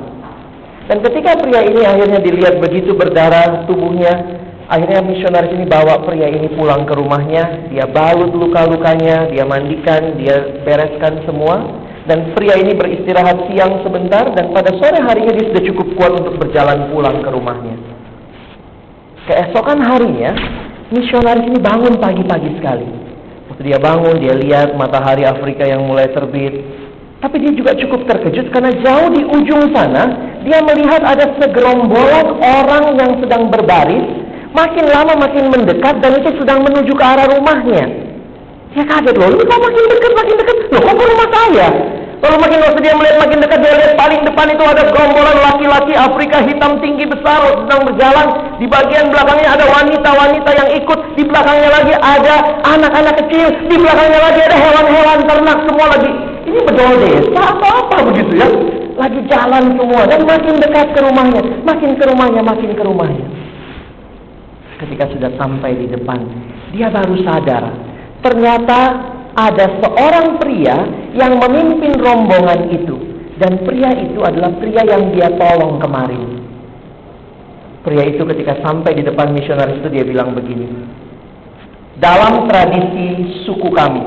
Dan 0.90 0.98
ketika 1.06 1.38
pria 1.38 1.62
ini 1.62 1.86
akhirnya 1.86 2.18
dilihat 2.18 2.58
begitu 2.58 2.94
berdarah 2.98 3.66
tubuhnya, 3.70 4.40
akhirnya 4.70 5.02
misionaris 5.02 5.50
ini 5.50 5.66
bawa 5.66 6.06
pria 6.06 6.30
ini 6.30 6.46
pulang 6.54 6.86
ke 6.86 6.94
rumahnya, 6.94 7.68
dia 7.74 7.90
balut 7.90 8.30
luka-lukanya, 8.30 9.26
dia 9.34 9.42
mandikan, 9.42 10.14
dia 10.14 10.62
bereskan 10.62 11.26
semua, 11.26 11.82
dan 12.06 12.32
pria 12.32 12.56
ini 12.56 12.78
beristirahat 12.78 13.50
siang 13.50 13.82
sebentar 13.82 14.30
dan 14.32 14.54
pada 14.54 14.70
sore 14.78 14.98
harinya 15.02 15.34
dia 15.34 15.46
sudah 15.52 15.64
cukup 15.68 15.86
kuat 15.98 16.12
untuk 16.16 16.34
berjalan 16.40 16.88
pulang 16.94 17.18
ke 17.20 17.30
rumahnya. 17.34 17.74
Keesokan 19.28 19.78
harinya, 19.84 20.32
misionaris 20.90 21.46
ini 21.46 21.58
bangun 21.58 21.98
pagi-pagi 22.00 22.50
sekali. 22.58 22.88
Waktu 23.50 23.62
dia 23.62 23.78
bangun, 23.78 24.16
dia 24.22 24.34
lihat 24.34 24.78
matahari 24.78 25.26
Afrika 25.26 25.66
yang 25.66 25.86
mulai 25.86 26.10
terbit. 26.10 26.62
Tapi 27.20 27.36
dia 27.36 27.52
juga 27.52 27.76
cukup 27.76 28.08
terkejut 28.08 28.48
karena 28.48 28.72
jauh 28.80 29.12
di 29.12 29.22
ujung 29.28 29.68
sana, 29.76 30.08
dia 30.40 30.64
melihat 30.64 31.04
ada 31.04 31.36
segerombolan 31.36 32.26
orang 32.40 32.96
yang 32.96 33.12
sedang 33.20 33.52
berbaris. 33.52 34.19
Makin 34.50 34.84
lama 34.90 35.14
makin 35.14 35.46
mendekat 35.46 36.02
dan 36.02 36.18
itu 36.18 36.30
sedang 36.42 36.66
menuju 36.66 36.90
ke 36.90 37.04
arah 37.04 37.26
rumahnya. 37.30 37.86
Dia 38.74 38.84
kaget 38.86 39.14
loh, 39.18 39.30
ini 39.34 39.42
kok 39.46 39.60
makin 39.62 39.84
dekat, 39.90 40.12
makin 40.14 40.34
dekat. 40.38 40.56
Loh 40.70 40.80
kok 40.82 40.94
ke 40.94 41.04
rumah 41.06 41.28
saya? 41.30 41.68
Lalu 42.20 42.36
makin 42.36 42.58
waktu 42.60 42.80
dia 42.84 42.94
melihat 42.94 43.16
makin 43.16 43.38
dekat, 43.40 43.58
dia 43.64 43.72
lihat 43.80 43.92
paling 43.96 44.20
depan 44.28 44.46
itu 44.52 44.60
ada 44.62 44.82
gerombolan 44.92 45.38
laki-laki 45.40 45.92
Afrika 45.96 46.38
hitam 46.44 46.76
tinggi 46.84 47.08
besar 47.08 47.40
sedang 47.64 47.82
berjalan. 47.88 48.26
Di 48.60 48.66
bagian 48.68 49.08
belakangnya 49.08 49.48
ada 49.56 49.64
wanita-wanita 49.64 50.50
yang 50.52 50.68
ikut. 50.84 50.98
Di 51.16 51.22
belakangnya 51.24 51.70
lagi 51.72 51.94
ada 51.96 52.34
anak-anak 52.60 53.14
kecil. 53.24 53.46
Di 53.72 53.76
belakangnya 53.80 54.20
lagi 54.20 54.40
ada 54.44 54.56
hewan-hewan 54.60 55.18
ternak 55.24 55.58
semua 55.64 55.86
lagi. 55.96 56.10
Ini 56.44 56.58
betul 56.66 56.92
desa 57.00 57.40
atau 57.40 57.70
apa 57.86 57.96
begitu 58.12 58.32
ya? 58.36 58.48
Lagi 59.00 59.20
jalan 59.32 59.64
semua 59.80 60.02
dan 60.04 60.20
makin 60.28 60.54
dekat 60.60 60.86
ke 60.92 61.00
rumahnya, 61.00 61.40
makin 61.64 61.90
ke 61.96 62.04
rumahnya, 62.04 62.42
makin 62.44 62.70
ke 62.76 62.82
rumahnya. 62.84 63.39
Ketika 64.80 65.12
sudah 65.12 65.30
sampai 65.36 65.76
di 65.76 65.86
depan, 65.92 66.24
dia 66.72 66.88
baru 66.88 67.20
sadar. 67.20 67.68
Ternyata 68.24 68.80
ada 69.36 69.66
seorang 69.76 70.40
pria 70.40 70.76
yang 71.12 71.36
memimpin 71.36 72.00
rombongan 72.00 72.72
itu. 72.72 72.96
Dan 73.36 73.60
pria 73.64 73.92
itu 73.96 74.20
adalah 74.24 74.56
pria 74.56 74.80
yang 74.84 75.12
dia 75.12 75.28
tolong 75.36 75.80
kemarin. 75.80 76.44
Pria 77.80 78.04
itu 78.08 78.20
ketika 78.28 78.60
sampai 78.60 78.92
di 78.96 79.04
depan 79.04 79.32
misionaris 79.32 79.80
itu 79.80 79.88
dia 79.88 80.04
bilang 80.04 80.36
begini. 80.36 80.68
Dalam 81.96 82.48
tradisi 82.48 83.40
suku 83.44 83.68
kami, 83.72 84.04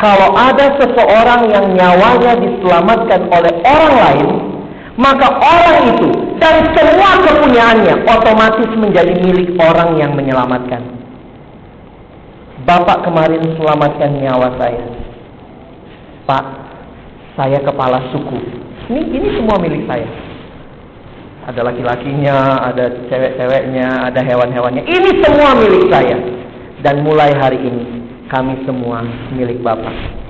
kalau 0.00 0.36
ada 0.36 0.76
seseorang 0.80 1.52
yang 1.52 1.66
nyawanya 1.76 2.32
diselamatkan 2.40 3.28
oleh 3.28 3.52
orang 3.64 3.94
lain, 3.96 4.30
maka 5.00 5.28
orang 5.40 5.78
itu 5.96 6.10
dan 6.44 6.60
semua 6.76 7.24
kepunyaannya 7.24 8.04
otomatis 8.04 8.68
menjadi 8.76 9.16
milik 9.16 9.56
orang 9.56 9.96
yang 9.96 10.12
menyelamatkan. 10.12 10.84
Bapak 12.68 13.08
kemarin 13.08 13.40
selamatkan 13.56 14.12
nyawa 14.20 14.52
saya. 14.60 14.84
Pak, 16.28 16.44
saya 17.32 17.58
kepala 17.64 18.12
suku. 18.12 18.36
Ini 18.92 19.00
ini 19.08 19.28
semua 19.40 19.56
milik 19.56 19.88
saya. 19.88 20.04
Ada 21.48 21.60
laki-lakinya, 21.64 22.60
ada 22.72 22.92
cewek-ceweknya, 23.08 24.12
ada 24.12 24.20
hewan-hewannya. 24.20 24.84
Ini 24.84 25.10
semua 25.24 25.56
milik 25.56 25.88
saya. 25.88 26.16
Dan 26.84 27.00
mulai 27.00 27.32
hari 27.32 27.56
ini 27.64 27.84
kami 28.28 28.60
semua 28.68 29.00
milik 29.32 29.64
Bapak. 29.64 30.23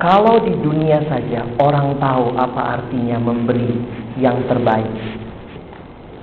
Kalau 0.00 0.40
di 0.40 0.56
dunia 0.56 1.04
saja 1.06 1.44
orang 1.60 2.00
tahu 2.00 2.32
apa 2.40 2.80
artinya 2.80 3.20
memberi 3.20 3.68
yang 4.16 4.40
terbaik, 4.48 4.88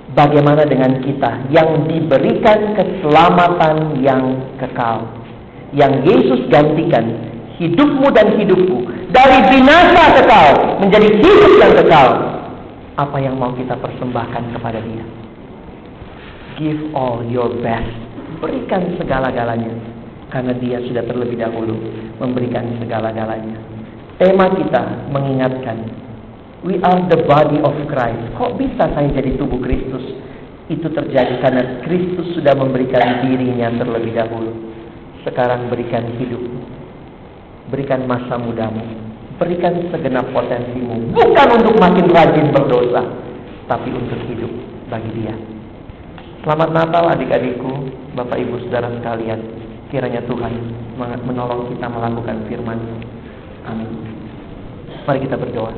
Bagaimana 0.08 0.64
dengan 0.64 1.04
kita 1.04 1.52
yang 1.52 1.84
diberikan 1.84 2.72
keselamatan 2.72 4.00
yang 4.00 4.40
kekal? 4.56 5.04
Yang 5.76 5.92
Yesus 6.08 6.40
gantikan 6.48 7.04
hidupmu 7.60 8.08
dan 8.16 8.40
hidupku 8.40 8.88
dari 9.12 9.38
binasa 9.52 10.16
kekal 10.16 10.80
menjadi 10.80 11.12
hidup 11.12 11.52
yang 11.60 11.72
kekal. 11.84 12.08
Apa 12.96 13.20
yang 13.20 13.36
mau 13.36 13.52
kita 13.52 13.76
persembahkan 13.76 14.56
kepada 14.56 14.80
dia? 14.80 15.04
Give 16.56 16.88
all 16.96 17.20
your 17.28 17.52
best. 17.60 17.92
Berikan 18.40 18.96
segala-galanya. 18.96 19.76
Karena 20.28 20.52
dia 20.56 20.78
sudah 20.84 21.04
terlebih 21.08 21.40
dahulu 21.40 21.76
memberikan 22.20 22.68
segala-galanya. 22.80 23.56
Tema 24.18 24.50
kita 24.52 25.08
mengingatkan 25.08 25.78
We 26.66 26.74
are 26.82 26.98
the 27.06 27.22
body 27.22 27.62
of 27.62 27.70
Christ. 27.86 28.34
Kok 28.34 28.58
bisa 28.58 28.90
saya 28.90 29.08
jadi 29.14 29.38
tubuh 29.38 29.62
Kristus? 29.62 30.02
Itu 30.66 30.90
terjadi 30.90 31.38
karena 31.38 31.86
Kristus 31.86 32.34
sudah 32.34 32.50
memberikan 32.58 33.22
dirinya 33.22 33.70
terlebih 33.78 34.10
dahulu. 34.18 34.52
Sekarang 35.22 35.70
berikan 35.70 36.02
hidup. 36.18 36.42
Berikan 37.70 38.10
masa 38.10 38.34
mudamu. 38.42 38.82
Berikan 39.38 39.86
segenap 39.94 40.34
potensimu. 40.34 41.14
Bukan 41.14 41.48
untuk 41.62 41.78
makin 41.78 42.10
rajin 42.10 42.50
berdosa. 42.50 43.06
Tapi 43.70 43.94
untuk 43.94 44.18
hidup 44.26 44.50
bagi 44.90 45.14
dia. 45.14 45.38
Selamat 46.42 46.74
Natal 46.74 47.06
adik-adikku, 47.14 47.70
Bapak 48.18 48.34
Ibu 48.34 48.66
Saudara 48.66 48.90
sekalian. 48.98 49.67
Kiranya 49.88 50.20
Tuhan 50.28 50.52
menolong 51.00 51.72
kita 51.72 51.86
melakukan 51.88 52.44
firman. 52.44 52.78
Amin. 53.64 53.88
Mari 55.08 55.24
kita 55.24 55.40
berdoa. 55.40 55.72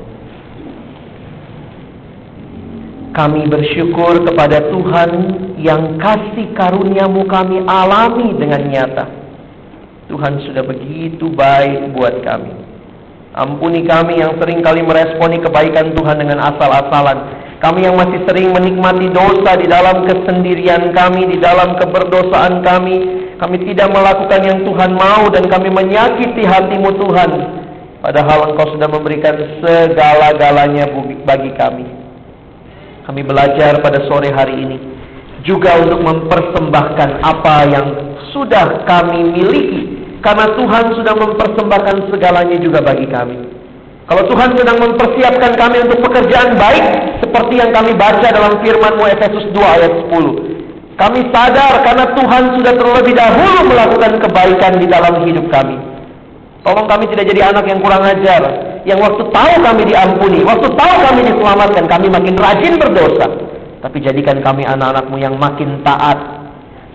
Kami 3.11 3.43
bersyukur 3.51 4.23
kepada 4.23 4.71
Tuhan 4.71 5.11
yang 5.59 5.99
kasih 5.99 6.55
karuniamu 6.55 7.27
kami 7.27 7.63
alami 7.67 8.39
dengan 8.39 8.63
nyata. 8.71 9.07
Tuhan 10.11 10.43
sudah 10.47 10.63
begitu 10.67 11.31
baik 11.31 11.95
buat 11.95 12.23
kami. 12.23 12.55
Ampuni 13.31 13.87
kami 13.87 14.19
yang 14.19 14.35
sering 14.43 14.59
kali 14.59 14.83
meresponi 14.83 15.39
kebaikan 15.39 15.95
Tuhan 15.95 16.19
dengan 16.19 16.51
asal-asalan. 16.51 17.19
Kami 17.63 17.87
yang 17.87 17.95
masih 17.95 18.27
sering 18.27 18.51
menikmati 18.51 19.07
dosa 19.15 19.55
di 19.55 19.71
dalam 19.71 20.03
kesendirian 20.03 20.91
kami, 20.91 21.31
di 21.31 21.39
dalam 21.39 21.79
keberdosaan 21.79 22.67
kami. 22.67 23.20
Kami 23.41 23.57
tidak 23.73 23.89
melakukan 23.89 24.41
yang 24.45 24.61
Tuhan 24.69 24.93
mau 25.01 25.25
dan 25.33 25.49
kami 25.49 25.73
menyakiti 25.73 26.45
hatimu 26.45 26.93
Tuhan. 27.01 27.31
Padahal 28.05 28.53
Engkau 28.53 28.77
sudah 28.77 28.85
memberikan 28.85 29.33
segala-galanya 29.65 30.93
bagi 31.25 31.49
kami. 31.57 31.89
Kami 33.09 33.21
belajar 33.25 33.81
pada 33.81 34.05
sore 34.05 34.29
hari 34.29 34.61
ini 34.61 34.77
juga 35.41 35.81
untuk 35.81 36.05
mempersembahkan 36.05 37.25
apa 37.25 37.57
yang 37.73 37.87
sudah 38.37 38.85
kami 38.85 39.33
miliki 39.33 40.05
karena 40.21 40.53
Tuhan 40.53 40.85
sudah 41.01 41.15
mempersembahkan 41.17 42.13
segalanya 42.13 42.61
juga 42.61 42.85
bagi 42.85 43.09
kami. 43.09 43.41
Kalau 44.05 44.27
Tuhan 44.29 44.53
sedang 44.53 44.79
mempersiapkan 44.85 45.57
kami 45.57 45.87
untuk 45.89 46.05
pekerjaan 46.13 46.61
baik 46.61 46.85
seperti 47.25 47.55
yang 47.57 47.73
kami 47.73 47.97
baca 47.97 48.29
dalam 48.29 48.61
firman-Mu 48.61 49.05
Efesus 49.17 49.49
2 49.55 49.77
ayat 49.81 49.93
10. 50.13 50.50
Kami 51.01 51.33
sadar 51.33 51.81
karena 51.81 52.05
Tuhan 52.13 52.43
sudah 52.61 52.75
terlebih 52.77 53.15
dahulu 53.17 53.61
melakukan 53.73 54.21
kebaikan 54.21 54.73
di 54.77 54.87
dalam 54.87 55.25
hidup 55.25 55.49
kami. 55.49 55.81
Tolong 56.61 56.85
kami 56.85 57.09
tidak 57.09 57.33
jadi 57.33 57.41
anak 57.57 57.65
yang 57.65 57.81
kurang 57.81 58.05
ajar. 58.05 58.43
Yang 58.85 59.01
waktu 59.01 59.23
tahu 59.33 59.55
kami 59.65 59.83
diampuni, 59.89 60.45
waktu 60.45 60.69
tahu 60.77 60.95
kami 61.09 61.21
diselamatkan, 61.25 61.85
kami 61.89 62.07
makin 62.13 62.37
rajin 62.37 62.75
berdosa. 62.77 63.27
Tapi 63.81 63.97
jadikan 64.05 64.45
kami 64.45 64.69
anak-anakmu 64.69 65.17
yang 65.17 65.41
makin 65.41 65.81
taat, 65.81 66.41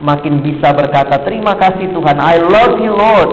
makin 0.03 0.43
bisa 0.43 0.75
berkata 0.75 1.23
terima 1.23 1.55
kasih 1.55 1.91
Tuhan 1.95 2.17
I 2.19 2.37
love 2.41 2.75
you 2.83 2.91
Lord 2.91 3.31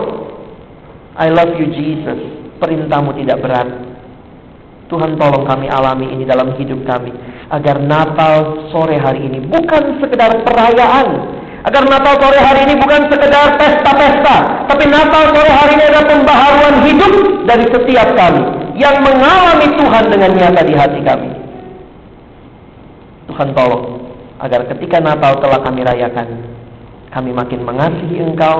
I 1.18 1.29
love 1.33 1.59
you 1.59 1.66
Jesus 1.68 2.18
perintahmu 2.62 3.18
tidak 3.18 3.43
berat 3.43 3.68
Tuhan 4.87 5.16
tolong 5.18 5.49
kami 5.49 5.66
alami 5.73 6.12
ini 6.14 6.25
dalam 6.29 6.55
hidup 6.55 6.85
kami 6.87 7.11
agar 7.51 7.82
Natal 7.82 8.68
sore 8.70 9.01
hari 9.01 9.26
ini 9.26 9.43
bukan 9.49 9.99
sekedar 9.99 10.30
perayaan. 10.47 11.09
Agar 11.62 11.86
Natal 11.86 12.14
sore 12.18 12.38
hari 12.43 12.61
ini 12.66 12.74
bukan 12.78 13.07
sekedar 13.07 13.55
pesta-pesta 13.59 14.66
tapi 14.66 14.84
Natal 14.86 15.30
sore 15.34 15.51
hari 15.51 15.72
ini 15.78 15.84
adalah 15.90 16.07
pembaharuan 16.07 16.76
hidup 16.86 17.12
dari 17.47 17.64
setiap 17.70 18.09
kami 18.14 18.43
yang 18.78 19.03
mengalami 19.03 19.66
Tuhan 19.78 20.05
dengan 20.11 20.30
nyata 20.38 20.62
di 20.62 20.74
hati 20.74 21.01
kami. 21.03 21.30
Tuhan 23.30 23.49
tolong 23.55 23.84
agar 24.43 24.66
ketika 24.74 24.99
Natal 24.99 25.38
telah 25.38 25.62
kami 25.62 25.86
rayakan, 25.86 26.28
kami 27.14 27.30
makin 27.30 27.62
mengasihi 27.62 28.18
Engkau, 28.18 28.59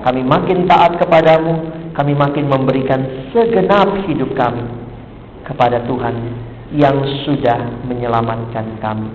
kami 0.00 0.24
makin 0.24 0.64
taat 0.64 0.96
kepadamu, 0.96 1.60
kami 1.92 2.16
makin 2.16 2.48
memberikan 2.48 3.04
segenap 3.34 3.90
hidup 4.08 4.32
kami 4.32 4.64
kepada 5.44 5.82
Tuhan 5.84 6.14
yang 6.74 7.02
sudah 7.26 7.82
menyelamatkan 7.86 8.78
kami. 8.78 9.10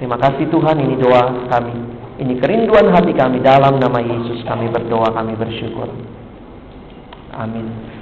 Terima 0.00 0.16
kasih 0.16 0.48
Tuhan, 0.48 0.76
ini 0.80 0.96
doa 0.96 1.48
kami. 1.52 1.76
Ini 2.14 2.38
kerinduan 2.38 2.94
hati 2.94 3.10
kami 3.10 3.42
dalam 3.42 3.78
nama 3.82 3.98
Yesus 3.98 4.42
kami 4.46 4.70
berdoa, 4.70 5.10
kami 5.12 5.34
bersyukur. 5.34 5.90
Amin. 7.34 7.93